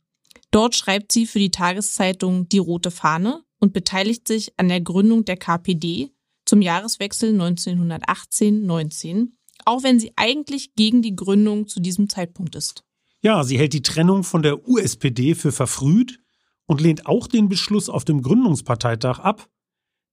Dort 0.51 0.75
schreibt 0.75 1.11
sie 1.11 1.25
für 1.25 1.39
die 1.39 1.51
Tageszeitung 1.51 2.49
Die 2.49 2.57
Rote 2.57 2.91
Fahne 2.91 3.43
und 3.59 3.73
beteiligt 3.73 4.27
sich 4.27 4.53
an 4.57 4.67
der 4.67 4.81
Gründung 4.81 5.23
der 5.25 5.37
KPD 5.37 6.11
zum 6.45 6.61
Jahreswechsel 6.61 7.39
1918-19 7.39 9.29
auch 9.69 9.83
wenn 9.83 9.99
sie 9.99 10.11
eigentlich 10.15 10.73
gegen 10.73 11.03
die 11.03 11.15
Gründung 11.15 11.67
zu 11.67 11.79
diesem 11.79 12.09
Zeitpunkt 12.09 12.55
ist. 12.55 12.83
Ja, 13.21 13.43
sie 13.43 13.59
hält 13.59 13.73
die 13.73 13.83
Trennung 13.83 14.23
von 14.23 14.41
der 14.41 14.67
USPD 14.67 15.35
für 15.35 15.51
verfrüht 15.51 16.19
und 16.65 16.81
lehnt 16.81 17.05
auch 17.05 17.27
den 17.27 17.49
Beschluss 17.49 17.87
auf 17.87 18.03
dem 18.03 18.23
Gründungsparteitag 18.23 19.19
ab, 19.19 19.47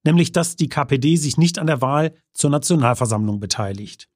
nämlich 0.03 0.31
dass 0.31 0.57
die 0.57 0.69
KPD 0.69 1.15
sich 1.15 1.37
nicht 1.37 1.57
an 1.57 1.65
der 1.65 1.81
Wahl 1.81 2.13
zur 2.33 2.51
Nationalversammlung 2.51 3.39
beteiligt. 3.39 4.09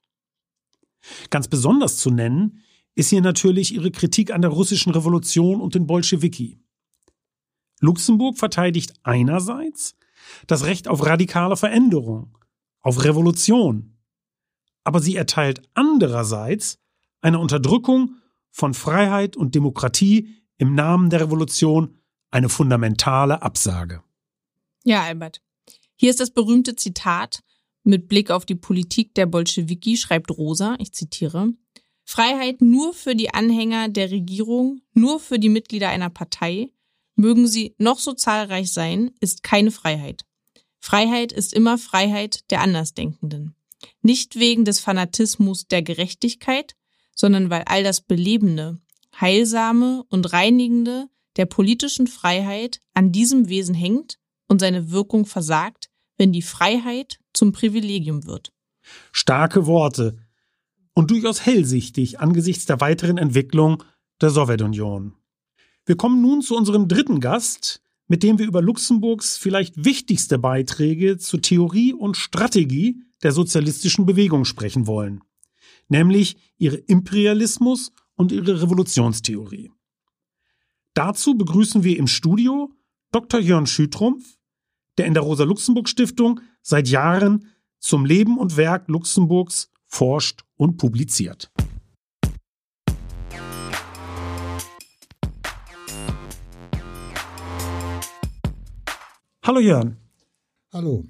Ganz 1.31 1.47
besonders 1.47 1.97
zu 1.97 2.11
nennen 2.11 2.61
ist 2.93 3.09
hier 3.09 3.21
natürlich 3.21 3.73
ihre 3.73 3.89
Kritik 3.89 4.31
an 4.31 4.41
der 4.41 4.51
russischen 4.51 4.91
Revolution 4.91 5.59
und 5.59 5.73
den 5.73 5.87
Bolschewiki. 5.87 6.59
Luxemburg 7.79 8.37
verteidigt 8.37 8.93
einerseits 9.01 9.95
das 10.45 10.65
Recht 10.65 10.87
auf 10.87 11.03
radikale 11.03 11.57
Veränderung, 11.57 12.37
auf 12.81 13.03
Revolution, 13.03 13.90
aber 14.83 14.99
sie 14.99 15.15
erteilt 15.15 15.61
andererseits 15.73 16.79
eine 17.21 17.39
Unterdrückung 17.39 18.15
von 18.49 18.73
Freiheit 18.73 19.37
und 19.37 19.55
Demokratie 19.55 20.29
im 20.57 20.75
Namen 20.75 21.09
der 21.09 21.21
Revolution 21.21 21.97
eine 22.29 22.49
fundamentale 22.49 23.41
Absage. 23.41 24.03
Ja, 24.83 25.03
Albert. 25.03 25.41
Hier 25.95 26.09
ist 26.09 26.19
das 26.19 26.31
berühmte 26.31 26.75
Zitat 26.75 27.43
mit 27.83 28.07
Blick 28.07 28.31
auf 28.31 28.45
die 28.45 28.55
Politik 28.55 29.13
der 29.15 29.25
Bolschewiki, 29.25 29.97
schreibt 29.97 30.31
Rosa, 30.31 30.75
ich 30.79 30.93
zitiere, 30.93 31.53
Freiheit 32.03 32.61
nur 32.61 32.93
für 32.93 33.15
die 33.15 33.33
Anhänger 33.33 33.89
der 33.89 34.11
Regierung, 34.11 34.81
nur 34.93 35.19
für 35.19 35.39
die 35.39 35.49
Mitglieder 35.49 35.89
einer 35.89 36.09
Partei, 36.09 36.71
mögen 37.15 37.47
sie 37.47 37.75
noch 37.77 37.99
so 37.99 38.13
zahlreich 38.13 38.73
sein, 38.73 39.11
ist 39.19 39.43
keine 39.43 39.71
Freiheit. 39.71 40.25
Freiheit 40.79 41.31
ist 41.31 41.53
immer 41.53 41.77
Freiheit 41.77 42.49
der 42.49 42.61
Andersdenkenden. 42.61 43.55
Nicht 44.01 44.37
wegen 44.37 44.65
des 44.65 44.79
Fanatismus 44.79 45.67
der 45.67 45.81
Gerechtigkeit, 45.81 46.75
sondern 47.15 47.49
weil 47.49 47.63
all 47.65 47.83
das 47.83 48.01
Belebende, 48.01 48.79
Heilsame 49.19 50.03
und 50.09 50.33
Reinigende 50.33 51.07
der 51.37 51.45
politischen 51.45 52.07
Freiheit 52.07 52.79
an 52.93 53.11
diesem 53.11 53.47
Wesen 53.49 53.75
hängt 53.75 54.17
und 54.47 54.59
seine 54.59 54.91
Wirkung 54.91 55.25
versagt, 55.25 55.89
wenn 56.17 56.31
die 56.31 56.41
Freiheit 56.41 57.19
zum 57.33 57.51
Privilegium 57.51 58.25
wird. 58.25 58.51
Starke 59.11 59.65
Worte 59.65 60.17
und 60.93 61.11
durchaus 61.11 61.45
hellsichtig 61.45 62.19
angesichts 62.19 62.65
der 62.65 62.81
weiteren 62.81 63.17
Entwicklung 63.17 63.83
der 64.19 64.29
Sowjetunion. 64.29 65.15
Wir 65.85 65.95
kommen 65.95 66.21
nun 66.21 66.41
zu 66.41 66.55
unserem 66.55 66.87
dritten 66.87 67.19
Gast, 67.19 67.81
mit 68.07 68.23
dem 68.23 68.39
wir 68.39 68.45
über 68.45 68.61
Luxemburgs 68.61 69.37
vielleicht 69.37 69.85
wichtigste 69.85 70.37
Beiträge 70.37 71.17
zur 71.17 71.41
Theorie 71.41 71.93
und 71.93 72.17
Strategie 72.17 73.01
der 73.23 73.31
sozialistischen 73.31 74.05
Bewegung 74.05 74.45
sprechen 74.45 74.87
wollen, 74.87 75.21
nämlich 75.87 76.37
ihre 76.57 76.77
Imperialismus 76.77 77.91
und 78.15 78.31
ihre 78.31 78.61
Revolutionstheorie. 78.61 79.71
Dazu 80.93 81.35
begrüßen 81.35 81.83
wir 81.83 81.97
im 81.97 82.07
Studio 82.07 82.69
Dr. 83.11 83.39
Jörn 83.39 83.65
Schütrumpf, 83.65 84.37
der 84.97 85.05
in 85.05 85.13
der 85.13 85.23
Rosa-Luxemburg-Stiftung 85.23 86.41
seit 86.61 86.87
Jahren 86.87 87.47
zum 87.79 88.05
Leben 88.05 88.37
und 88.37 88.57
Werk 88.57 88.87
Luxemburgs 88.87 89.69
forscht 89.87 90.43
und 90.55 90.77
publiziert. 90.77 91.51
Hallo 99.43 99.59
Jörn. 99.59 99.97
Hallo. 100.71 101.05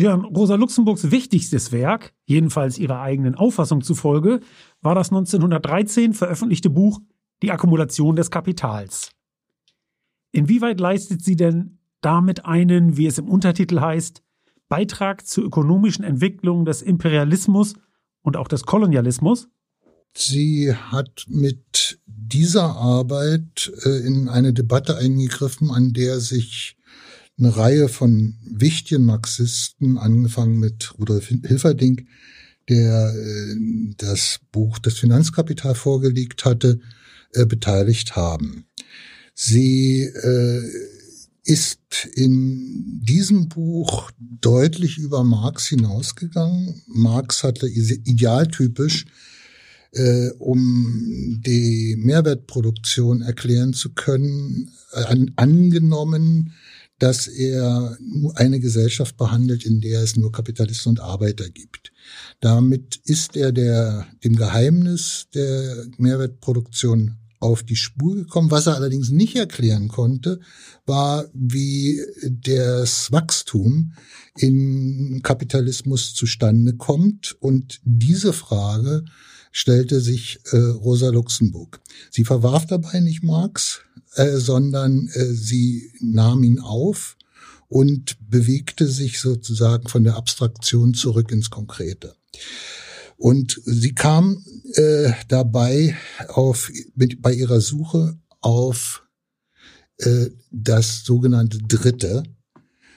Ja, 0.00 0.14
Rosa 0.14 0.54
Luxemburgs 0.54 1.10
wichtigstes 1.10 1.72
Werk, 1.72 2.14
jedenfalls 2.24 2.78
ihrer 2.78 3.02
eigenen 3.02 3.34
Auffassung 3.34 3.82
zufolge, 3.82 4.40
war 4.80 4.94
das 4.94 5.10
1913 5.10 6.14
veröffentlichte 6.14 6.70
Buch 6.70 7.02
Die 7.42 7.50
Akkumulation 7.50 8.16
des 8.16 8.30
Kapitals. 8.30 9.10
Inwieweit 10.32 10.80
leistet 10.80 11.22
sie 11.22 11.36
denn 11.36 11.80
damit 12.00 12.46
einen, 12.46 12.96
wie 12.96 13.08
es 13.08 13.18
im 13.18 13.28
Untertitel 13.28 13.80
heißt, 13.80 14.22
Beitrag 14.70 15.26
zur 15.26 15.44
ökonomischen 15.44 16.02
Entwicklung 16.02 16.64
des 16.64 16.80
Imperialismus 16.80 17.74
und 18.22 18.38
auch 18.38 18.48
des 18.48 18.62
Kolonialismus? 18.62 19.48
Sie 20.14 20.74
hat 20.74 21.26
mit 21.28 22.00
dieser 22.06 22.74
Arbeit 22.74 23.70
äh, 23.84 24.06
in 24.06 24.30
eine 24.30 24.54
Debatte 24.54 24.96
eingegriffen, 24.96 25.70
an 25.70 25.92
der 25.92 26.20
sich 26.20 26.78
eine 27.40 27.56
Reihe 27.56 27.88
von 27.88 28.36
wichtigen 28.44 29.04
Marxisten, 29.04 29.96
angefangen 29.96 30.58
mit 30.58 30.92
Rudolf 30.98 31.28
Hilferding, 31.28 32.06
der 32.68 33.14
äh, 33.14 33.56
das 33.96 34.40
Buch 34.52 34.78
Das 34.78 34.94
Finanzkapital 34.94 35.74
vorgelegt 35.74 36.44
hatte, 36.44 36.80
äh, 37.32 37.46
beteiligt 37.46 38.14
haben. 38.14 38.66
Sie 39.34 40.02
äh, 40.02 40.62
ist 41.44 42.06
in 42.14 43.00
diesem 43.02 43.48
Buch 43.48 44.10
deutlich 44.18 44.98
über 44.98 45.24
Marx 45.24 45.66
hinausgegangen. 45.66 46.82
Marx 46.86 47.42
hatte 47.42 47.66
idealtypisch, 47.66 49.06
um 50.38 51.40
die 51.44 51.96
Mehrwertproduktion 51.98 53.22
erklären 53.22 53.72
zu 53.72 53.94
können, 53.94 54.70
an, 54.92 55.32
angenommen, 55.34 56.52
dass 57.00 57.26
er 57.26 57.98
eine 58.34 58.60
Gesellschaft 58.60 59.16
behandelt, 59.16 59.64
in 59.64 59.80
der 59.80 60.02
es 60.02 60.16
nur 60.16 60.30
Kapitalisten 60.30 60.90
und 60.90 61.00
Arbeiter 61.00 61.48
gibt. 61.48 61.92
Damit 62.40 63.00
ist 63.04 63.36
er 63.36 63.52
der, 63.52 64.06
dem 64.22 64.36
Geheimnis 64.36 65.26
der 65.34 65.86
Mehrwertproduktion 65.96 67.16
auf 67.40 67.62
die 67.62 67.76
Spur 67.76 68.16
gekommen. 68.16 68.50
Was 68.50 68.66
er 68.66 68.76
allerdings 68.76 69.08
nicht 69.10 69.34
erklären 69.34 69.88
konnte, 69.88 70.40
war, 70.84 71.24
wie 71.32 72.00
das 72.22 73.10
Wachstum 73.10 73.94
in 74.36 75.20
Kapitalismus 75.22 76.14
zustande 76.14 76.76
kommt. 76.76 77.34
Und 77.40 77.80
diese 77.82 78.34
Frage 78.34 79.04
stellte 79.50 80.00
sich 80.00 80.40
äh, 80.52 80.56
Rosa 80.56 81.10
Luxemburg. 81.10 81.80
Sie 82.10 82.24
verwarf 82.24 82.66
dabei 82.66 83.00
nicht 83.00 83.22
Marx, 83.22 83.80
äh, 84.14 84.36
sondern 84.36 85.08
äh, 85.08 85.24
sie 85.26 85.92
nahm 86.00 86.42
ihn 86.44 86.60
auf 86.60 87.16
und 87.68 88.16
bewegte 88.28 88.86
sich 88.86 89.20
sozusagen 89.20 89.88
von 89.88 90.04
der 90.04 90.16
Abstraktion 90.16 90.94
zurück 90.94 91.30
ins 91.30 91.50
Konkrete. 91.50 92.14
Und 93.16 93.60
sie 93.64 93.94
kam 93.94 94.44
äh, 94.74 95.12
dabei 95.28 95.96
auf 96.28 96.70
mit, 96.94 97.20
bei 97.20 97.32
ihrer 97.32 97.60
Suche 97.60 98.18
auf 98.40 99.04
äh, 99.98 100.30
das 100.50 101.04
sogenannte 101.04 101.58
Dritte, 101.58 102.22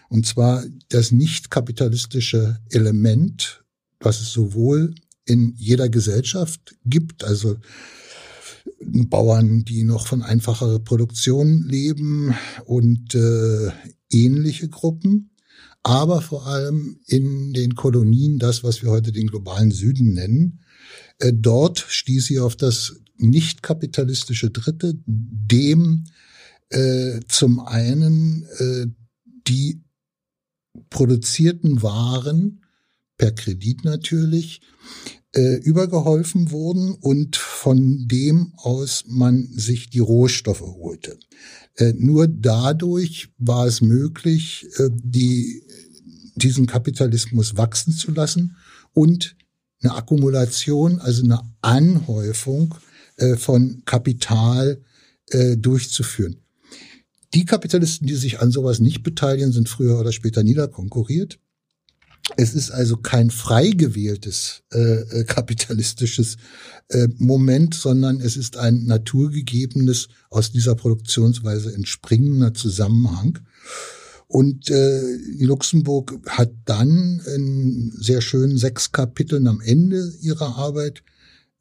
und 0.09 0.25
zwar 0.25 0.63
das 0.89 1.11
nicht 1.11 1.49
kapitalistische 1.49 2.59
Element, 2.69 3.63
was 3.99 4.21
es 4.21 4.31
sowohl 4.31 4.93
in 5.25 5.53
jeder 5.55 5.89
Gesellschaft 5.89 6.75
gibt, 6.85 7.23
also 7.23 7.57
Bauern, 8.79 9.63
die 9.65 9.83
noch 9.83 10.07
von 10.07 10.21
einfacherer 10.21 10.79
Produktion 10.79 11.63
leben 11.63 12.35
und 12.65 13.15
äh, 13.15 13.71
ähnliche 14.09 14.69
Gruppen, 14.69 15.31
aber 15.83 16.21
vor 16.21 16.47
allem 16.47 16.99
in 17.07 17.53
den 17.53 17.75
Kolonien, 17.75 18.39
das, 18.39 18.63
was 18.63 18.81
wir 18.81 18.89
heute 18.89 19.11
den 19.11 19.27
globalen 19.27 19.71
Süden 19.71 20.13
nennen. 20.13 20.61
Äh, 21.19 21.33
dort 21.33 21.79
stieß 21.79 22.25
sie 22.25 22.39
auf 22.39 22.55
das 22.55 23.01
nicht 23.17 23.63
kapitalistische 23.63 24.49
Dritte, 24.49 24.95
dem 25.05 26.05
äh, 26.69 27.19
zum 27.27 27.59
einen 27.59 28.45
äh, 28.57 28.87
die 29.47 29.83
produzierten 30.89 31.81
Waren 31.81 32.62
per 33.17 33.31
Kredit 33.31 33.83
natürlich 33.83 34.61
äh, 35.33 35.55
übergeholfen 35.55 36.51
wurden 36.51 36.93
und 36.93 37.35
von 37.35 38.07
dem 38.07 38.53
aus 38.57 39.05
man 39.07 39.47
sich 39.51 39.89
die 39.89 39.99
Rohstoffe 39.99 40.61
holte. 40.61 41.17
Äh, 41.75 41.93
nur 41.97 42.27
dadurch 42.27 43.29
war 43.37 43.65
es 43.65 43.81
möglich, 43.81 44.67
äh, 44.77 44.89
die, 44.93 45.63
diesen 46.35 46.67
Kapitalismus 46.67 47.57
wachsen 47.57 47.93
zu 47.93 48.11
lassen 48.11 48.57
und 48.93 49.35
eine 49.81 49.95
Akkumulation, 49.95 50.99
also 50.99 51.23
eine 51.23 51.41
Anhäufung 51.61 52.75
äh, 53.17 53.35
von 53.35 53.81
Kapital 53.85 54.81
äh, 55.29 55.57
durchzuführen. 55.57 56.37
Die 57.33 57.45
Kapitalisten, 57.45 58.07
die 58.07 58.15
sich 58.15 58.39
an 58.39 58.51
sowas 58.51 58.79
nicht 58.79 59.01
beteiligen, 59.01 59.51
sind 59.51 59.67
früher 59.67 59.99
oder 59.99 60.11
später 60.11 60.43
niederkonkurriert. 60.43 61.39
Es 62.37 62.53
ist 62.53 62.71
also 62.71 62.97
kein 62.97 63.29
frei 63.29 63.71
gewähltes 63.71 64.63
äh, 64.71 64.79
äh, 64.79 65.23
kapitalistisches 65.25 66.37
äh, 66.87 67.07
Moment, 67.17 67.75
sondern 67.75 68.21
es 68.21 68.37
ist 68.37 68.55
ein 68.55 68.85
naturgegebenes, 68.85 70.07
aus 70.29 70.51
dieser 70.51 70.75
Produktionsweise 70.75 71.73
entspringender 71.73 72.53
Zusammenhang. 72.53 73.39
Und 74.27 74.69
äh, 74.71 75.01
Luxemburg 75.39 76.17
hat 76.27 76.51
dann 76.65 77.21
in 77.35 77.91
sehr 77.99 78.21
schönen 78.21 78.57
sechs 78.57 78.91
Kapiteln 78.91 79.47
am 79.47 79.59
Ende 79.61 80.11
ihrer 80.21 80.55
Arbeit 80.55 81.03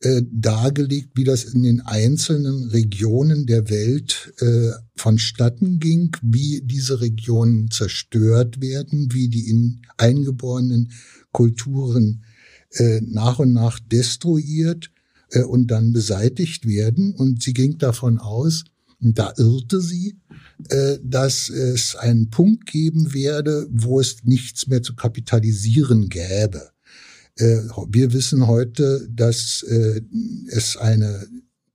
äh, 0.02 0.22
dargelegt, 0.30 1.10
wie 1.14 1.24
das 1.24 1.44
in 1.44 1.62
den 1.62 1.80
einzelnen 1.80 2.70
Regionen 2.70 3.46
der 3.46 3.70
Welt 3.70 4.32
äh, 4.38 4.70
vonstatten 4.96 5.78
ging, 5.78 6.16
wie 6.22 6.60
diese 6.64 7.00
Regionen 7.00 7.70
zerstört 7.70 8.60
werden, 8.60 9.12
wie 9.12 9.28
die 9.28 9.48
in 9.48 9.82
eingeborenen 9.96 10.92
Kulturen 11.32 12.24
äh, 12.72 13.00
nach 13.00 13.38
und 13.38 13.52
nach 13.52 13.78
destruiert 13.78 14.90
äh, 15.30 15.42
und 15.42 15.68
dann 15.68 15.92
beseitigt 15.92 16.66
werden. 16.66 17.14
Und 17.14 17.42
sie 17.42 17.52
ging 17.52 17.78
davon 17.78 18.18
aus, 18.18 18.64
und 19.00 19.18
da 19.18 19.32
irrte 19.36 19.80
sie, 19.80 20.16
äh, 20.68 20.98
dass 21.02 21.48
es 21.48 21.96
einen 21.96 22.30
Punkt 22.30 22.66
geben 22.66 23.14
werde, 23.14 23.66
wo 23.70 24.00
es 24.00 24.24
nichts 24.24 24.66
mehr 24.66 24.82
zu 24.82 24.94
kapitalisieren 24.94 26.08
gäbe. 26.08 26.71
Äh, 27.36 27.60
wir 27.88 28.12
wissen 28.12 28.46
heute, 28.46 29.08
dass 29.10 29.62
äh, 29.62 30.02
es 30.48 30.76
eine 30.76 31.26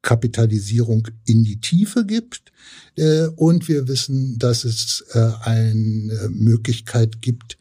Kapitalisierung 0.01 1.07
in 1.25 1.43
die 1.43 1.59
Tiefe 1.59 2.05
gibt. 2.05 2.51
Äh, 2.95 3.27
und 3.35 3.67
wir 3.67 3.87
wissen, 3.87 4.37
dass 4.37 4.63
es 4.63 5.03
eine 5.41 6.29
Möglichkeit 6.29 7.21
gibt, 7.21 7.57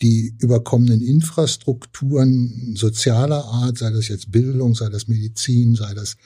die 0.00 0.34
überkommenen 0.38 1.00
Infrastrukturen 1.00 2.76
sozialer 2.76 3.44
Art, 3.44 3.78
sei 3.78 3.90
das 3.90 4.08
jetzt 4.08 4.30
Bildung, 4.30 4.74
sei 4.74 4.88
das 4.90 5.08
Medizin, 5.08 5.74
sei 5.74 5.94
das 5.94 6.16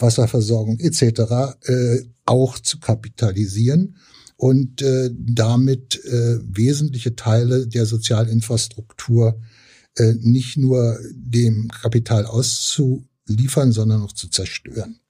Wasserversorgung 0.00 0.78
etc., 0.80 1.58
auch 2.24 2.58
zu 2.58 2.80
kapitalisieren 2.80 3.94
und 4.38 4.82
äh, 4.82 5.10
damit 5.12 6.02
äh, 6.04 6.38
wesentliche 6.44 7.16
Teile 7.16 7.66
der 7.66 7.86
Sozialinfrastruktur 7.86 9.40
äh, 9.98 10.14
nicht 10.20 10.56
nur 10.56 10.98
dem 11.12 11.68
Kapital 11.68 12.24
auszuliefern, 12.24 13.72
sondern 13.72 14.02
auch 14.02 14.12
zu 14.12 14.28
zerstören. 14.28 15.00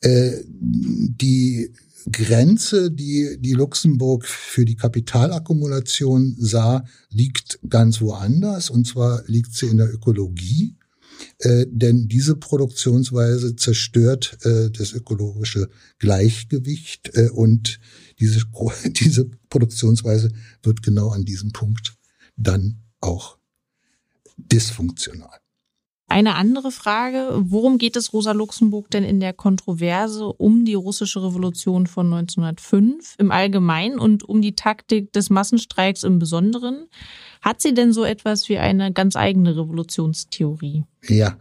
Äh, 0.00 0.32
die 0.48 1.72
Grenze, 2.10 2.90
die, 2.90 3.36
die 3.40 3.52
Luxemburg 3.52 4.26
für 4.26 4.64
die 4.64 4.76
Kapitalakkumulation 4.76 6.36
sah, 6.38 6.84
liegt 7.10 7.60
ganz 7.68 8.00
woanders. 8.00 8.68
Und 8.70 8.86
zwar 8.86 9.22
liegt 9.26 9.54
sie 9.54 9.66
in 9.66 9.76
der 9.76 9.92
Ökologie. 9.92 10.76
Äh, 11.38 11.66
denn 11.68 12.08
diese 12.08 12.36
Produktionsweise 12.36 13.56
zerstört 13.56 14.38
das 14.42 14.92
ökologische 14.92 15.68
Gleichgewicht 15.98 17.16
und 17.32 17.80
diese, 18.20 18.42
diese 18.86 19.30
Produktionsweise 19.48 20.30
wird 20.62 20.82
genau 20.82 21.10
an 21.10 21.24
diesem 21.24 21.52
Punkt 21.52 21.96
dann 22.36 22.82
auch 23.00 23.35
dysfunktional. 24.36 25.40
Eine 26.08 26.36
andere 26.36 26.70
Frage, 26.70 27.32
worum 27.36 27.78
geht 27.78 27.96
es 27.96 28.12
Rosa 28.12 28.30
Luxemburg 28.30 28.88
denn 28.90 29.02
in 29.02 29.18
der 29.18 29.32
Kontroverse 29.32 30.26
um 30.26 30.64
die 30.64 30.74
russische 30.74 31.20
Revolution 31.20 31.88
von 31.88 32.06
1905 32.06 33.16
im 33.18 33.32
Allgemeinen 33.32 33.98
und 33.98 34.22
um 34.22 34.40
die 34.40 34.54
Taktik 34.54 35.12
des 35.12 35.30
Massenstreiks 35.30 36.04
im 36.04 36.20
Besonderen? 36.20 36.86
Hat 37.42 37.60
sie 37.60 37.74
denn 37.74 37.92
so 37.92 38.04
etwas 38.04 38.48
wie 38.48 38.58
eine 38.58 38.92
ganz 38.92 39.16
eigene 39.16 39.56
Revolutionstheorie? 39.56 40.84
Ja, 41.08 41.36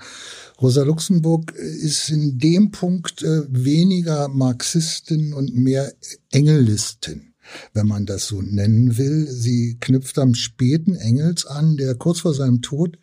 Rosa 0.59 0.81
Luxemburg 0.81 1.51
ist 1.51 2.09
in 2.09 2.39
dem 2.39 2.71
Punkt 2.71 3.21
äh, 3.21 3.43
weniger 3.47 4.29
Marxistin 4.29 5.35
und 5.35 5.53
mehr 5.53 5.93
Engelistin 6.31 7.34
wenn 7.73 7.87
man 7.87 8.05
das 8.05 8.27
so 8.27 8.41
nennen 8.41 8.97
will. 8.97 9.27
Sie 9.27 9.77
knüpft 9.79 10.17
am 10.19 10.35
späten 10.35 10.95
Engels 10.95 11.45
an, 11.45 11.77
der 11.77 11.95
kurz 11.95 12.19
vor 12.19 12.33
seinem 12.33 12.61
Tod 12.61 12.97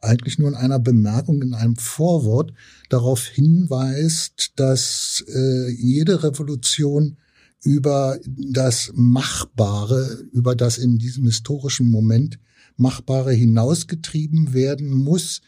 eigentlich 0.00 0.38
nur 0.38 0.48
in 0.48 0.54
einer 0.54 0.78
Bemerkung, 0.78 1.42
in 1.42 1.54
einem 1.54 1.76
Vorwort 1.76 2.52
darauf 2.88 3.26
hinweist, 3.26 4.52
dass 4.56 5.24
äh, 5.28 5.70
jede 5.70 6.22
Revolution 6.22 7.16
über 7.64 8.18
das 8.24 8.92
Machbare, 8.94 10.24
über 10.32 10.54
das 10.54 10.78
in 10.78 10.98
diesem 10.98 11.24
historischen 11.24 11.90
Moment 11.90 12.38
Machbare 12.76 13.32
hinausgetrieben 13.32 14.54
werden 14.54 14.92
muss, 14.92 15.42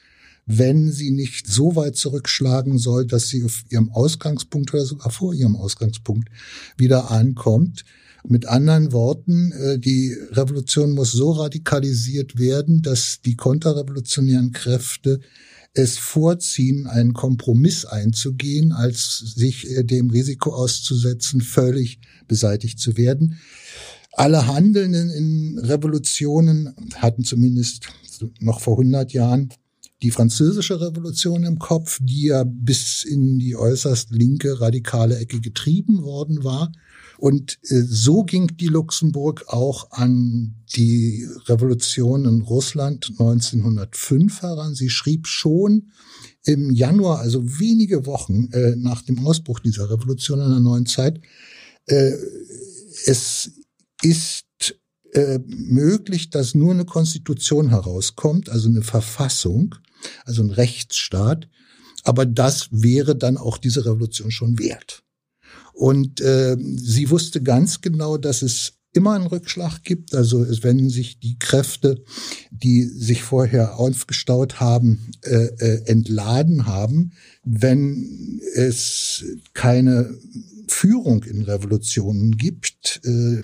wenn 0.47 0.91
sie 0.91 1.12
nicht 1.12 1.47
so 1.47 1.76
weit 1.76 1.95
zurückschlagen 1.95 2.78
soll, 2.78 3.07
dass 3.07 3.28
sie 3.28 3.45
auf 3.45 3.64
ihrem 3.70 3.91
Ausgangspunkt 3.91 4.74
oder 4.74 4.84
sogar 4.84 5.11
vor 5.11 5.32
ihrem 5.32 5.55
Ausgangspunkt 5.55 6.28
wieder 6.76 7.12
ankommt. 7.12 7.84
Mit 8.27 8.47
anderen 8.47 8.93
Worten, 8.93 9.53
äh, 9.53 9.79
die 9.79 10.14
Revolution 10.33 10.93
muss 10.93 11.12
so 11.12 11.33
radikalisiert 11.33 12.39
werden, 12.39 12.83
dass 12.83 13.21
die 13.25 13.37
konterrevolutionären 13.37 14.53
Kräfte 14.53 15.21
es 15.73 15.99
vorziehen, 15.99 16.87
einen 16.87 17.12
Kompromiss 17.12 17.85
einzugehen, 17.85 18.73
als 18.73 19.18
sich 19.18 19.71
äh, 19.71 19.85
dem 19.85 20.11
Risiko 20.11 20.53
auszusetzen, 20.53 21.41
völlig 21.41 22.01
beseitigt 22.27 22.79
zu 22.79 22.97
werden. 22.97 23.39
Alle 24.12 24.47
Handelnden 24.47 25.11
in 25.11 25.59
Revolutionen 25.59 26.75
hatten 26.97 27.25
zumindest 27.25 27.87
noch 28.41 28.61
vor 28.61 28.75
100 28.75 29.12
Jahren 29.12 29.51
die 30.03 30.11
französische 30.11 30.81
Revolution 30.81 31.45
im 31.45 31.59
Kopf, 31.59 31.99
die 32.03 32.27
ja 32.27 32.45
bis 32.45 33.05
in 33.05 33.39
die 33.39 33.55
äußerst 33.57 34.11
linke 34.11 34.61
radikale 34.61 35.18
Ecke 35.18 35.41
getrieben 35.41 36.03
worden 36.03 36.43
war. 36.43 36.73
Und 37.21 37.59
äh, 37.64 37.83
so 37.83 38.23
ging 38.25 38.57
die 38.57 38.68
Luxemburg 38.68 39.45
auch 39.49 39.91
an 39.91 40.55
die 40.75 41.29
Revolution 41.45 42.25
in 42.25 42.41
Russland 42.41 43.11
1905 43.11 44.41
heran. 44.41 44.75
Sie 44.75 44.89
schrieb 44.89 45.27
schon 45.27 45.91
im 46.45 46.71
Januar, 46.71 47.18
also 47.18 47.43
wenige 47.61 48.07
Wochen 48.07 48.49
äh, 48.53 48.75
nach 48.75 49.03
dem 49.03 49.27
Ausbruch 49.27 49.61
dieser 49.61 49.91
Revolution 49.91 50.41
in 50.41 50.49
der 50.49 50.61
neuen 50.61 50.87
Zeit, 50.87 51.21
äh, 51.87 52.12
es 53.07 53.53
ist 54.03 54.47
möglich, 55.47 56.31
dass 56.31 56.55
nur 56.55 56.73
eine 56.73 56.85
Konstitution 56.85 57.71
herauskommt, 57.71 58.49
also 58.49 58.68
eine 58.68 58.83
Verfassung, 58.83 59.75
also 60.25 60.45
ein 60.45 60.51
Rechtsstaat. 60.51 61.49
Aber 62.05 62.27
das 62.27 62.68
wäre 62.71 63.16
dann 63.16 63.37
auch 63.37 63.59
diese 63.59 63.85
Revolution 63.85 64.31
schon 64.31 64.61
wert. 64.61 65.03
Und 65.81 66.20
äh, 66.20 66.59
sie 66.61 67.09
wusste 67.09 67.43
ganz 67.43 67.81
genau, 67.81 68.18
dass 68.18 68.43
es 68.43 68.74
immer 68.93 69.14
einen 69.14 69.28
Rückschlag 69.28 69.83
gibt. 69.83 70.14
Also 70.14 70.45
wenn 70.62 70.91
sich 70.91 71.20
die 71.20 71.39
Kräfte, 71.39 72.05
die 72.51 72.83
sich 72.83 73.22
vorher 73.22 73.78
aufgestaut 73.78 74.61
haben, 74.61 75.11
äh, 75.22 75.47
äh, 75.47 75.87
entladen 75.87 76.66
haben, 76.66 77.12
wenn 77.45 78.43
es 78.55 79.24
keine 79.55 80.14
Führung 80.68 81.24
in 81.24 81.41
Revolutionen 81.41 82.37
gibt. 82.37 83.01
Äh, 83.05 83.41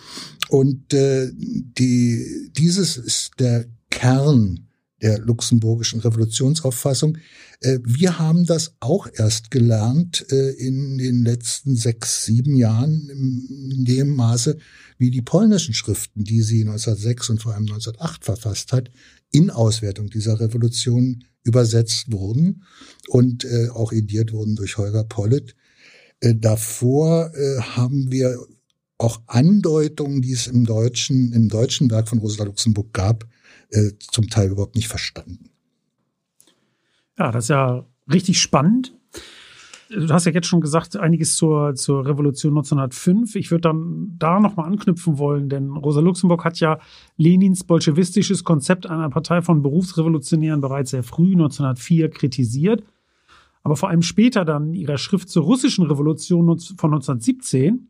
und 0.51 0.93
äh, 0.93 1.31
die, 1.33 2.51
dieses 2.55 2.99
ist 2.99 3.31
der 3.39 3.65
Kern 3.89 4.66
der 5.03 5.19
luxemburgischen 5.19 6.01
Revolutionsauffassung. 6.01 7.19
Äh, 7.61 7.79
wir 7.85 8.19
haben 8.19 8.47
das 8.47 8.75
auch 8.81 9.07
erst 9.13 9.51
gelernt 9.51 10.27
äh, 10.31 10.51
in 10.53 10.99
den 10.99 11.23
letzten 11.23 11.77
sechs, 11.77 12.25
sieben 12.25 12.57
Jahren 12.57 13.09
in 13.11 13.85
dem 13.85 14.15
Maße, 14.15 14.57
wie 14.99 15.11
die 15.11 15.23
polnischen 15.23 15.75
Schriften, 15.75 16.25
die 16.25 16.43
sie 16.43 16.63
1906 16.63 17.31
und 17.31 17.43
vor 17.43 17.53
allem 17.53 17.65
1908 17.65 18.25
verfasst 18.25 18.73
hat, 18.73 18.91
in 19.31 19.51
Auswertung 19.51 20.09
dieser 20.09 20.41
Revolution 20.41 21.25
übersetzt 21.43 22.11
wurden 22.11 22.65
und 23.09 23.45
äh, 23.45 23.69
auch 23.69 23.93
ediert 23.93 24.33
wurden 24.33 24.57
durch 24.57 24.79
Holger 24.79 25.05
Pollitt. 25.05 25.55
Davor 26.19 27.31
haben 27.77 28.11
wir 28.11 28.39
auch 28.97 29.21
Andeutungen, 29.27 30.23
die 30.23 30.33
es 30.33 30.47
im 30.47 30.65
deutschen, 30.65 31.35
im 31.35 31.51
deutschen 31.51 31.91
Werk 31.91 32.09
von 32.09 32.21
Rosa 32.21 32.45
Luxemburg 32.45 32.95
gab, 32.95 33.27
äh, 33.71 33.93
zum 33.99 34.29
Teil 34.29 34.51
überhaupt 34.51 34.77
nicht 34.77 34.89
verstanden. 34.89 35.51
Ja, 37.19 37.31
das 37.31 37.45
ist 37.45 37.49
ja 37.49 37.85
richtig 38.13 38.41
spannend. 38.41 38.93
Du 39.89 40.09
hast 40.09 40.25
ja 40.25 40.33
jetzt 40.33 40.49
schon 40.49 40.61
gesagt, 40.61 40.97
einiges 40.97 41.37
zur, 41.37 41.75
zur 41.77 42.05
Revolution 42.05 42.53
1905. 42.53 43.37
Ich 43.37 43.53
würde 43.53 43.63
dann 43.63 44.17
da 44.19 44.41
nochmal 44.41 44.67
anknüpfen 44.67 45.19
wollen, 45.19 45.49
denn 45.49 45.71
Rosa 45.71 46.01
Luxemburg 46.01 46.45
hat 46.45 46.59
ja 46.59 46.81
Lenins 47.17 47.63
bolschewistisches 47.63 48.43
Konzept 48.43 48.87
einer 48.87 49.09
Partei 49.11 49.43
von 49.43 49.63
Berufsrevolutionären 49.63 50.61
bereits 50.61 50.91
sehr 50.91 51.05
früh, 51.05 51.33
1904, 51.33 52.11
kritisiert. 52.11 52.83
Aber 53.63 53.77
vor 53.77 53.89
allem 53.89 54.03
später 54.03 54.45
dann 54.45 54.69
in 54.69 54.75
ihrer 54.75 54.99
Schrift 54.99 55.29
zur 55.29 55.45
russischen 55.45 55.87
Revolution 55.87 56.47
von 56.59 56.95
1917 56.95 57.89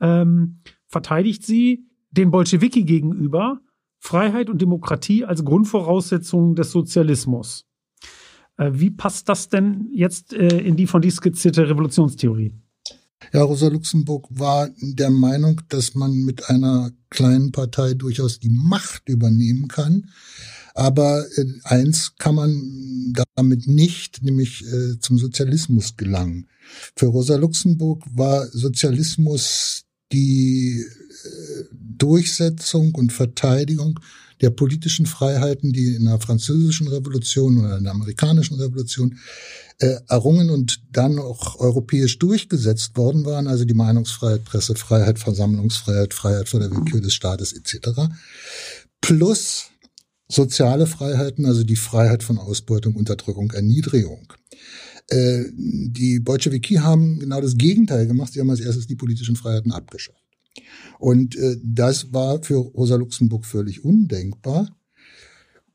ähm, 0.00 0.60
verteidigt 0.86 1.44
sie 1.44 1.86
den 2.10 2.30
Bolschewiki 2.30 2.84
gegenüber 2.84 3.60
Freiheit 3.98 4.48
und 4.48 4.62
Demokratie 4.62 5.24
als 5.24 5.44
Grundvoraussetzung 5.44 6.54
des 6.54 6.70
Sozialismus. 6.70 7.68
Äh, 8.58 8.72
wie 8.74 8.90
passt 8.90 9.28
das 9.28 9.48
denn 9.48 9.88
jetzt 9.92 10.32
äh, 10.34 10.58
in 10.58 10.76
die 10.76 10.86
von 10.86 11.00
dir 11.00 11.12
skizzierte 11.12 11.68
Revolutionstheorie? 11.68 12.52
Ja, 13.32 13.42
Rosa 13.42 13.68
Luxemburg 13.68 14.26
war 14.30 14.70
der 14.80 15.10
Meinung, 15.10 15.60
dass 15.68 15.94
man 15.94 16.12
mit 16.12 16.48
einer 16.48 16.92
kleinen 17.10 17.52
Partei 17.52 17.94
durchaus 17.94 18.38
die 18.38 18.50
Macht 18.50 19.08
übernehmen 19.08 19.68
kann. 19.68 20.10
Aber 20.74 21.24
äh, 21.36 21.44
eins 21.64 22.14
kann 22.18 22.36
man 22.36 23.12
damit 23.34 23.66
nicht, 23.66 24.22
nämlich 24.22 24.64
zum 25.00 25.18
Sozialismus 25.18 25.96
gelangen. 25.96 26.48
Für 26.96 27.06
Rosa 27.06 27.36
Luxemburg 27.36 28.04
war 28.12 28.46
Sozialismus 28.46 29.84
die 30.12 30.84
Durchsetzung 31.72 32.94
und 32.94 33.12
Verteidigung 33.12 34.00
der 34.40 34.50
politischen 34.50 35.06
Freiheiten, 35.06 35.72
die 35.72 35.94
in 35.94 36.04
der 36.04 36.20
französischen 36.20 36.88
Revolution 36.88 37.58
oder 37.58 37.78
in 37.78 37.84
der 37.84 37.92
amerikanischen 37.92 38.58
Revolution 38.60 39.18
äh, 39.80 39.96
errungen 40.08 40.50
und 40.50 40.80
dann 40.92 41.18
auch 41.18 41.58
europäisch 41.58 42.18
durchgesetzt 42.18 42.96
worden 42.96 43.24
waren, 43.24 43.46
also 43.46 43.64
die 43.64 43.74
Meinungsfreiheit, 43.74 44.44
Pressefreiheit, 44.44 45.18
Versammlungsfreiheit, 45.18 46.14
Freiheit 46.14 46.48
vor 46.48 46.60
der 46.60 46.70
Willkür 46.70 47.00
des 47.00 47.14
Staates 47.14 47.52
etc. 47.52 47.88
Plus 49.00 49.70
soziale 50.28 50.86
Freiheiten, 50.86 51.46
also 51.46 51.64
die 51.64 51.76
Freiheit 51.76 52.22
von 52.22 52.38
Ausbeutung, 52.38 52.94
Unterdrückung, 52.94 53.50
Erniedrigung. 53.52 54.32
Äh, 55.08 55.44
die 55.54 56.20
Bolschewiki 56.20 56.74
haben 56.76 57.18
genau 57.18 57.40
das 57.40 57.56
Gegenteil 57.56 58.06
gemacht. 58.06 58.32
Sie 58.32 58.40
haben 58.40 58.50
als 58.50 58.60
erstes 58.60 58.86
die 58.86 58.96
politischen 58.96 59.36
Freiheiten 59.36 59.72
abgeschafft. 59.72 60.27
Und 60.98 61.36
äh, 61.36 61.56
das 61.62 62.12
war 62.12 62.42
für 62.42 62.56
Rosa 62.56 62.96
Luxemburg 62.96 63.46
völlig 63.46 63.84
undenkbar. 63.84 64.68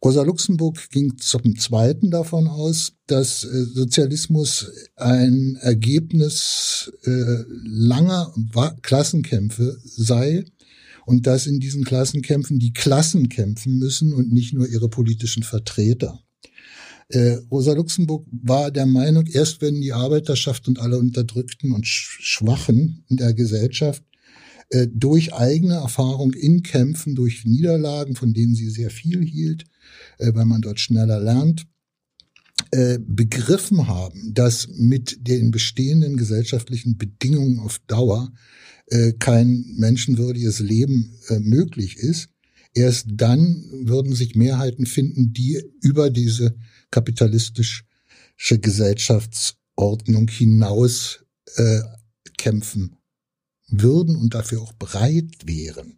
Rosa 0.04 0.24
Luxemburg 0.24 0.90
ging 0.90 1.18
zum 1.18 1.58
Zweiten 1.58 2.12
davon 2.12 2.48
aus, 2.48 2.94
dass 3.08 3.46
äh, 3.46 3.64
Sozialismus 3.64 4.70
ein 4.98 5.56
Ergebnis 5.62 6.92
äh, 7.06 7.44
langer 7.64 8.34
Klassenkämpfe 8.82 9.78
sei 9.86 10.44
und 11.06 11.26
dass 11.26 11.48
in 11.48 11.62
diesen 11.62 11.86
Klassenkämpfen 11.86 12.60
die 12.60 12.74
Klassen 12.74 13.30
kämpfen 13.30 13.78
müssen 13.78 14.14
und 14.14 14.34
nicht 14.34 14.54
nur 14.54 14.68
ihre 14.68 14.90
politischen 14.90 15.44
Vertreter. 15.44 16.20
Äh, 17.08 17.38
Rosa 17.50 17.74
Luxemburg 17.74 18.26
war 18.32 18.72
der 18.72 18.86
Meinung, 18.86 19.26
erst 19.28 19.62
wenn 19.62 19.80
die 19.80 19.94
Arbeiterschaft 19.94 20.68
und 20.68 20.80
alle 20.80 20.98
Unterdrückten 20.98 21.72
und 21.72 21.88
Schwachen 21.88 23.06
in 23.08 23.18
der 23.18 23.34
Gesellschaft 23.34 24.04
äh, 24.74 24.88
durch 24.92 25.34
eigene 25.34 25.76
Erfahrung 25.76 26.34
in 26.34 26.64
Kämpfen, 26.64 27.14
durch 27.14 27.46
Niederlagen, 27.46 28.16
von 28.16 28.34
denen 28.34 28.56
sie 28.56 28.70
sehr 28.70 28.90
viel 28.90 29.24
hielt, 29.24 29.66
äh, 30.18 30.34
weil 30.34 30.46
man 30.46 30.62
dort 30.62 30.80
schneller 30.80 31.20
lernt, 31.20 31.68
äh, 32.72 32.98
begriffen 33.00 33.88
haben, 33.88 34.34
dass 34.34 34.68
mit 34.70 35.28
den 35.28 35.52
bestehenden 35.52 36.18
gesellschaftlichen 36.18 36.98
Bedingungen 36.98 37.60
auf 37.60 37.80
Dauer 37.86 38.34
äh, 38.88 39.14
kein 39.14 39.64
menschenwürdiges 39.78 40.60
Leben 40.60 41.20
äh, 41.28 41.40
möglich 41.40 41.98
ist, 41.98 42.30
erst 42.74 43.06
dann 43.12 43.64
würden 43.72 44.16
sich 44.16 44.36
Mehrheiten 44.36 44.88
finden, 44.88 45.34
die 45.34 45.62
über 45.84 46.10
diese 46.10 46.56
kapitalistische 46.90 47.84
Gesellschaftsordnung 48.60 50.28
hinaus 50.30 51.24
äh, 51.58 51.82
kämpfen 52.40 52.96
würden 53.68 54.16
und 54.16 54.34
dafür 54.34 54.62
auch 54.62 54.74
bereit 54.74 55.46
wären. 55.46 55.98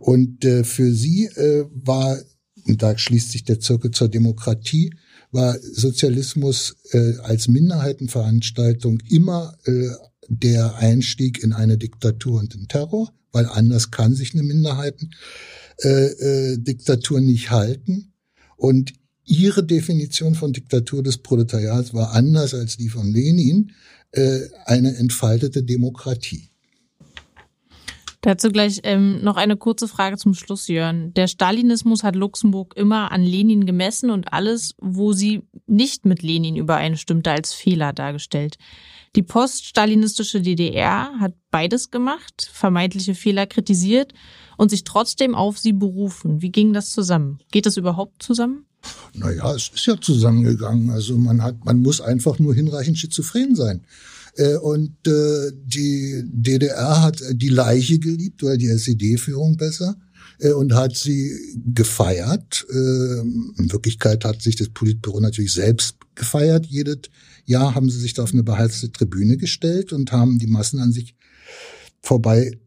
Und 0.00 0.44
äh, 0.44 0.64
für 0.64 0.92
sie 0.92 1.26
äh, 1.26 1.64
war, 1.72 2.18
und 2.66 2.82
da 2.82 2.96
schließt 2.96 3.32
sich 3.32 3.44
der 3.44 3.60
Zirkel 3.60 3.90
zur 3.90 4.08
Demokratie, 4.08 4.94
war 5.30 5.56
Sozialismus 5.60 6.76
äh, 6.92 7.14
als 7.22 7.48
Minderheitenveranstaltung 7.48 9.00
immer 9.08 9.56
äh, 9.64 9.88
der 10.28 10.76
Einstieg 10.76 11.42
in 11.42 11.52
eine 11.52 11.76
Diktatur 11.76 12.40
und 12.40 12.54
den 12.54 12.68
Terror, 12.68 13.12
weil 13.32 13.46
anders 13.46 13.90
kann 13.90 14.14
sich 14.14 14.32
eine 14.34 14.44
Minderheitendiktatur 14.44 17.18
äh, 17.18 17.20
äh, 17.20 17.24
nicht 17.24 17.50
halten. 17.50 18.12
Und 18.56 18.92
ihre 19.24 19.64
Definition 19.64 20.34
von 20.34 20.52
Diktatur 20.52 21.02
des 21.02 21.16
Proletariats 21.18 21.94
war 21.94 22.12
anders 22.12 22.54
als 22.54 22.76
die 22.76 22.88
von 22.88 23.12
Lenin, 23.12 23.72
äh, 24.12 24.40
eine 24.66 24.96
entfaltete 24.96 25.64
Demokratie. 25.64 26.50
Dazu 28.24 28.48
gleich 28.48 28.80
ähm, 28.84 29.22
noch 29.22 29.36
eine 29.36 29.58
kurze 29.58 29.86
Frage 29.86 30.16
zum 30.16 30.32
Schluss, 30.32 30.66
Jörn. 30.68 31.12
Der 31.12 31.26
Stalinismus 31.26 32.02
hat 32.02 32.16
Luxemburg 32.16 32.74
immer 32.74 33.12
an 33.12 33.22
Lenin 33.22 33.66
gemessen 33.66 34.08
und 34.08 34.32
alles, 34.32 34.74
wo 34.80 35.12
sie 35.12 35.42
nicht 35.66 36.06
mit 36.06 36.22
Lenin 36.22 36.56
übereinstimmte, 36.56 37.30
als 37.30 37.52
Fehler 37.52 37.92
dargestellt. 37.92 38.56
Die 39.14 39.22
poststalinistische 39.22 40.40
DDR 40.40 41.10
hat 41.20 41.34
beides 41.50 41.90
gemacht, 41.90 42.48
vermeintliche 42.50 43.14
Fehler 43.14 43.44
kritisiert 43.44 44.14
und 44.56 44.70
sich 44.70 44.84
trotzdem 44.84 45.34
auf 45.34 45.58
sie 45.58 45.74
berufen. 45.74 46.40
Wie 46.40 46.50
ging 46.50 46.72
das 46.72 46.92
zusammen? 46.92 47.40
Geht 47.52 47.66
das 47.66 47.76
überhaupt 47.76 48.22
zusammen? 48.22 48.64
Naja, 49.12 49.54
es 49.54 49.70
ist 49.74 49.84
ja 49.84 50.00
zusammengegangen. 50.00 50.88
Also 50.88 51.18
man 51.18 51.42
hat, 51.42 51.62
man 51.66 51.82
muss 51.82 52.00
einfach 52.00 52.38
nur 52.38 52.54
hinreichend 52.54 52.96
schizophren 52.96 53.54
sein. 53.54 53.84
Äh, 54.36 54.56
und 54.56 55.06
äh, 55.06 55.52
die 55.64 56.22
DDR 56.26 57.02
hat 57.02 57.22
die 57.32 57.48
Leiche 57.48 57.98
geliebt, 57.98 58.42
oder 58.42 58.56
die 58.56 58.68
SED-Führung 58.68 59.56
besser, 59.56 59.96
äh, 60.40 60.52
und 60.52 60.74
hat 60.74 60.96
sie 60.96 61.32
gefeiert. 61.72 62.66
In 62.68 63.72
Wirklichkeit 63.72 64.24
hat 64.24 64.42
sich 64.42 64.56
das 64.56 64.68
Politbüro 64.70 65.20
natürlich 65.20 65.52
selbst 65.52 65.96
gefeiert. 66.14 66.66
Jedes 66.66 67.10
Jahr 67.44 67.74
haben 67.74 67.90
sie 67.90 68.00
sich 68.00 68.14
da 68.14 68.22
auf 68.24 68.32
eine 68.32 68.42
beheizte 68.42 68.90
Tribüne 68.90 69.36
gestellt 69.36 69.92
und 69.92 70.12
haben 70.12 70.38
die 70.38 70.46
Massen 70.46 70.80
an 70.80 70.92
sich 70.92 71.14
vorbei 72.00 72.58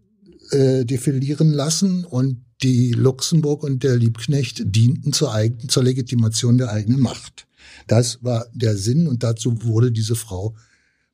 defilieren 0.49 1.51
lassen 1.51 2.05
und 2.05 2.37
die 2.63 2.93
Luxemburg 2.93 3.63
und 3.63 3.83
der 3.83 3.97
Liebknecht 3.97 4.61
dienten 4.63 5.11
zur, 5.11 5.33
eigenen, 5.33 5.67
zur 5.67 5.83
Legitimation 5.83 6.57
der 6.57 6.71
eigenen 6.71 7.01
Macht. 7.01 7.47
Das 7.87 8.23
war 8.23 8.45
der 8.53 8.77
Sinn 8.77 9.07
und 9.07 9.23
dazu 9.23 9.61
wurde 9.63 9.91
diese 9.91 10.15
Frau 10.15 10.55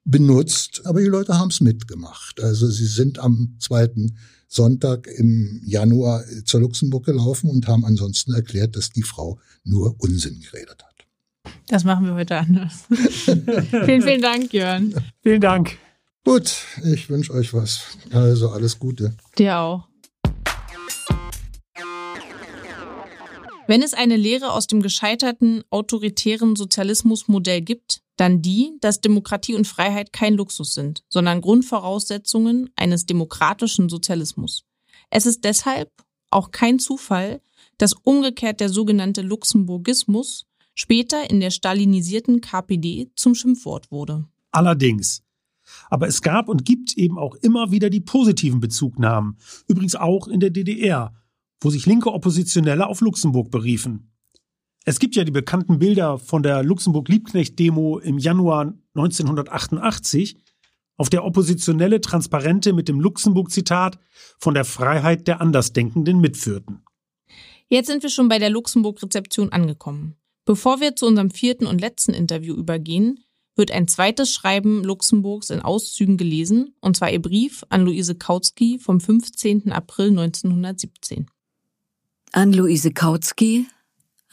benutzt, 0.06 0.82
aber 0.86 1.00
die 1.00 1.08
Leute 1.08 1.38
haben 1.38 1.50
es 1.50 1.62
mitgemacht. 1.62 2.42
Also 2.42 2.68
sie 2.70 2.86
sind 2.86 3.20
am 3.20 3.56
zweiten 3.60 4.18
Sonntag 4.48 5.08
im 5.08 5.62
Januar 5.66 6.24
zur 6.46 6.62
Luxemburg 6.62 7.06
gelaufen 7.06 7.50
und 7.50 7.68
haben 7.68 7.86
ansonsten 7.86 8.34
erklärt, 8.34 8.76
dass 8.76 8.90
die 8.90 9.04
Frau 9.04 9.40
nur 9.64 9.96
Unsinn 10.00 10.40
geredet 10.40 10.84
hat. 10.84 11.54
Das 11.68 11.84
machen 11.84 12.06
wir 12.06 12.14
heute 12.16 12.38
anders. 12.38 12.84
vielen, 12.90 14.02
vielen 14.02 14.22
Dank, 14.22 14.54
Jörn. 14.54 14.94
Vielen 15.22 15.42
Dank. 15.42 15.78
Gut, 16.26 16.54
ich 16.84 17.10
wünsche 17.10 17.34
euch 17.34 17.54
was. 17.54 17.84
Also 18.12 18.50
alles 18.50 18.80
Gute. 18.80 19.16
Dir 19.38 19.58
auch. 19.58 19.88
Wenn 23.74 23.82
es 23.82 23.96
eine 23.96 24.18
Lehre 24.18 24.52
aus 24.52 24.68
dem 24.68 24.84
gescheiterten 24.84 25.64
autoritären 25.72 26.56
Sozialismusmodell 26.56 27.62
gibt, 27.62 28.04
dann 28.18 28.44
die, 28.44 28.78
dass 28.82 29.02
Demokratie 29.02 29.56
und 29.56 29.66
Freiheit 29.66 30.14
kein 30.14 30.36
Luxus 30.36 30.76
sind, 30.76 31.04
sondern 31.10 31.42
Grundvoraussetzungen 31.42 32.70
eines 32.76 33.08
demokratischen 33.08 33.90
Sozialismus. 33.90 34.64
Es 35.10 35.26
ist 35.26 35.44
deshalb 35.44 35.90
auch 36.30 36.52
kein 36.52 36.78
Zufall, 36.78 37.42
dass 37.80 37.94
umgekehrt 37.94 38.60
der 38.60 38.70
sogenannte 38.70 39.24
Luxemburgismus 39.24 40.46
später 40.76 41.32
in 41.32 41.40
der 41.40 41.50
stalinisierten 41.50 42.42
KPD 42.42 43.10
zum 43.16 43.34
Schimpfwort 43.34 43.90
wurde. 43.90 44.28
Allerdings. 44.52 45.24
Aber 45.90 46.08
es 46.08 46.22
gab 46.22 46.48
und 46.48 46.64
gibt 46.64 46.96
eben 46.96 47.18
auch 47.18 47.34
immer 47.38 47.72
wieder 47.72 47.90
die 47.90 48.02
positiven 48.02 48.60
Bezugnahmen, 48.60 49.40
übrigens 49.68 49.96
auch 49.96 50.28
in 50.28 50.42
der 50.42 50.52
DDR, 50.52 51.12
wo 51.64 51.70
sich 51.70 51.86
linke 51.86 52.12
Oppositionelle 52.12 52.88
auf 52.88 53.02
Luxemburg 53.02 53.50
beriefen. 53.50 54.12
Es 54.86 55.00
gibt 55.00 55.16
ja 55.16 55.24
die 55.24 55.32
bekannten 55.32 55.80
Bilder 55.80 56.18
von 56.18 56.44
der 56.44 56.62
Luxemburg-Liebknecht-Demo 56.62 58.00
im 58.00 58.18
Januar 58.18 58.74
1988, 58.96 60.38
auf 60.98 61.10
der 61.10 61.24
Oppositionelle 61.24 62.02
Transparente 62.02 62.74
mit 62.74 62.88
dem 62.88 63.00
Luxemburg-Zitat 63.00 63.98
von 64.40 64.54
der 64.54 64.66
Freiheit 64.66 65.28
der 65.28 65.42
Andersdenkenden 65.42 66.20
mitführten. 66.20 66.84
Jetzt 67.70 67.88
sind 67.88 68.04
wir 68.04 68.10
schon 68.10 68.28
bei 68.28 68.40
der 68.40 68.50
Luxemburg-Rezeption 68.50 69.52
angekommen. 69.52 70.18
Bevor 70.46 70.82
wir 70.82 70.96
zu 70.96 71.08
unserem 71.08 71.32
vierten 71.32 71.66
und 71.66 71.80
letzten 71.80 72.14
Interview 72.14 72.54
übergehen, 72.54 73.24
wird 73.56 73.72
ein 73.72 73.88
zweites 73.88 74.32
Schreiben 74.32 74.84
Luxemburgs 74.84 75.50
in 75.50 75.62
Auszügen 75.62 76.18
gelesen, 76.18 76.76
und 76.82 76.98
zwar 76.98 77.12
ihr 77.12 77.22
Brief 77.22 77.64
an 77.70 77.84
Luise 77.86 78.16
Kautsky 78.16 78.80
vom 78.80 79.00
15. 79.00 79.72
April 79.72 80.10
1917. 80.10 81.28
An 82.36 82.52
Luise 82.52 82.90
Kautsky, 82.90 83.68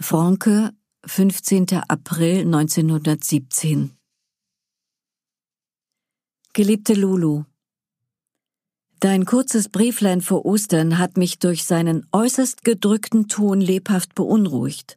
Franke, 0.01 0.71
15. 1.05 1.83
April 1.87 2.47
1917 2.47 3.91
Geliebte 6.55 6.95
Lulu, 6.95 7.45
Dein 9.01 9.27
kurzes 9.27 9.69
Brieflein 9.69 10.23
vor 10.23 10.47
Ostern 10.47 10.97
hat 10.97 11.19
mich 11.19 11.41
durch 11.41 11.65
seinen 11.65 12.07
äußerst 12.11 12.65
gedrückten 12.65 13.29
Ton 13.29 13.61
lebhaft 13.61 14.15
beunruhigt. 14.15 14.97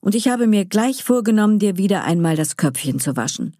Und 0.00 0.14
ich 0.14 0.28
habe 0.28 0.46
mir 0.46 0.66
gleich 0.66 1.02
vorgenommen, 1.02 1.58
dir 1.58 1.78
wieder 1.78 2.04
einmal 2.04 2.36
das 2.36 2.58
Köpfchen 2.58 3.00
zu 3.00 3.16
waschen. 3.16 3.56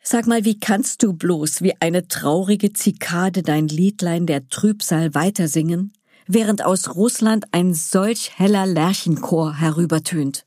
Sag 0.00 0.28
mal, 0.28 0.44
wie 0.44 0.60
kannst 0.60 1.02
du 1.02 1.14
bloß 1.14 1.62
wie 1.62 1.74
eine 1.80 2.06
traurige 2.06 2.72
Zikade 2.72 3.42
dein 3.42 3.66
Liedlein 3.66 4.26
der 4.26 4.48
Trübsal 4.48 5.14
weitersingen? 5.14 5.92
Während 6.26 6.64
aus 6.64 6.94
Russland 6.94 7.46
ein 7.52 7.74
solch 7.74 8.38
heller 8.38 8.66
Lerchenchor 8.66 9.54
herübertönt. 9.54 10.46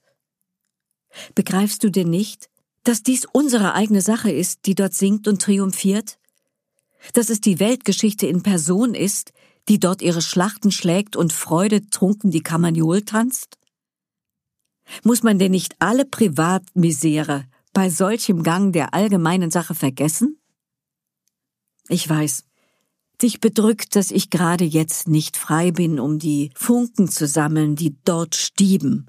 Begreifst 1.36 1.84
du 1.84 1.90
denn 1.90 2.10
nicht, 2.10 2.50
dass 2.84 3.04
dies 3.04 3.26
unsere 3.26 3.74
eigene 3.74 4.02
Sache 4.02 4.32
ist, 4.32 4.66
die 4.66 4.76
dort 4.76 4.94
singt 4.94 5.28
und 5.28 5.42
triumphiert? 5.42 6.18
Dass 7.14 7.30
es 7.30 7.42
die 7.42 7.60
Weltgeschichte 7.60 8.28
in 8.28 8.44
Person 8.44 8.94
ist, 8.94 9.34
die 9.68 9.80
dort 9.80 10.02
ihre 10.02 10.22
Schlachten 10.22 10.72
schlägt 10.72 11.16
und 11.16 11.34
Freude 11.34 11.90
trunken 11.90 12.32
die 12.32 12.44
Kamaniol 12.44 13.04
tanzt? 13.04 13.58
Muss 15.04 15.24
man 15.24 15.40
denn 15.40 15.52
nicht 15.52 15.76
alle 15.80 16.06
Privatmisere 16.06 17.46
bei 17.74 17.90
solchem 17.90 18.44
Gang 18.44 18.74
der 18.74 18.94
allgemeinen 18.94 19.52
Sache 19.52 19.76
vergessen? 19.76 20.40
Ich 21.88 22.08
weiß, 22.10 22.46
Dich 23.22 23.42
bedrückt, 23.42 23.96
dass 23.96 24.12
ich 24.12 24.30
gerade 24.30 24.64
jetzt 24.64 25.08
nicht 25.08 25.36
frei 25.36 25.72
bin, 25.72 26.00
um 26.00 26.20
die 26.20 26.52
Funken 26.56 27.10
zu 27.10 27.28
sammeln, 27.28 27.76
die 27.76 27.98
dort 28.06 28.36
stieben, 28.36 29.08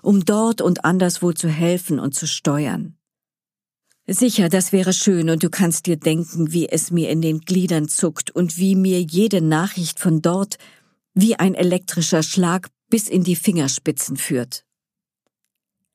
um 0.00 0.24
dort 0.24 0.62
und 0.62 0.84
anderswo 0.84 1.32
zu 1.32 1.48
helfen 1.48 1.98
und 1.98 2.14
zu 2.14 2.26
steuern. 2.26 2.96
Sicher, 4.06 4.48
das 4.48 4.72
wäre 4.72 4.92
schön, 4.92 5.30
und 5.30 5.42
du 5.42 5.50
kannst 5.50 5.86
dir 5.86 5.96
denken, 5.96 6.52
wie 6.52 6.68
es 6.68 6.90
mir 6.90 7.10
in 7.10 7.20
den 7.20 7.40
Gliedern 7.40 7.88
zuckt 7.88 8.30
und 8.30 8.56
wie 8.56 8.74
mir 8.74 9.00
jede 9.00 9.40
Nachricht 9.40 10.00
von 10.00 10.22
dort 10.22 10.56
wie 11.14 11.36
ein 11.36 11.54
elektrischer 11.54 12.22
Schlag 12.22 12.68
bis 12.88 13.08
in 13.08 13.22
die 13.22 13.36
Fingerspitzen 13.36 14.16
führt. 14.16 14.64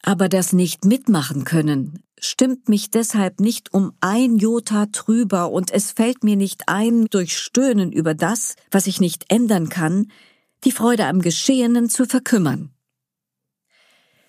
Aber 0.03 0.29
das 0.29 0.53
nicht 0.53 0.85
mitmachen 0.85 1.43
können, 1.43 2.03
stimmt 2.19 2.69
mich 2.69 2.89
deshalb 2.89 3.39
nicht 3.39 3.73
um 3.73 3.93
ein 4.01 4.37
Jota 4.37 4.87
trüber 4.87 5.51
und 5.51 5.71
es 5.71 5.91
fällt 5.91 6.23
mir 6.23 6.35
nicht 6.35 6.63
ein, 6.67 7.05
durch 7.05 7.37
Stöhnen 7.37 7.91
über 7.91 8.13
das, 8.13 8.55
was 8.71 8.87
ich 8.87 8.99
nicht 8.99 9.25
ändern 9.31 9.69
kann, 9.69 10.11
die 10.63 10.71
Freude 10.71 11.05
am 11.05 11.21
Geschehenen 11.21 11.89
zu 11.89 12.05
verkümmern. 12.05 12.71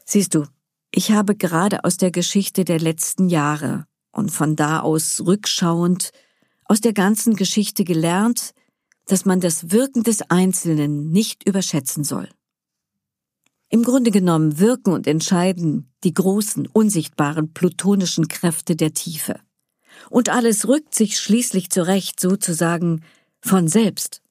Siehst 0.05 0.35
du, 0.35 0.47
ich 0.91 1.11
habe 1.13 1.35
gerade 1.35 1.85
aus 1.85 1.97
der 1.97 2.11
Geschichte 2.11 2.65
der 2.65 2.79
letzten 2.79 3.29
Jahre 3.29 3.87
und 4.11 4.31
von 4.31 4.57
da 4.57 4.81
aus 4.81 5.21
rückschauend 5.25 6.11
aus 6.65 6.81
der 6.81 6.93
ganzen 6.93 7.37
Geschichte 7.37 7.85
gelernt, 7.85 8.53
dass 9.07 9.25
man 9.25 9.41
das 9.41 9.71
Wirken 9.71 10.03
des 10.03 10.23
Einzelnen 10.31 11.11
nicht 11.11 11.47
überschätzen 11.49 12.05
soll. 12.05 12.29
Im 13.71 13.83
Grunde 13.83 14.11
genommen 14.11 14.59
wirken 14.59 14.93
und 14.93 15.07
entscheiden 15.07 15.93
die 16.03 16.15
großen, 16.15 16.67
unsichtbaren 16.67 17.53
plutonischen 17.53 18.29
Kräfte 18.29 18.77
der 18.77 18.95
Tiefe. 18.95 19.41
Und 20.09 20.31
alles 20.31 20.67
rückt 20.67 20.95
sich 20.95 21.19
schließlich 21.19 21.71
zurecht, 21.71 22.19
sozusagen 22.19 23.03
von 23.41 23.69
selbst. 23.69 24.23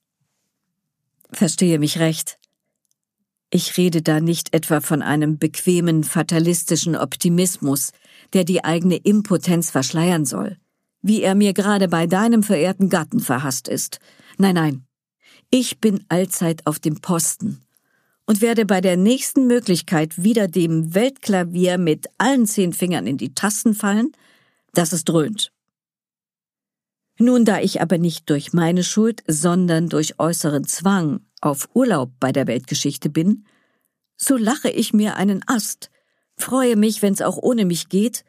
Verstehe 1.31 1.77
mich 1.77 1.99
recht. 1.99 2.39
Ich 3.51 3.77
rede 3.77 4.01
da 4.01 4.19
nicht 4.19 4.53
etwa 4.53 4.81
von 4.81 5.01
einem 5.01 5.37
bequemen, 5.37 6.03
fatalistischen 6.03 6.95
Optimismus, 6.95 7.91
der 8.33 8.43
die 8.43 8.65
eigene 8.65 8.97
Impotenz 8.97 9.69
verschleiern 9.69 10.25
soll, 10.25 10.57
wie 11.01 11.21
er 11.21 11.35
mir 11.35 11.53
gerade 11.53 11.87
bei 11.87 12.07
deinem 12.07 12.43
verehrten 12.43 12.89
Gatten 12.89 13.19
verhasst 13.19 13.67
ist. 13.67 13.99
Nein, 14.37 14.55
nein. 14.55 14.83
Ich 15.49 15.79
bin 15.79 16.03
allzeit 16.09 16.65
auf 16.65 16.79
dem 16.79 16.99
Posten 16.99 17.61
und 18.27 18.41
werde 18.41 18.65
bei 18.65 18.81
der 18.81 18.97
nächsten 18.97 19.47
Möglichkeit 19.47 20.21
wieder 20.21 20.47
dem 20.47 20.93
Weltklavier 20.93 21.77
mit 21.77 22.07
allen 22.17 22.45
zehn 22.45 22.73
Fingern 22.73 23.07
in 23.07 23.17
die 23.17 23.33
Tasten 23.33 23.73
fallen, 23.73 24.11
dass 24.73 24.91
es 24.91 25.05
dröhnt. 25.05 25.51
Nun, 27.17 27.45
da 27.45 27.59
ich 27.59 27.81
aber 27.81 27.97
nicht 27.97 28.29
durch 28.29 28.53
meine 28.53 28.83
Schuld, 28.83 29.23
sondern 29.27 29.89
durch 29.89 30.19
äußeren 30.19 30.67
Zwang 30.67 31.21
auf 31.41 31.69
Urlaub 31.73 32.11
bei 32.19 32.31
der 32.31 32.45
Weltgeschichte 32.45 33.09
bin, 33.09 33.45
so 34.17 34.35
lache 34.37 34.69
ich 34.69 34.93
mir 34.93 35.15
einen 35.15 35.41
Ast, 35.47 35.89
freue 36.35 36.75
mich, 36.75 37.01
wenn's 37.01 37.21
auch 37.21 37.37
ohne 37.37 37.65
mich 37.65 37.89
geht, 37.89 38.23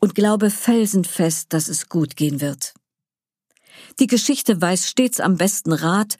und 0.00 0.14
glaube 0.14 0.50
felsenfest, 0.50 1.52
dass 1.52 1.68
es 1.68 1.88
gut 1.88 2.16
gehen 2.16 2.40
wird. 2.40 2.74
Die 3.98 4.06
Geschichte 4.06 4.60
weiß 4.60 4.88
stets 4.88 5.20
am 5.20 5.36
besten 5.36 5.72
Rat, 5.72 6.16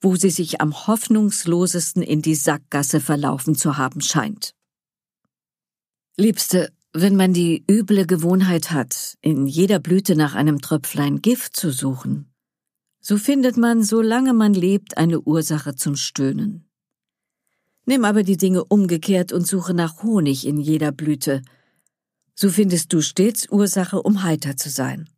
wo 0.00 0.16
sie 0.16 0.30
sich 0.30 0.60
am 0.60 0.86
hoffnungslosesten 0.86 2.02
in 2.02 2.22
die 2.22 2.34
Sackgasse 2.34 3.00
verlaufen 3.00 3.54
zu 3.54 3.76
haben 3.76 4.00
scheint. 4.00 4.54
Liebste, 6.16 6.72
wenn 6.92 7.16
man 7.16 7.32
die 7.32 7.64
üble 7.70 8.06
Gewohnheit 8.06 8.70
hat, 8.70 9.16
in 9.20 9.46
jeder 9.46 9.78
Blüte 9.78 10.16
nach 10.16 10.34
einem 10.34 10.60
Tröpflein 10.60 11.20
Gift 11.22 11.56
zu 11.56 11.70
suchen, 11.70 12.32
so 13.00 13.16
findet 13.16 13.56
man, 13.56 13.82
solange 13.82 14.32
man 14.32 14.54
lebt, 14.54 14.98
eine 14.98 15.20
Ursache 15.20 15.74
zum 15.74 15.96
Stöhnen. 15.96 16.68
Nimm 17.86 18.04
aber 18.04 18.22
die 18.22 18.36
Dinge 18.36 18.64
umgekehrt 18.64 19.32
und 19.32 19.46
suche 19.46 19.74
nach 19.74 20.02
Honig 20.02 20.46
in 20.46 20.58
jeder 20.58 20.92
Blüte, 20.92 21.42
so 22.34 22.50
findest 22.50 22.92
du 22.92 23.00
stets 23.00 23.48
Ursache, 23.48 24.02
um 24.02 24.22
heiter 24.22 24.56
zu 24.56 24.70
sein. 24.70 25.08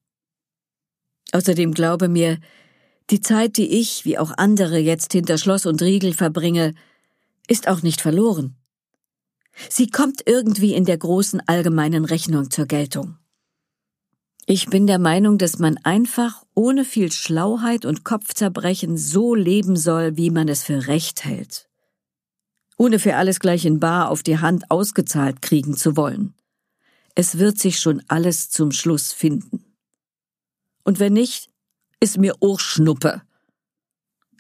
Außerdem 1.33 1.72
glaube 1.72 2.09
mir, 2.09 2.39
die 3.11 3.20
Zeit, 3.20 3.56
die 3.56 3.80
ich, 3.80 4.04
wie 4.04 4.18
auch 4.18 4.32
andere, 4.36 4.78
jetzt 4.78 5.12
hinter 5.12 5.38
Schloss 5.38 5.66
und 5.66 5.82
Riegel 5.82 6.14
verbringe, 6.14 6.74
ist 7.48 7.68
auch 7.68 7.82
nicht 7.82 8.00
verloren. 8.00 8.56
Sie 9.68 9.88
kommt 9.88 10.22
irgendwie 10.26 10.74
in 10.74 10.84
der 10.84 10.98
großen 10.98 11.42
allgemeinen 11.46 12.04
Rechnung 12.04 12.50
zur 12.50 12.66
Geltung. 12.66 13.16
Ich 14.46 14.66
bin 14.66 14.86
der 14.86 14.98
Meinung, 14.98 15.38
dass 15.38 15.58
man 15.58 15.76
einfach 15.78 16.44
ohne 16.54 16.84
viel 16.84 17.12
Schlauheit 17.12 17.84
und 17.84 18.04
Kopfzerbrechen 18.04 18.96
so 18.96 19.34
leben 19.34 19.76
soll, 19.76 20.16
wie 20.16 20.30
man 20.30 20.48
es 20.48 20.62
für 20.62 20.86
recht 20.86 21.24
hält. 21.24 21.68
Ohne 22.76 22.98
für 22.98 23.16
alles 23.16 23.40
gleich 23.40 23.64
in 23.64 23.78
Bar 23.78 24.11
auf 24.11 24.22
die 24.22 24.38
Hand 24.38 24.70
ausgezahlt 24.70 25.42
kriegen 25.42 25.76
zu 25.76 25.96
wollen. 25.96 26.34
Es 27.14 27.38
wird 27.38 27.58
sich 27.58 27.78
schon 27.78 28.02
alles 28.08 28.50
zum 28.50 28.72
Schluss 28.72 29.12
finden. 29.12 29.64
Und 30.84 30.98
wenn 30.98 31.12
nicht, 31.12 31.49
ist 32.01 32.18
mir 32.18 32.34
auch 32.40 32.59
Schnuppe. 32.59 33.22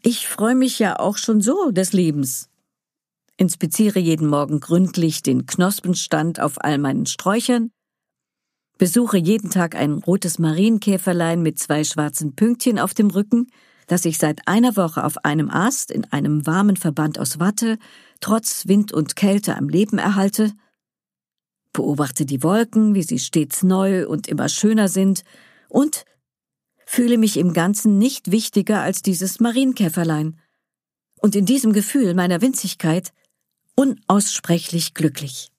Ich 0.02 0.26
freue 0.28 0.54
mich 0.54 0.78
ja 0.78 0.98
auch 0.98 1.18
schon 1.18 1.40
so 1.42 1.70
des 1.70 1.92
Lebens. 1.92 2.48
Inspiziere 3.36 3.98
jeden 3.98 4.26
Morgen 4.26 4.60
gründlich 4.60 5.22
den 5.22 5.46
Knospenstand 5.46 6.40
auf 6.40 6.62
all 6.62 6.78
meinen 6.78 7.06
Sträuchern, 7.06 7.70
besuche 8.78 9.18
jeden 9.18 9.50
Tag 9.50 9.74
ein 9.74 9.92
rotes 9.92 10.38
Marienkäferlein 10.38 11.42
mit 11.42 11.58
zwei 11.58 11.84
schwarzen 11.84 12.34
Pünktchen 12.34 12.78
auf 12.78 12.94
dem 12.94 13.10
Rücken, 13.10 13.48
das 13.86 14.06
ich 14.06 14.18
seit 14.18 14.46
einer 14.48 14.76
Woche 14.76 15.04
auf 15.04 15.24
einem 15.24 15.50
Ast 15.50 15.90
in 15.90 16.04
einem 16.12 16.46
warmen 16.46 16.76
Verband 16.76 17.18
aus 17.18 17.40
Watte 17.40 17.78
trotz 18.20 18.68
Wind 18.68 18.92
und 18.92 19.16
Kälte 19.16 19.56
am 19.56 19.68
Leben 19.68 19.98
erhalte, 19.98 20.52
beobachte 21.72 22.24
die 22.24 22.42
Wolken, 22.42 22.94
wie 22.94 23.02
sie 23.02 23.18
stets 23.18 23.62
neu 23.62 24.06
und 24.08 24.28
immer 24.28 24.48
schöner 24.48 24.88
sind, 24.88 25.24
und 25.68 26.04
fühle 26.92 27.18
mich 27.18 27.36
im 27.36 27.52
Ganzen 27.52 27.98
nicht 27.98 28.32
wichtiger 28.32 28.82
als 28.82 29.00
dieses 29.00 29.38
Marienkäferlein. 29.38 30.40
Und 31.20 31.36
in 31.36 31.46
diesem 31.46 31.72
Gefühl 31.72 32.14
meiner 32.14 32.42
Winzigkeit 32.42 33.12
unaussprechlich 33.76 34.92
glücklich. 34.94 35.52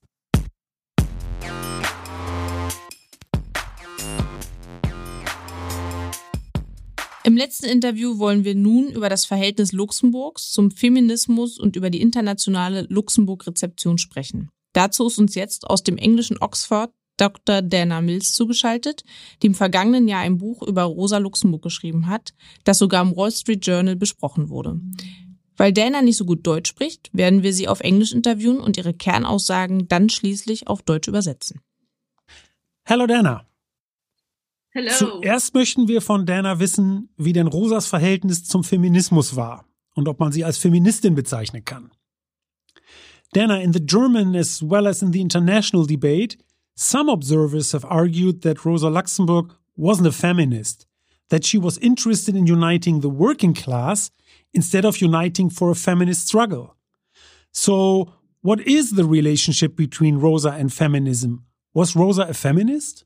Im 7.23 7.37
letzten 7.37 7.67
Interview 7.67 8.19
wollen 8.19 8.43
wir 8.43 8.55
nun 8.55 8.89
über 8.89 9.07
das 9.07 9.23
Verhältnis 9.23 9.71
Luxemburgs 9.71 10.51
zum 10.51 10.69
Feminismus 10.69 11.57
und 11.57 11.77
über 11.77 11.89
die 11.89 12.01
internationale 12.01 12.87
Luxemburg-Rezeption 12.89 13.97
sprechen. 13.97 14.49
Dazu 14.73 15.07
ist 15.07 15.17
uns 15.17 15.35
jetzt 15.35 15.65
aus 15.69 15.81
dem 15.81 15.97
englischen 15.97 16.39
Oxford 16.41 16.91
Dr. 17.17 17.61
Dana 17.61 18.01
Mills 18.01 18.33
zugeschaltet, 18.33 19.03
die 19.41 19.47
im 19.47 19.55
vergangenen 19.55 20.07
Jahr 20.07 20.21
ein 20.21 20.37
Buch 20.37 20.63
über 20.63 20.83
Rosa 20.83 21.17
Luxemburg 21.17 21.61
geschrieben 21.61 22.07
hat, 22.07 22.33
das 22.63 22.79
sogar 22.79 23.03
im 23.03 23.15
Wall 23.15 23.31
Street 23.31 23.65
Journal 23.65 23.95
besprochen 23.95 24.49
wurde. 24.49 24.79
Weil 25.57 25.73
Dana 25.73 26.01
nicht 26.01 26.17
so 26.17 26.25
gut 26.25 26.45
Deutsch 26.47 26.69
spricht, 26.69 27.09
werden 27.13 27.43
wir 27.43 27.53
sie 27.53 27.67
auf 27.67 27.81
Englisch 27.81 28.13
interviewen 28.13 28.59
und 28.59 28.77
ihre 28.77 28.93
Kernaussagen 28.93 29.87
dann 29.87 30.09
schließlich 30.09 30.67
auf 30.67 30.81
Deutsch 30.81 31.07
übersetzen. 31.07 31.61
Hallo 32.85 33.05
Dana. 33.05 33.45
Hello. 34.69 34.91
Zuerst 34.91 35.53
möchten 35.53 35.87
wir 35.87 36.01
von 36.01 36.25
Dana 36.25 36.59
wissen, 36.59 37.09
wie 37.17 37.33
denn 37.33 37.47
Rosas 37.47 37.87
Verhältnis 37.87 38.45
zum 38.45 38.63
Feminismus 38.63 39.35
war 39.35 39.65
und 39.95 40.07
ob 40.07 40.19
man 40.19 40.31
sie 40.31 40.45
als 40.45 40.57
Feministin 40.57 41.13
bezeichnen 41.13 41.65
kann. 41.65 41.91
Dana, 43.33 43.61
in 43.61 43.73
the 43.73 43.85
German 43.85 44.35
as 44.35 44.61
well 44.61 44.87
as 44.87 45.01
in 45.01 45.13
the 45.13 45.21
international 45.21 45.85
debate, 45.85 46.37
Some 46.75 47.09
observers 47.09 47.71
have 47.73 47.85
argued 47.85 48.41
that 48.41 48.65
Rosa 48.65 48.89
Luxemburg 48.89 49.53
wasn't 49.75 50.07
a 50.07 50.11
feminist, 50.11 50.85
that 51.29 51.45
she 51.45 51.57
was 51.57 51.77
interested 51.79 52.35
in 52.35 52.47
uniting 52.47 52.99
the 52.99 53.09
working 53.09 53.53
class 53.53 54.11
instead 54.53 54.85
of 54.85 55.01
uniting 55.01 55.49
for 55.49 55.69
a 55.71 55.75
feminist 55.75 56.27
struggle. 56.27 56.75
So, 57.51 58.13
what 58.41 58.61
is 58.61 58.91
the 58.91 59.05
relationship 59.05 59.75
between 59.75 60.17
Rosa 60.17 60.49
and 60.49 60.73
feminism? 60.73 61.45
Was 61.73 61.95
Rosa 61.95 62.23
a 62.23 62.33
feminist? 62.33 63.05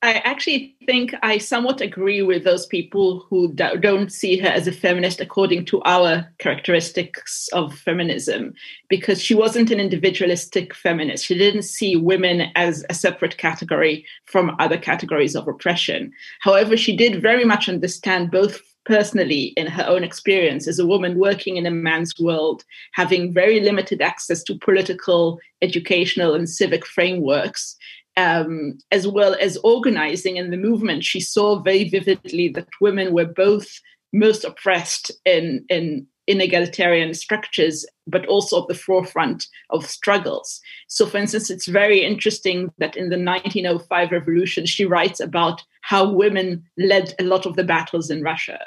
I 0.00 0.14
actually 0.24 0.76
think 0.86 1.12
I 1.22 1.38
somewhat 1.38 1.80
agree 1.80 2.22
with 2.22 2.44
those 2.44 2.66
people 2.66 3.26
who 3.28 3.52
don't 3.52 4.12
see 4.12 4.38
her 4.38 4.46
as 4.48 4.68
a 4.68 4.72
feminist 4.72 5.20
according 5.20 5.64
to 5.66 5.82
our 5.82 6.24
characteristics 6.38 7.48
of 7.52 7.76
feminism, 7.76 8.54
because 8.88 9.20
she 9.20 9.34
wasn't 9.34 9.72
an 9.72 9.80
individualistic 9.80 10.72
feminist. 10.72 11.24
She 11.24 11.36
didn't 11.36 11.62
see 11.62 11.96
women 11.96 12.52
as 12.54 12.84
a 12.88 12.94
separate 12.94 13.38
category 13.38 14.06
from 14.26 14.54
other 14.60 14.78
categories 14.78 15.34
of 15.34 15.48
oppression. 15.48 16.12
However, 16.42 16.76
she 16.76 16.96
did 16.96 17.20
very 17.20 17.44
much 17.44 17.68
understand 17.68 18.30
both 18.30 18.62
personally 18.84 19.52
in 19.56 19.66
her 19.66 19.84
own 19.86 20.04
experience 20.04 20.66
as 20.68 20.78
a 20.78 20.86
woman 20.86 21.18
working 21.18 21.56
in 21.56 21.66
a 21.66 21.70
man's 21.70 22.14
world, 22.20 22.64
having 22.92 23.34
very 23.34 23.60
limited 23.60 24.00
access 24.00 24.42
to 24.44 24.58
political, 24.58 25.38
educational, 25.60 26.34
and 26.34 26.48
civic 26.48 26.86
frameworks 26.86 27.76
um, 28.18 28.76
as 28.90 29.06
well 29.06 29.36
as 29.40 29.56
organizing 29.58 30.36
in 30.36 30.50
the 30.50 30.56
movement, 30.56 31.04
she 31.04 31.20
saw 31.20 31.60
very 31.60 31.88
vividly 31.88 32.48
that 32.48 32.68
women 32.80 33.14
were 33.14 33.24
both 33.24 33.80
most 34.12 34.44
oppressed 34.44 35.12
in, 35.24 35.64
in 35.68 36.04
inegalitarian 36.28 37.14
structures, 37.14 37.86
but 38.08 38.26
also 38.26 38.62
at 38.62 38.68
the 38.68 38.74
forefront 38.74 39.46
of 39.70 39.86
struggles. 39.86 40.60
So, 40.88 41.06
for 41.06 41.18
instance, 41.18 41.48
it's 41.48 41.68
very 41.68 42.04
interesting 42.04 42.72
that 42.78 42.96
in 42.96 43.08
the 43.08 43.22
1905 43.22 44.10
revolution, 44.10 44.66
she 44.66 44.84
writes 44.84 45.20
about 45.20 45.62
how 45.88 46.06
women 46.06 46.62
led 46.76 47.14
a 47.18 47.22
lot 47.22 47.46
of 47.46 47.56
the 47.56 47.64
battles 47.64 48.10
in 48.10 48.22
Russia. 48.22 48.58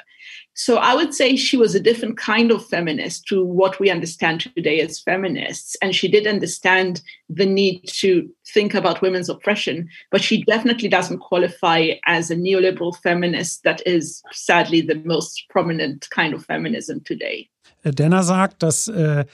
So 0.54 0.78
I 0.78 0.92
would 0.96 1.14
say 1.14 1.36
she 1.36 1.56
was 1.56 1.72
a 1.72 1.80
different 1.80 2.16
kind 2.16 2.50
of 2.50 2.66
feminist 2.66 3.26
to 3.28 3.44
what 3.44 3.78
we 3.78 3.90
understand 3.90 4.40
today 4.40 4.80
as 4.80 4.98
feminists. 4.98 5.76
And 5.80 5.94
she 5.94 6.08
did 6.08 6.26
understand 6.26 7.00
the 7.28 7.46
need 7.46 7.86
to 8.00 8.28
think 8.54 8.74
about 8.74 9.02
women's 9.02 9.28
oppression, 9.28 9.88
but 10.10 10.20
she 10.20 10.42
definitely 10.42 10.88
doesn't 10.88 11.20
qualify 11.20 11.92
as 12.06 12.32
a 12.32 12.36
neoliberal 12.36 12.96
feminist 12.96 13.62
that 13.62 13.80
is 13.86 14.20
sadly 14.32 14.80
the 14.80 15.00
most 15.04 15.44
prominent 15.48 16.08
kind 16.10 16.34
of 16.34 16.44
feminism 16.44 17.04
today. 17.04 17.48
Äh, 17.84 17.92
Denner 17.92 18.24
sagt, 18.24 18.64
dass 18.64 18.88
äh, 18.88 19.24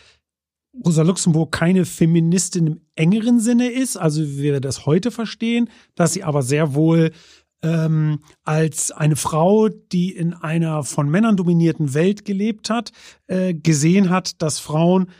Rosa 0.84 1.02
Luxemburg 1.02 1.52
keine 1.52 1.86
Feministin 1.86 2.66
im 2.66 2.80
engeren 2.96 3.40
Sinne 3.40 3.70
ist, 3.70 3.96
also 3.96 4.20
wie 4.22 4.42
wir 4.42 4.60
das 4.60 4.84
heute 4.84 5.10
verstehen, 5.10 5.70
dass 5.94 6.12
sie 6.12 6.22
aber 6.22 6.42
sehr 6.42 6.74
wohl 6.74 7.12
ähm, 7.62 8.20
als 8.44 8.92
eine 8.92 9.16
Frau, 9.16 9.68
die 9.68 10.10
in 10.14 10.32
einer 10.34 10.84
von 10.84 11.08
Männern 11.08 11.36
dominierten 11.36 11.94
Welt 11.94 12.24
gelebt 12.24 12.70
hat, 12.70 12.92
äh, 13.26 13.54
gesehen 13.54 14.10
hat, 14.10 14.40
dass 14.42 14.58
Frauen 14.58 15.10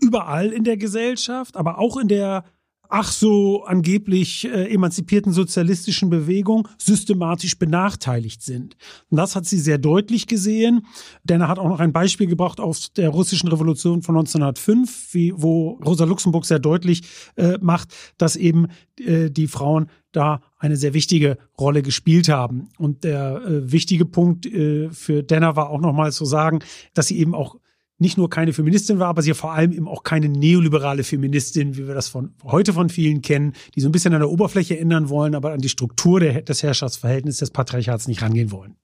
überall 0.00 0.52
in 0.52 0.64
der 0.64 0.76
Gesellschaft, 0.76 1.56
aber 1.56 1.78
auch 1.78 1.96
in 1.96 2.08
der 2.08 2.44
ach 2.92 3.10
so 3.10 3.64
angeblich 3.64 4.44
äh, 4.44 4.70
emanzipierten 4.70 5.32
sozialistischen 5.32 6.10
Bewegung 6.10 6.68
systematisch 6.76 7.58
benachteiligt 7.58 8.42
sind. 8.42 8.76
Und 9.08 9.16
das 9.16 9.34
hat 9.34 9.46
sie 9.46 9.58
sehr 9.58 9.78
deutlich 9.78 10.26
gesehen, 10.26 10.86
denn 11.24 11.40
er 11.40 11.48
hat 11.48 11.58
auch 11.58 11.68
noch 11.68 11.80
ein 11.80 11.94
Beispiel 11.94 12.26
gebracht 12.26 12.60
aus 12.60 12.92
der 12.92 13.08
russischen 13.08 13.48
Revolution 13.48 14.02
von 14.02 14.16
1905, 14.16 15.14
wie, 15.14 15.32
wo 15.34 15.80
Rosa 15.82 16.04
Luxemburg 16.04 16.44
sehr 16.44 16.58
deutlich 16.58 17.02
äh, 17.36 17.56
macht, 17.62 17.94
dass 18.18 18.36
eben 18.36 18.66
äh, 19.00 19.30
die 19.30 19.48
Frauen 19.48 19.88
da 20.12 20.40
eine 20.58 20.76
sehr 20.76 20.94
wichtige 20.94 21.38
Rolle 21.58 21.82
gespielt 21.82 22.28
haben. 22.28 22.68
Und 22.78 23.04
der 23.04 23.42
äh, 23.44 23.72
wichtige 23.72 24.04
Punkt 24.04 24.46
äh, 24.46 24.90
für 24.90 25.22
Denner 25.22 25.56
war 25.56 25.70
auch 25.70 25.80
nochmal 25.80 26.12
zu 26.12 26.24
sagen, 26.24 26.60
dass 26.94 27.08
sie 27.08 27.18
eben 27.18 27.34
auch 27.34 27.56
nicht 27.98 28.18
nur 28.18 28.28
keine 28.28 28.52
Feministin 28.52 28.98
war, 28.98 29.08
aber 29.08 29.22
sie 29.22 29.32
vor 29.32 29.52
allem 29.52 29.72
eben 29.72 29.88
auch 29.88 30.02
keine 30.02 30.28
neoliberale 30.28 31.04
Feministin, 31.04 31.76
wie 31.76 31.86
wir 31.86 31.94
das 31.94 32.08
von 32.08 32.34
heute 32.42 32.72
von 32.72 32.88
vielen 32.88 33.22
kennen, 33.22 33.54
die 33.74 33.80
so 33.80 33.88
ein 33.88 33.92
bisschen 33.92 34.12
an 34.12 34.20
der 34.20 34.30
Oberfläche 34.30 34.78
ändern 34.78 35.08
wollen, 35.08 35.34
aber 35.34 35.52
an 35.52 35.60
die 35.60 35.68
Struktur 35.68 36.20
der, 36.20 36.42
des 36.42 36.62
Herrschaftsverhältnisses 36.62 37.38
des 37.38 37.50
Patriarchats 37.50 38.08
nicht 38.08 38.20
rangehen 38.20 38.50
wollen. 38.50 38.76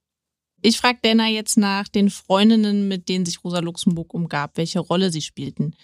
Ich 0.60 0.78
frage 0.78 0.98
Dana 1.02 1.28
jetzt 1.28 1.56
nach 1.56 1.86
den 1.86 2.10
Freundinnen, 2.10 2.88
mit 2.88 3.08
denen 3.08 3.24
sich 3.24 3.44
Rosa 3.44 3.60
Luxemburg 3.60 4.12
umgab, 4.12 4.56
welche 4.56 4.80
Rolle 4.80 5.12
sie 5.12 5.22
spielten. 5.22 5.74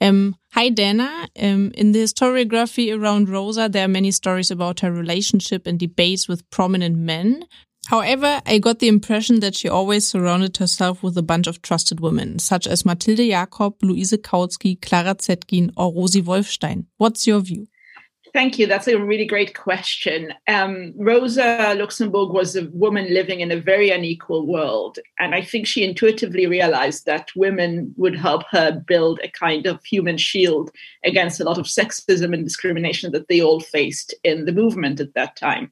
Um, 0.00 0.36
hi 0.52 0.68
Dana, 0.70 1.28
um, 1.40 1.70
in 1.74 1.92
the 1.92 2.00
historiography 2.00 2.96
around 2.96 3.28
Rosa, 3.28 3.68
there 3.68 3.84
are 3.84 3.88
many 3.88 4.10
stories 4.10 4.50
about 4.50 4.80
her 4.80 4.92
relationship 4.92 5.66
and 5.66 5.78
debates 5.78 6.28
with 6.28 6.48
prominent 6.50 6.96
men. 6.96 7.44
However, 7.86 8.40
I 8.46 8.58
got 8.58 8.78
the 8.78 8.88
impression 8.88 9.40
that 9.40 9.54
she 9.54 9.68
always 9.68 10.08
surrounded 10.08 10.56
herself 10.56 11.02
with 11.02 11.18
a 11.18 11.22
bunch 11.22 11.46
of 11.46 11.60
trusted 11.60 12.00
women, 12.00 12.38
such 12.38 12.66
as 12.66 12.84
Mathilde 12.84 13.28
Jakob, 13.28 13.78
Luise 13.80 14.16
Kautsky, 14.16 14.80
Clara 14.80 15.14
Zetkin, 15.14 15.70
or 15.76 15.92
Rosi 15.92 16.22
Wolfstein. 16.22 16.86
What's 16.96 17.26
your 17.26 17.40
view? 17.40 17.66
Thank 18.34 18.58
you. 18.58 18.66
That's 18.66 18.88
a 18.88 18.98
really 18.98 19.26
great 19.26 19.54
question. 19.54 20.34
Um, 20.48 20.92
Rosa 20.96 21.72
Luxemburg 21.78 22.32
was 22.32 22.56
a 22.56 22.68
woman 22.72 23.14
living 23.14 23.38
in 23.38 23.52
a 23.52 23.60
very 23.60 23.90
unequal 23.90 24.44
world. 24.44 24.98
And 25.20 25.36
I 25.36 25.40
think 25.40 25.68
she 25.68 25.84
intuitively 25.84 26.48
realized 26.48 27.06
that 27.06 27.30
women 27.36 27.94
would 27.96 28.16
help 28.16 28.42
her 28.50 28.72
build 28.72 29.20
a 29.22 29.28
kind 29.28 29.66
of 29.66 29.84
human 29.84 30.18
shield 30.18 30.72
against 31.04 31.38
a 31.40 31.44
lot 31.44 31.58
of 31.58 31.66
sexism 31.66 32.34
and 32.34 32.42
discrimination 32.42 33.12
that 33.12 33.28
they 33.28 33.40
all 33.40 33.60
faced 33.60 34.12
in 34.24 34.46
the 34.46 34.52
movement 34.52 34.98
at 34.98 35.14
that 35.14 35.36
time. 35.36 35.70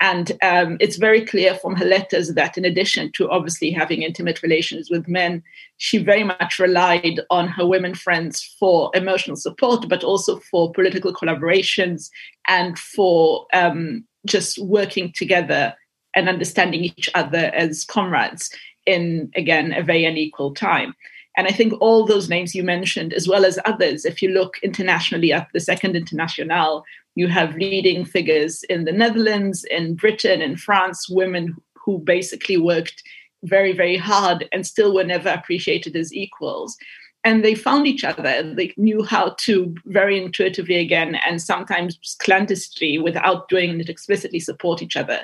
And 0.00 0.32
um, 0.42 0.76
it's 0.80 0.96
very 0.96 1.24
clear 1.24 1.54
from 1.54 1.76
her 1.76 1.84
letters 1.84 2.34
that, 2.34 2.58
in 2.58 2.64
addition 2.64 3.12
to 3.12 3.30
obviously 3.30 3.70
having 3.70 4.02
intimate 4.02 4.42
relations 4.42 4.90
with 4.90 5.06
men, 5.08 5.42
she 5.76 5.98
very 5.98 6.24
much 6.24 6.58
relied 6.58 7.20
on 7.30 7.46
her 7.48 7.66
women 7.66 7.94
friends 7.94 8.42
for 8.58 8.90
emotional 8.94 9.36
support, 9.36 9.88
but 9.88 10.02
also 10.02 10.40
for 10.40 10.72
political 10.72 11.14
collaborations 11.14 12.10
and 12.48 12.78
for 12.78 13.46
um, 13.52 14.04
just 14.26 14.58
working 14.58 15.12
together 15.12 15.74
and 16.16 16.28
understanding 16.28 16.82
each 16.84 17.08
other 17.14 17.50
as 17.54 17.84
comrades 17.84 18.50
in, 18.86 19.30
again, 19.36 19.72
a 19.72 19.82
very 19.82 20.04
unequal 20.04 20.52
time. 20.54 20.94
And 21.36 21.48
I 21.48 21.50
think 21.50 21.72
all 21.80 22.04
those 22.04 22.28
names 22.28 22.54
you 22.54 22.62
mentioned, 22.62 23.12
as 23.12 23.26
well 23.26 23.44
as 23.44 23.58
others, 23.64 24.04
if 24.04 24.22
you 24.22 24.28
look 24.30 24.58
internationally 24.62 25.32
at 25.32 25.48
the 25.52 25.60
Second 25.60 25.96
Internationale, 25.96 26.84
you 27.14 27.28
have 27.28 27.56
leading 27.56 28.04
figures 28.04 28.62
in 28.64 28.84
the 28.84 28.92
Netherlands, 28.92 29.64
in 29.70 29.94
Britain, 29.94 30.42
in 30.42 30.56
France, 30.56 31.08
women 31.08 31.56
who 31.74 31.98
basically 31.98 32.56
worked 32.56 33.02
very, 33.44 33.72
very 33.72 33.96
hard 33.96 34.48
and 34.52 34.66
still 34.66 34.94
were 34.94 35.04
never 35.04 35.28
appreciated 35.28 35.94
as 35.96 36.12
equals. 36.12 36.76
And 37.22 37.44
they 37.44 37.54
found 37.54 37.86
each 37.86 38.04
other. 38.04 38.54
They 38.54 38.74
knew 38.76 39.02
how 39.02 39.34
to 39.40 39.74
very 39.86 40.22
intuitively 40.22 40.76
again, 40.76 41.14
and 41.26 41.40
sometimes 41.40 41.98
clandestinely, 42.18 42.98
without 42.98 43.48
doing 43.48 43.80
it 43.80 43.88
explicitly, 43.88 44.40
support 44.40 44.82
each 44.82 44.96
other. 44.96 45.20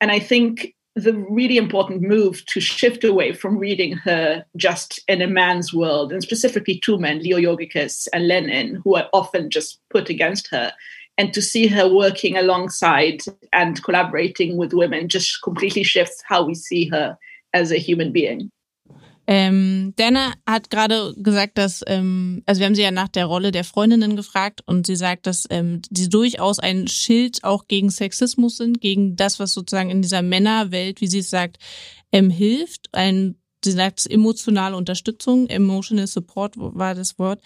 And 0.00 0.10
I 0.10 0.18
think 0.18 0.74
the 0.96 1.14
really 1.14 1.56
important 1.56 2.02
move 2.02 2.44
to 2.46 2.60
shift 2.60 3.04
away 3.04 3.32
from 3.32 3.56
reading 3.56 3.92
her 3.98 4.44
just 4.56 5.00
in 5.06 5.22
a 5.22 5.28
man's 5.28 5.72
world, 5.72 6.12
and 6.12 6.22
specifically 6.22 6.80
two 6.80 6.98
men, 6.98 7.20
Leo 7.20 7.38
Yogicus 7.38 8.08
and 8.12 8.26
Lenin, 8.26 8.80
who 8.82 8.96
are 8.96 9.08
often 9.12 9.48
just 9.48 9.80
put 9.90 10.10
against 10.10 10.48
her, 10.48 10.72
and 11.18 11.34
to 11.34 11.42
see 11.42 11.66
her 11.66 11.88
working 11.88 12.36
alongside 12.36 13.22
and 13.52 13.82
collaborating 13.82 14.56
with 14.56 14.72
women 14.72 15.08
just 15.08 15.42
completely 15.42 15.84
shifts 15.84 16.22
how 16.26 16.44
we 16.44 16.54
see 16.54 16.88
her 16.88 17.18
as 17.52 17.72
a 17.72 17.78
human 17.78 18.12
being. 18.12 18.50
Ähm, 19.30 19.92
Dana 19.96 20.32
hat 20.46 20.70
gerade 20.70 21.12
gesagt, 21.18 21.58
dass, 21.58 21.82
ähm, 21.86 22.42
also 22.46 22.60
wir 22.60 22.66
haben 22.66 22.74
sie 22.74 22.82
ja 22.82 22.90
nach 22.90 23.08
der 23.08 23.26
Rolle 23.26 23.52
der 23.52 23.64
Freundinnen 23.64 24.16
gefragt 24.16 24.62
und 24.64 24.86
sie 24.86 24.96
sagt, 24.96 25.26
dass 25.26 25.44
ähm, 25.50 25.82
sie 25.90 26.08
durchaus 26.08 26.58
ein 26.58 26.88
Schild 26.88 27.44
auch 27.44 27.68
gegen 27.68 27.90
Sexismus 27.90 28.56
sind, 28.56 28.80
gegen 28.80 29.16
das, 29.16 29.38
was 29.38 29.52
sozusagen 29.52 29.90
in 29.90 30.00
dieser 30.00 30.22
Männerwelt, 30.22 31.02
wie 31.02 31.08
sie 31.08 31.18
es 31.18 31.28
sagt, 31.28 31.58
ähm, 32.10 32.30
hilft, 32.30 32.88
ein 32.92 33.36
sie 33.64 33.72
sagt 33.72 34.06
emotionale 34.10 34.76
Unterstützung, 34.76 35.48
emotional 35.48 36.06
support 36.06 36.54
war 36.56 36.94
das 36.94 37.18
Wort, 37.18 37.40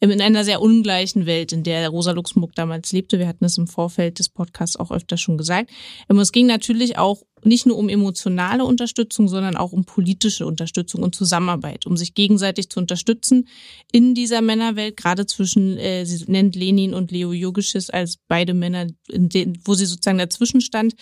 ähm, 0.00 0.10
in 0.10 0.20
einer 0.20 0.44
sehr 0.44 0.60
ungleichen 0.60 1.26
Welt, 1.26 1.52
in 1.52 1.62
der 1.62 1.88
Rosa 1.88 2.12
Luxemburg 2.12 2.54
damals 2.54 2.92
lebte. 2.92 3.18
Wir 3.18 3.28
hatten 3.28 3.44
es 3.44 3.58
im 3.58 3.66
Vorfeld 3.66 4.18
des 4.18 4.28
Podcasts 4.28 4.76
auch 4.76 4.90
öfter 4.90 5.16
schon 5.16 5.38
gesagt. 5.38 5.70
Ähm, 6.08 6.18
es 6.18 6.32
ging 6.32 6.46
natürlich 6.46 6.98
auch 6.98 7.22
nicht 7.44 7.66
nur 7.66 7.76
um 7.76 7.88
emotionale 7.88 8.64
Unterstützung, 8.64 9.28
sondern 9.28 9.56
auch 9.56 9.72
um 9.72 9.84
politische 9.84 10.46
Unterstützung 10.46 11.02
und 11.02 11.14
Zusammenarbeit, 11.14 11.86
um 11.86 11.96
sich 11.96 12.14
gegenseitig 12.14 12.68
zu 12.68 12.80
unterstützen 12.80 13.48
in 13.92 14.14
dieser 14.14 14.40
Männerwelt, 14.40 14.96
gerade 14.96 15.26
zwischen, 15.26 15.76
äh, 15.78 16.04
sie 16.04 16.24
nennt 16.30 16.56
Lenin 16.56 16.94
und 16.94 17.10
Leo 17.10 17.32
Yogisches 17.32 17.90
als 17.90 18.16
beide 18.28 18.54
Männer, 18.54 18.86
denen, 19.08 19.58
wo 19.64 19.74
sie 19.74 19.86
sozusagen 19.86 20.18
dazwischen 20.18 20.60
stand 20.60 20.94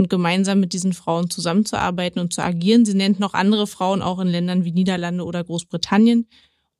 und 0.00 0.08
gemeinsam 0.08 0.60
mit 0.60 0.72
diesen 0.72 0.92
Frauen 0.92 1.30
zusammenzuarbeiten 1.30 2.20
und 2.20 2.32
zu 2.32 2.42
agieren. 2.42 2.84
Sie 2.84 2.94
nennt 2.94 3.20
noch 3.20 3.34
andere 3.34 3.66
Frauen 3.66 4.02
auch 4.02 4.18
in 4.18 4.28
Ländern 4.28 4.64
wie 4.64 4.72
Niederlande 4.72 5.24
oder 5.24 5.44
Großbritannien, 5.44 6.26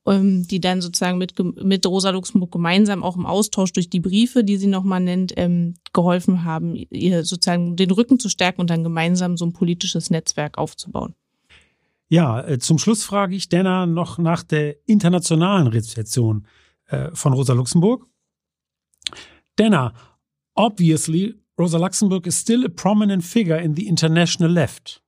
ähm, 0.06 0.46
die 0.48 0.60
dann 0.60 0.80
sozusagen 0.80 1.18
mit, 1.18 1.38
mit 1.62 1.86
Rosa 1.86 2.10
Luxemburg 2.10 2.50
gemeinsam 2.50 3.02
auch 3.02 3.16
im 3.16 3.26
Austausch 3.26 3.72
durch 3.72 3.90
die 3.90 4.00
Briefe, 4.00 4.42
die 4.42 4.56
sie 4.56 4.66
nochmal 4.66 5.00
nennt, 5.00 5.34
ähm, 5.36 5.74
geholfen 5.92 6.44
haben, 6.44 6.74
ihr 6.74 7.24
sozusagen 7.24 7.76
den 7.76 7.90
Rücken 7.90 8.18
zu 8.18 8.30
stärken 8.30 8.62
und 8.62 8.70
dann 8.70 8.82
gemeinsam 8.82 9.36
so 9.36 9.44
ein 9.44 9.52
politisches 9.52 10.10
Netzwerk 10.10 10.56
aufzubauen. 10.56 11.14
Ja, 12.08 12.40
äh, 12.40 12.58
zum 12.58 12.78
Schluss 12.78 13.04
frage 13.04 13.36
ich 13.36 13.50
Dana 13.50 13.86
noch 13.86 14.18
nach 14.18 14.42
der 14.42 14.76
internationalen 14.88 15.66
Rezeption 15.66 16.46
äh, 16.86 17.10
von 17.12 17.34
Rosa 17.34 17.52
Luxemburg. 17.52 18.06
Dana, 19.56 19.92
obviously 20.54 21.34
Rosa 21.60 21.78
Luxemburg 21.78 22.26
is 22.26 22.36
still 22.36 22.64
a 22.64 22.70
prominent 22.70 23.22
figure 23.22 23.56
in 23.56 23.74
the 23.74 23.86
international 23.86 24.50
left. 24.50 24.98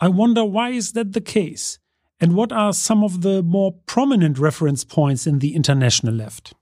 I 0.00 0.08
wonder 0.08 0.42
why 0.42 0.70
is 0.70 0.92
that 0.92 1.12
the 1.12 1.20
case? 1.20 1.78
And 2.18 2.34
what 2.34 2.50
are 2.50 2.72
some 2.72 3.04
of 3.04 3.20
the 3.20 3.42
more 3.42 3.74
prominent 3.84 4.38
reference 4.38 4.84
points 4.84 5.26
in 5.26 5.40
the 5.40 5.54
international 5.54 6.14
left? 6.14 6.54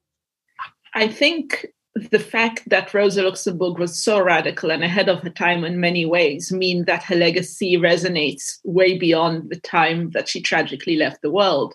I 0.94 1.06
think 1.06 1.68
the 2.10 2.18
fact 2.18 2.68
that 2.68 2.92
Rosa 2.92 3.22
Luxemburg 3.22 3.78
was 3.78 4.02
so 4.02 4.20
radical 4.20 4.72
and 4.72 4.82
ahead 4.82 5.08
of 5.08 5.22
her 5.22 5.30
time 5.30 5.62
in 5.62 5.78
many 5.78 6.04
ways 6.04 6.50
mean 6.50 6.86
that 6.86 7.04
her 7.04 7.14
legacy 7.14 7.76
resonates 7.76 8.58
way 8.64 8.98
beyond 8.98 9.48
the 9.48 9.60
time 9.60 10.10
that 10.10 10.28
she 10.28 10.42
tragically 10.42 10.96
left 10.96 11.22
the 11.22 11.30
world. 11.30 11.72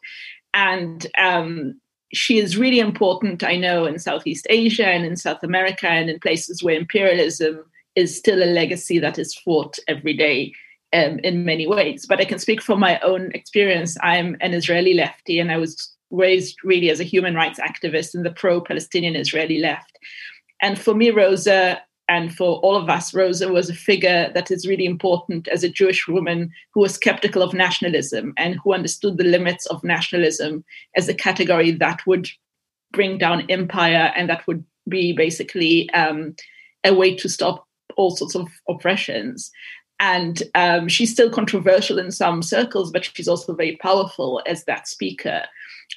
And 0.54 1.08
um, 1.18 1.80
she 2.14 2.40
is 2.40 2.58
really 2.58 2.80
important, 2.80 3.44
I 3.44 3.56
know, 3.56 3.86
in 3.86 4.00
Southeast 4.00 4.48
Asia 4.50 4.88
and 4.88 5.06
in 5.06 5.16
South 5.16 5.44
America 5.44 5.88
and 5.88 6.10
in 6.10 6.20
places 6.20 6.62
where 6.62 6.76
imperialism 6.76 7.64
is 7.96 8.18
still 8.18 8.44
a 8.44 8.46
legacy 8.46 9.00
that 9.00 9.20
is 9.20 9.36
fought 9.36 9.78
every 9.88 10.14
day 10.14 10.54
um, 10.94 11.20
in 11.20 11.46
many 11.46 11.68
ways. 11.68 12.06
But 12.06 12.20
I 12.20 12.26
can 12.26 12.40
speak 12.40 12.62
from 12.62 12.80
my 12.80 13.00
own 13.00 13.32
experience. 13.34 13.98
I'm 14.02 14.38
an 14.42 14.54
Israeli 14.54 14.94
lefty, 14.94 15.40
and 15.40 15.52
I 15.52 15.58
was 15.58 15.96
raised 16.10 16.58
really 16.64 16.90
as 16.90 17.00
a 17.00 17.06
human 17.06 17.36
rights 17.36 17.60
activist 17.60 18.14
in 18.14 18.24
the 18.24 18.32
pro 18.32 18.62
Palestinian 18.62 19.16
Israeli 19.16 19.60
left. 19.60 19.98
And 20.62 20.78
for 20.80 20.94
me, 20.94 21.10
Rosa 21.12 21.82
and 22.12 22.36
for 22.36 22.60
all 22.60 22.76
of 22.76 22.90
us, 22.90 23.14
Rosa 23.14 23.48
was 23.54 23.70
a 23.70 23.74
figure 23.74 24.30
that 24.34 24.52
is 24.52 24.68
really 24.68 24.86
important 24.86 25.48
as 25.48 25.64
a 25.64 25.70
Jewish 25.70 26.10
woman 26.10 26.52
who 26.74 26.82
was 26.82 26.96
skeptical 26.96 27.42
of 27.42 27.54
nationalism 27.54 28.34
and 28.36 28.56
who 28.56 28.74
understood 28.74 29.18
the 29.18 29.24
limits 29.24 29.66
of 29.68 29.82
nationalism 29.82 30.66
as 30.98 31.08
a 31.08 31.14
category 31.14 31.72
that 31.72 32.06
would 32.06 32.28
bring 32.92 33.18
down 33.18 33.50
empire 33.50 34.12
and 34.14 34.30
that 34.30 34.46
would 34.46 34.62
be 34.90 35.14
basically 35.14 35.90
um, 35.92 36.36
a 36.84 36.94
way 36.94 37.16
to 37.16 37.30
stop 37.30 37.66
all 37.96 38.12
sorts 38.12 38.36
of 38.36 38.50
oppressions. 38.68 39.50
And 40.02 40.44
um, 40.54 40.90
she's 40.90 41.14
still 41.14 41.30
controversial 41.30 41.98
in 41.98 42.12
some 42.12 42.44
circles, 42.44 42.92
but 42.92 43.06
she's 43.06 43.30
also 43.30 43.56
very 43.56 43.78
powerful 43.78 44.42
as 44.46 44.66
that 44.66 44.86
speaker. 44.86 45.44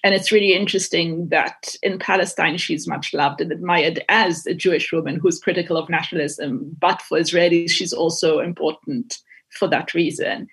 And 0.03 0.15
it's 0.15 0.33
really 0.33 0.53
interesting 0.53 1.29
that 1.29 1.75
in 1.83 1.99
Palestine, 1.99 2.59
she's 2.59 2.87
much 2.87 3.15
loved 3.15 3.41
and 3.41 3.53
admired 3.53 4.05
as 4.09 4.47
a 4.47 4.55
Jewish 4.55 4.93
woman 4.93 5.17
who's 5.17 5.41
critical 5.41 5.77
of 5.77 5.89
nationalism. 5.89 6.77
But 6.79 7.01
for 7.03 7.19
Israelis, 7.19 7.71
she's 7.71 7.93
also 7.93 8.41
important 8.41 9.19
for 9.51 9.69
that 9.69 9.95
reason. 9.95 10.49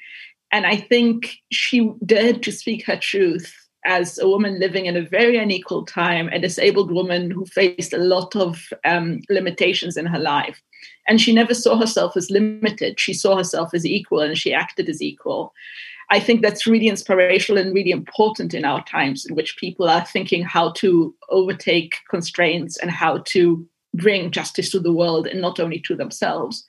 And 0.52 0.66
I 0.66 0.78
think 0.78 1.36
she 1.52 1.92
dared 2.06 2.44
to 2.44 2.52
speak 2.52 2.86
her 2.86 2.98
truth 2.98 3.54
as 3.84 4.20
a 4.20 4.28
woman 4.28 4.60
living 4.60 4.86
in 4.86 4.96
a 4.96 5.02
very 5.02 5.38
unequal 5.38 5.86
time, 5.86 6.28
a 6.30 6.40
disabled 6.40 6.92
woman 6.92 7.32
who 7.32 7.46
faced 7.46 7.94
a 7.94 7.98
lot 7.98 8.36
of 8.36 8.70
um, 8.86 9.22
limitations 9.30 9.98
in 9.98 10.06
her 10.06 10.20
life. 10.20 10.62
And 11.08 11.20
she 11.20 11.34
never 11.34 11.54
saw 11.54 11.78
herself 11.78 12.16
as 12.16 12.30
limited. 12.30 13.00
She 13.00 13.14
saw 13.14 13.36
herself 13.36 13.74
as 13.74 13.86
equal 13.86 14.20
and 14.20 14.38
she 14.38 14.54
acted 14.54 14.88
as 14.88 15.02
equal. 15.02 15.54
I 16.12 16.20
think 16.20 16.42
that's 16.42 16.68
really 16.68 16.90
inspirational 16.90 17.62
and 17.62 17.74
really 17.74 17.92
important 17.92 18.54
in 18.54 18.66
our 18.66 18.84
times 18.84 19.26
in 19.26 19.34
which 19.34 19.56
people 19.56 19.88
are 19.88 20.06
thinking 20.06 20.44
how 20.44 20.72
to 20.74 21.16
overtake 21.30 21.96
constraints 22.10 22.78
and 22.78 22.92
how 22.92 23.20
to 23.28 23.66
bring 23.94 24.30
justice 24.30 24.70
to 24.72 24.80
the 24.82 24.92
world 24.92 25.26
and 25.26 25.42
not 25.42 25.58
only 25.58 25.80
to 25.80 25.96
themselves. 25.96 26.66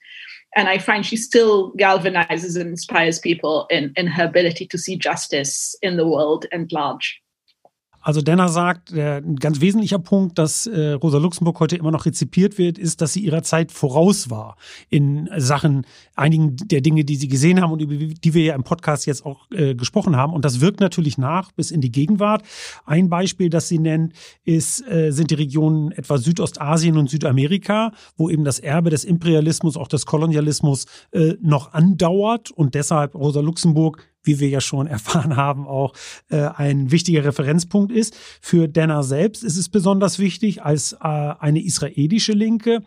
And 0.55 0.69
I 0.69 0.77
find 0.77 1.05
she 1.05 1.17
still 1.17 1.73
galvanizes 1.73 2.55
and 2.55 2.69
inspires 2.69 3.19
people 3.19 3.67
in, 3.69 3.91
in 3.97 4.07
her 4.07 4.23
ability 4.23 4.65
to 4.67 4.77
see 4.77 4.95
justice 4.95 5.75
in 5.81 5.97
the 5.97 6.07
world 6.07 6.45
and 6.53 6.71
large. 6.71 7.19
Also 8.03 8.21
Denner 8.21 8.49
sagt, 8.49 8.91
der, 8.91 9.15
ein 9.15 9.37
ganz 9.37 9.61
wesentlicher 9.61 9.97
Punkt, 9.97 10.37
dass 10.37 10.67
äh, 10.67 10.91
Rosa 10.91 11.17
Luxemburg 11.17 11.59
heute 11.61 11.77
immer 11.77 11.89
noch 11.89 12.05
rezipiert 12.05 12.57
wird, 12.57 12.77
ist, 12.77 12.99
dass 12.99 13.13
sie 13.13 13.21
ihrer 13.21 13.43
Zeit 13.43 13.71
voraus 13.71 14.29
war 14.29 14.57
in 14.89 15.29
Sachen 15.37 15.85
einigen 16.13 16.57
der 16.57 16.81
Dinge, 16.81 17.05
die 17.05 17.15
sie 17.15 17.29
gesehen 17.29 17.61
haben 17.61 17.71
und 17.71 17.81
über 17.81 17.95
die 17.95 18.33
wir 18.33 18.43
ja 18.43 18.55
im 18.55 18.63
Podcast 18.63 19.05
jetzt 19.05 19.25
auch 19.25 19.49
äh, 19.51 19.73
gesprochen 19.73 20.17
haben. 20.17 20.33
Und 20.33 20.43
das 20.43 20.59
wirkt 20.59 20.81
natürlich 20.81 21.17
nach 21.17 21.53
bis 21.53 21.71
in 21.71 21.79
die 21.79 21.91
Gegenwart. 21.91 22.43
Ein 22.85 23.09
Beispiel, 23.09 23.49
das 23.49 23.69
sie 23.69 23.79
nennt, 23.79 24.13
ist, 24.43 24.85
äh, 24.85 25.11
sind 25.11 25.31
die 25.31 25.35
Regionen 25.35 25.93
etwa 25.93 26.17
Südostasien 26.17 26.97
und 26.97 27.09
Südamerika, 27.09 27.93
wo 28.17 28.29
eben 28.29 28.43
das 28.43 28.59
Erbe 28.59 28.89
des 28.89 29.05
Imperialismus, 29.05 29.77
auch 29.77 29.87
des 29.87 30.05
Kolonialismus 30.05 30.87
äh, 31.11 31.35
noch 31.41 31.71
andauert 31.71 32.51
und 32.51 32.75
deshalb 32.75 33.15
Rosa 33.15 33.39
Luxemburg 33.39 34.12
wie 34.23 34.39
wir 34.39 34.49
ja 34.49 34.61
schon 34.61 34.87
erfahren 34.93 35.35
haben, 35.35 35.67
auch 35.67 35.93
äh, 36.29 36.49
ein 36.55 36.91
wichtiger 36.91 37.25
Referenzpunkt 37.25 37.91
ist. 37.91 38.15
Für 38.41 38.67
Denner 38.67 39.03
selbst 39.03 39.43
ist 39.43 39.57
es 39.57 39.69
besonders 39.69 40.19
wichtig 40.19 40.63
als 40.63 40.93
äh, 40.93 40.97
eine 40.99 41.63
israelische 41.63 42.33
Linke. 42.33 42.83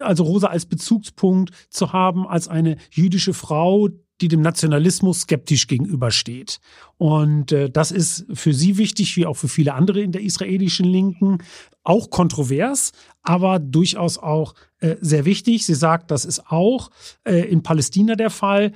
Also 0.00 0.24
Rosa 0.24 0.48
als 0.48 0.66
Bezugspunkt 0.66 1.50
zu 1.68 1.92
haben, 1.92 2.26
als 2.26 2.48
eine 2.48 2.76
jüdische 2.90 3.34
Frau, 3.34 3.88
die 4.20 4.28
dem 4.28 4.42
Nationalismus 4.42 5.22
skeptisch 5.22 5.66
gegenübersteht. 5.66 6.60
Und 6.98 7.52
äh, 7.52 7.70
das 7.70 7.90
ist 7.90 8.26
für 8.32 8.52
sie 8.52 8.76
wichtig, 8.76 9.16
wie 9.16 9.26
auch 9.26 9.36
für 9.36 9.48
viele 9.48 9.74
andere 9.74 10.00
in 10.00 10.12
der 10.12 10.22
israelischen 10.22 10.86
Linken, 10.86 11.38
auch 11.82 12.10
kontrovers, 12.10 12.92
aber 13.22 13.58
durchaus 13.58 14.18
auch 14.18 14.54
äh, 14.80 14.96
sehr 15.00 15.24
wichtig. 15.24 15.64
Sie 15.64 15.74
sagt, 15.74 16.10
das 16.10 16.24
ist 16.24 16.50
auch 16.50 16.90
äh, 17.24 17.50
in 17.50 17.62
Palästina 17.62 18.14
der 18.14 18.30
Fall. 18.30 18.72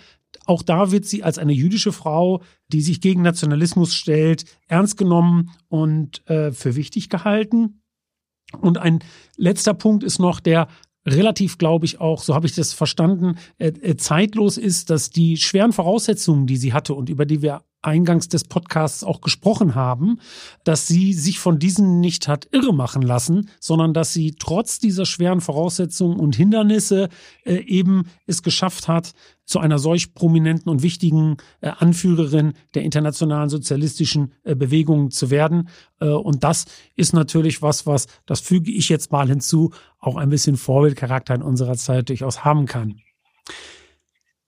Auch 0.46 0.62
da 0.62 0.90
wird 0.90 1.04
sie 1.04 1.22
als 1.22 1.38
eine 1.38 1.52
jüdische 1.52 1.92
Frau, 1.92 2.42
die 2.68 2.80
sich 2.80 3.00
gegen 3.00 3.22
Nationalismus 3.22 3.94
stellt, 3.94 4.44
ernst 4.66 4.96
genommen 4.96 5.50
und 5.68 6.26
äh, 6.28 6.52
für 6.52 6.76
wichtig 6.76 7.08
gehalten. 7.08 7.82
Und 8.60 8.78
ein 8.78 9.00
letzter 9.36 9.74
Punkt 9.74 10.04
ist 10.04 10.18
noch 10.18 10.40
der 10.40 10.68
relativ, 11.06 11.58
glaube 11.58 11.86
ich, 11.86 12.00
auch, 12.00 12.22
so 12.22 12.34
habe 12.34 12.46
ich 12.46 12.54
das 12.54 12.72
verstanden, 12.72 13.36
äh, 13.58 13.68
äh, 13.68 13.96
zeitlos 13.96 14.56
ist, 14.56 14.90
dass 14.90 15.10
die 15.10 15.36
schweren 15.36 15.72
Voraussetzungen, 15.72 16.46
die 16.46 16.56
sie 16.56 16.72
hatte 16.72 16.94
und 16.94 17.08
über 17.08 17.26
die 17.26 17.42
wir 17.42 17.62
eingangs 17.84 18.28
des 18.28 18.44
Podcasts 18.44 19.04
auch 19.04 19.20
gesprochen 19.20 19.74
haben, 19.74 20.18
dass 20.64 20.86
sie 20.86 21.12
sich 21.12 21.38
von 21.38 21.58
diesen 21.58 22.00
nicht 22.00 22.28
hat 22.28 22.48
irre 22.52 22.74
machen 22.74 23.02
lassen, 23.02 23.48
sondern 23.60 23.94
dass 23.94 24.12
sie 24.12 24.36
trotz 24.38 24.78
dieser 24.78 25.06
schweren 25.06 25.40
Voraussetzungen 25.40 26.18
und 26.18 26.36
Hindernisse 26.36 27.08
äh, 27.44 27.56
eben 27.56 28.04
es 28.26 28.42
geschafft 28.42 28.88
hat, 28.88 29.12
zu 29.44 29.58
einer 29.58 29.78
solch 29.78 30.14
prominenten 30.14 30.70
und 30.70 30.82
wichtigen 30.82 31.36
äh, 31.60 31.70
Anführerin 31.78 32.54
der 32.74 32.82
internationalen 32.82 33.50
sozialistischen 33.50 34.32
äh, 34.42 34.54
Bewegung 34.54 35.10
zu 35.10 35.30
werden. 35.30 35.68
Äh, 36.00 36.08
und 36.08 36.44
das 36.44 36.64
ist 36.96 37.12
natürlich 37.12 37.60
was, 37.60 37.86
was, 37.86 38.06
das 38.26 38.40
füge 38.40 38.70
ich 38.70 38.88
jetzt 38.88 39.12
mal 39.12 39.28
hinzu, 39.28 39.72
auch 39.98 40.16
ein 40.16 40.30
bisschen 40.30 40.56
Vorbildcharakter 40.56 41.34
in 41.34 41.42
unserer 41.42 41.76
Zeit 41.76 42.08
durchaus 42.08 42.44
haben 42.44 42.66
kann. 42.66 43.00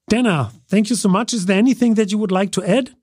Dana, 0.08 0.52
thank 0.70 0.88
you 0.88 0.96
so 0.96 1.08
much. 1.08 1.32
Is 1.32 1.46
there 1.46 1.58
anything 1.58 1.96
that 1.96 2.10
you 2.10 2.18
would 2.18 2.30
like 2.30 2.52
to 2.52 2.62
add? 2.62 2.96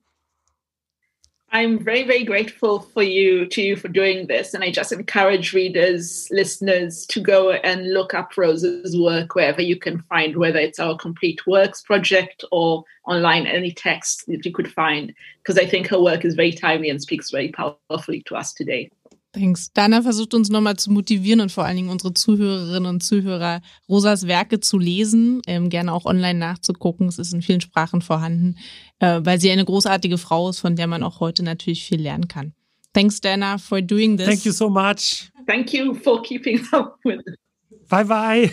I'm 1.54 1.78
very, 1.78 2.02
very 2.02 2.24
grateful 2.24 2.80
for 2.80 3.04
you 3.04 3.46
to 3.46 3.62
you 3.62 3.76
for 3.76 3.86
doing 3.86 4.26
this. 4.26 4.54
And 4.54 4.64
I 4.64 4.72
just 4.72 4.90
encourage 4.90 5.52
readers, 5.52 6.26
listeners 6.32 7.06
to 7.06 7.20
go 7.20 7.52
and 7.52 7.94
look 7.94 8.12
up 8.12 8.36
Rose's 8.36 8.98
work 8.98 9.36
wherever 9.36 9.62
you 9.62 9.76
can 9.76 10.00
find, 10.02 10.36
whether 10.36 10.58
it's 10.58 10.80
our 10.80 10.96
complete 10.96 11.46
works 11.46 11.80
project 11.80 12.42
or 12.50 12.82
online, 13.06 13.46
any 13.46 13.70
text 13.70 14.26
that 14.26 14.44
you 14.44 14.50
could 14.50 14.72
find, 14.72 15.14
because 15.44 15.56
I 15.56 15.64
think 15.64 15.86
her 15.86 16.02
work 16.02 16.24
is 16.24 16.34
very 16.34 16.50
timely 16.50 16.90
and 16.90 17.00
speaks 17.00 17.30
very 17.30 17.52
powerfully 17.52 18.24
to 18.26 18.34
us 18.34 18.52
today. 18.52 18.90
Thanks. 19.34 19.72
Dana 19.72 20.00
versucht 20.00 20.32
uns 20.32 20.48
nochmal 20.48 20.76
zu 20.76 20.92
motivieren 20.92 21.40
und 21.40 21.50
vor 21.50 21.64
allen 21.64 21.76
Dingen 21.76 21.88
unsere 21.88 22.14
Zuhörerinnen 22.14 22.88
und 22.88 23.02
Zuhörer, 23.02 23.62
Rosas 23.88 24.28
Werke 24.28 24.60
zu 24.60 24.78
lesen, 24.78 25.42
ähm, 25.48 25.70
gerne 25.70 25.92
auch 25.92 26.04
online 26.04 26.38
nachzugucken. 26.38 27.08
Es 27.08 27.18
ist 27.18 27.34
in 27.34 27.42
vielen 27.42 27.60
Sprachen 27.60 28.00
vorhanden, 28.00 28.56
äh, 29.00 29.20
weil 29.24 29.40
sie 29.40 29.50
eine 29.50 29.64
großartige 29.64 30.18
Frau 30.18 30.50
ist, 30.50 30.60
von 30.60 30.76
der 30.76 30.86
man 30.86 31.02
auch 31.02 31.18
heute 31.18 31.42
natürlich 31.42 31.84
viel 31.84 32.00
lernen 32.00 32.28
kann. 32.28 32.54
Thanks, 32.92 33.20
Dana, 33.20 33.58
for 33.58 33.82
doing 33.82 34.16
this. 34.16 34.26
Thank 34.26 34.44
you 34.44 34.52
so 34.52 34.70
much. 34.70 35.32
Thank 35.48 35.72
you 35.72 35.94
for 35.94 36.22
keeping 36.22 36.64
up 36.70 36.96
with 37.04 37.18
it. 37.26 37.34
Bye 37.88 38.04
bye. 38.04 38.50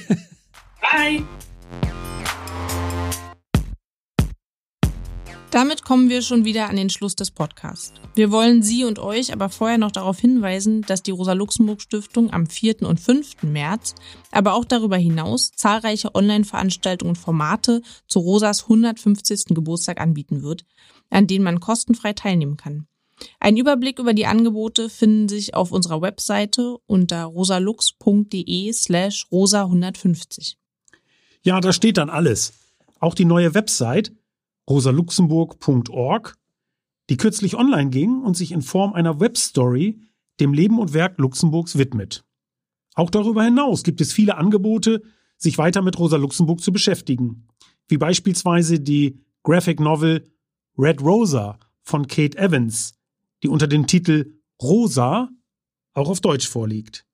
Bye. 0.82 1.24
Damit 5.52 5.84
kommen 5.84 6.08
wir 6.08 6.22
schon 6.22 6.46
wieder 6.46 6.70
an 6.70 6.78
den 6.78 6.90
Schluss 6.90 7.18
des 7.18 7.30
Podcasts. 7.30 7.92
Wir 8.16 8.32
wollen 8.32 8.64
Sie 8.64 8.86
und 8.86 9.00
euch 9.00 9.34
aber 9.34 9.50
vorher 9.50 9.78
noch 9.78 9.92
darauf 9.92 10.18
hinweisen, 10.18 10.82
dass 10.84 11.04
die 11.04 11.12
Rosa-Luxemburg-Stiftung 11.12 12.32
am 12.32 12.48
4. 12.48 12.84
und 12.84 13.02
5. 13.02 13.44
März, 13.44 13.96
aber 14.32 14.54
auch 14.54 14.64
darüber 14.64 14.96
hinaus 14.96 15.52
zahlreiche 15.52 16.16
Online-Veranstaltungen 16.16 17.12
und 17.12 17.18
Formate 17.18 17.82
zu 18.08 18.20
Rosas 18.20 18.64
150. 18.64 19.48
Geburtstag 19.50 20.00
anbieten 20.00 20.42
wird, 20.42 20.64
an 21.10 21.28
denen 21.28 21.44
man 21.44 21.60
kostenfrei 21.60 22.14
teilnehmen 22.14 22.56
kann. 22.56 22.88
Ein 23.42 23.58
Überblick 23.58 24.00
über 24.00 24.14
die 24.14 24.28
Angebote 24.28 24.90
finden 24.90 25.28
sich 25.28 25.54
auf 25.54 25.74
unserer 25.74 26.02
Webseite 26.02 26.78
unter 26.88 27.26
rosalux.de 27.26 28.72
slash 28.72 29.28
rosa150. 29.30 30.56
Ja, 31.44 31.60
da 31.60 31.74
steht 31.74 31.98
dann 31.98 32.10
alles. 32.10 32.54
Auch 33.02 33.16
die 33.16 33.26
neue 33.26 33.54
Website 33.54 34.14
rosaluxemburg.org, 34.72 36.38
die 37.10 37.18
kürzlich 37.18 37.56
online 37.56 37.90
ging 37.90 38.22
und 38.22 38.38
sich 38.38 38.54
in 38.54 38.62
Form 38.62 38.94
einer 38.94 39.20
Webstory 39.20 40.00
dem 40.40 40.54
Leben 40.54 40.80
und 40.80 40.94
Werk 40.94 41.20
Luxemburgs 41.20 41.78
widmet. 41.78 42.24
Auch 42.96 43.10
darüber 43.10 43.44
hinaus 43.44 43.84
gibt 43.84 44.02
es 44.02 44.14
viele 44.14 44.38
Angebote, 44.38 45.02
sich 45.38 45.58
weiter 45.58 45.82
mit 45.82 46.00
Rosa 46.00 46.18
Luxemburg 46.18 46.62
zu 46.62 46.72
beschäftigen, 46.72 47.48
wie 47.90 47.98
beispielsweise 47.98 48.80
die 48.80 49.20
Graphic 49.44 49.80
Novel 49.80 50.24
Red 50.78 51.02
Rosa 51.02 51.60
von 51.84 52.08
Kate 52.08 52.38
Evans, 52.38 52.94
die 53.44 53.50
unter 53.50 53.68
dem 53.68 53.88
Titel 53.88 54.36
Rosa 54.62 55.30
auch 55.94 56.10
auf 56.10 56.22
Deutsch 56.22 56.48
vorliegt. 56.48 57.06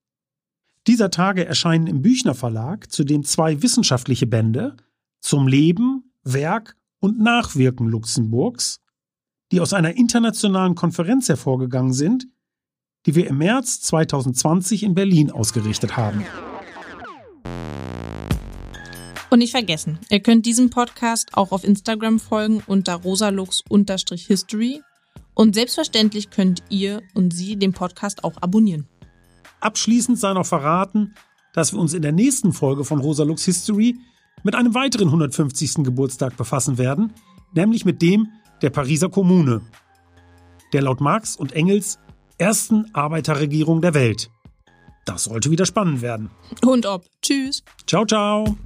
Dieser 0.85 1.09
Tage 1.09 1.45
erscheinen 1.45 1.87
im 1.87 2.01
Büchner 2.01 2.35
Verlag 2.35 2.91
zudem 2.91 3.23
zwei 3.23 3.61
wissenschaftliche 3.61 4.27
Bände 4.27 4.77
zum 5.19 5.47
Leben, 5.47 6.13
Werk 6.23 6.76
und 6.99 7.19
Nachwirken 7.19 7.87
Luxemburgs, 7.87 8.79
die 9.51 9.61
aus 9.61 9.73
einer 9.73 9.95
internationalen 9.95 10.75
Konferenz 10.75 11.29
hervorgegangen 11.29 11.93
sind, 11.93 12.27
die 13.05 13.15
wir 13.15 13.27
im 13.27 13.37
März 13.37 13.81
2020 13.81 14.83
in 14.83 14.93
Berlin 14.93 15.31
ausgerichtet 15.31 15.95
haben. 15.95 16.25
Und 19.29 19.39
nicht 19.39 19.51
vergessen, 19.51 19.99
ihr 20.09 20.21
könnt 20.21 20.45
diesem 20.45 20.69
Podcast 20.69 21.29
auch 21.33 21.51
auf 21.51 21.63
Instagram 21.63 22.19
folgen 22.19 22.63
unter 22.65 22.95
rosalux-history 22.95 24.81
und 25.33 25.53
selbstverständlich 25.53 26.29
könnt 26.29 26.63
ihr 26.69 27.01
und 27.13 27.33
Sie 27.33 27.57
den 27.57 27.73
Podcast 27.73 28.23
auch 28.23 28.37
abonnieren. 28.41 28.87
Abschließend 29.59 30.17
sei 30.17 30.33
noch 30.33 30.45
verraten, 30.45 31.13
dass 31.53 31.73
wir 31.73 31.79
uns 31.79 31.93
in 31.93 32.01
der 32.01 32.11
nächsten 32.11 32.53
Folge 32.53 32.83
von 32.83 32.99
Rosalux 32.99 33.43
History 33.45 33.97
mit 34.43 34.55
einem 34.55 34.73
weiteren 34.73 35.07
150. 35.07 35.83
Geburtstag 35.83 36.37
befassen 36.37 36.77
werden, 36.77 37.13
nämlich 37.53 37.85
mit 37.85 38.01
dem 38.01 38.29
der 38.61 38.69
Pariser 38.69 39.09
Kommune, 39.09 39.61
der 40.73 40.81
laut 40.81 41.01
Marx 41.01 41.35
und 41.35 41.53
Engels 41.53 41.99
ersten 42.37 42.85
Arbeiterregierung 42.93 43.81
der 43.81 43.93
Welt. 43.93 44.29
Das 45.05 45.25
sollte 45.25 45.51
wieder 45.51 45.65
spannend 45.65 46.01
werden. 46.01 46.29
Und 46.65 46.85
ob. 46.85 47.05
Tschüss. 47.21 47.63
Ciao, 47.85 48.05
ciao. 48.05 48.57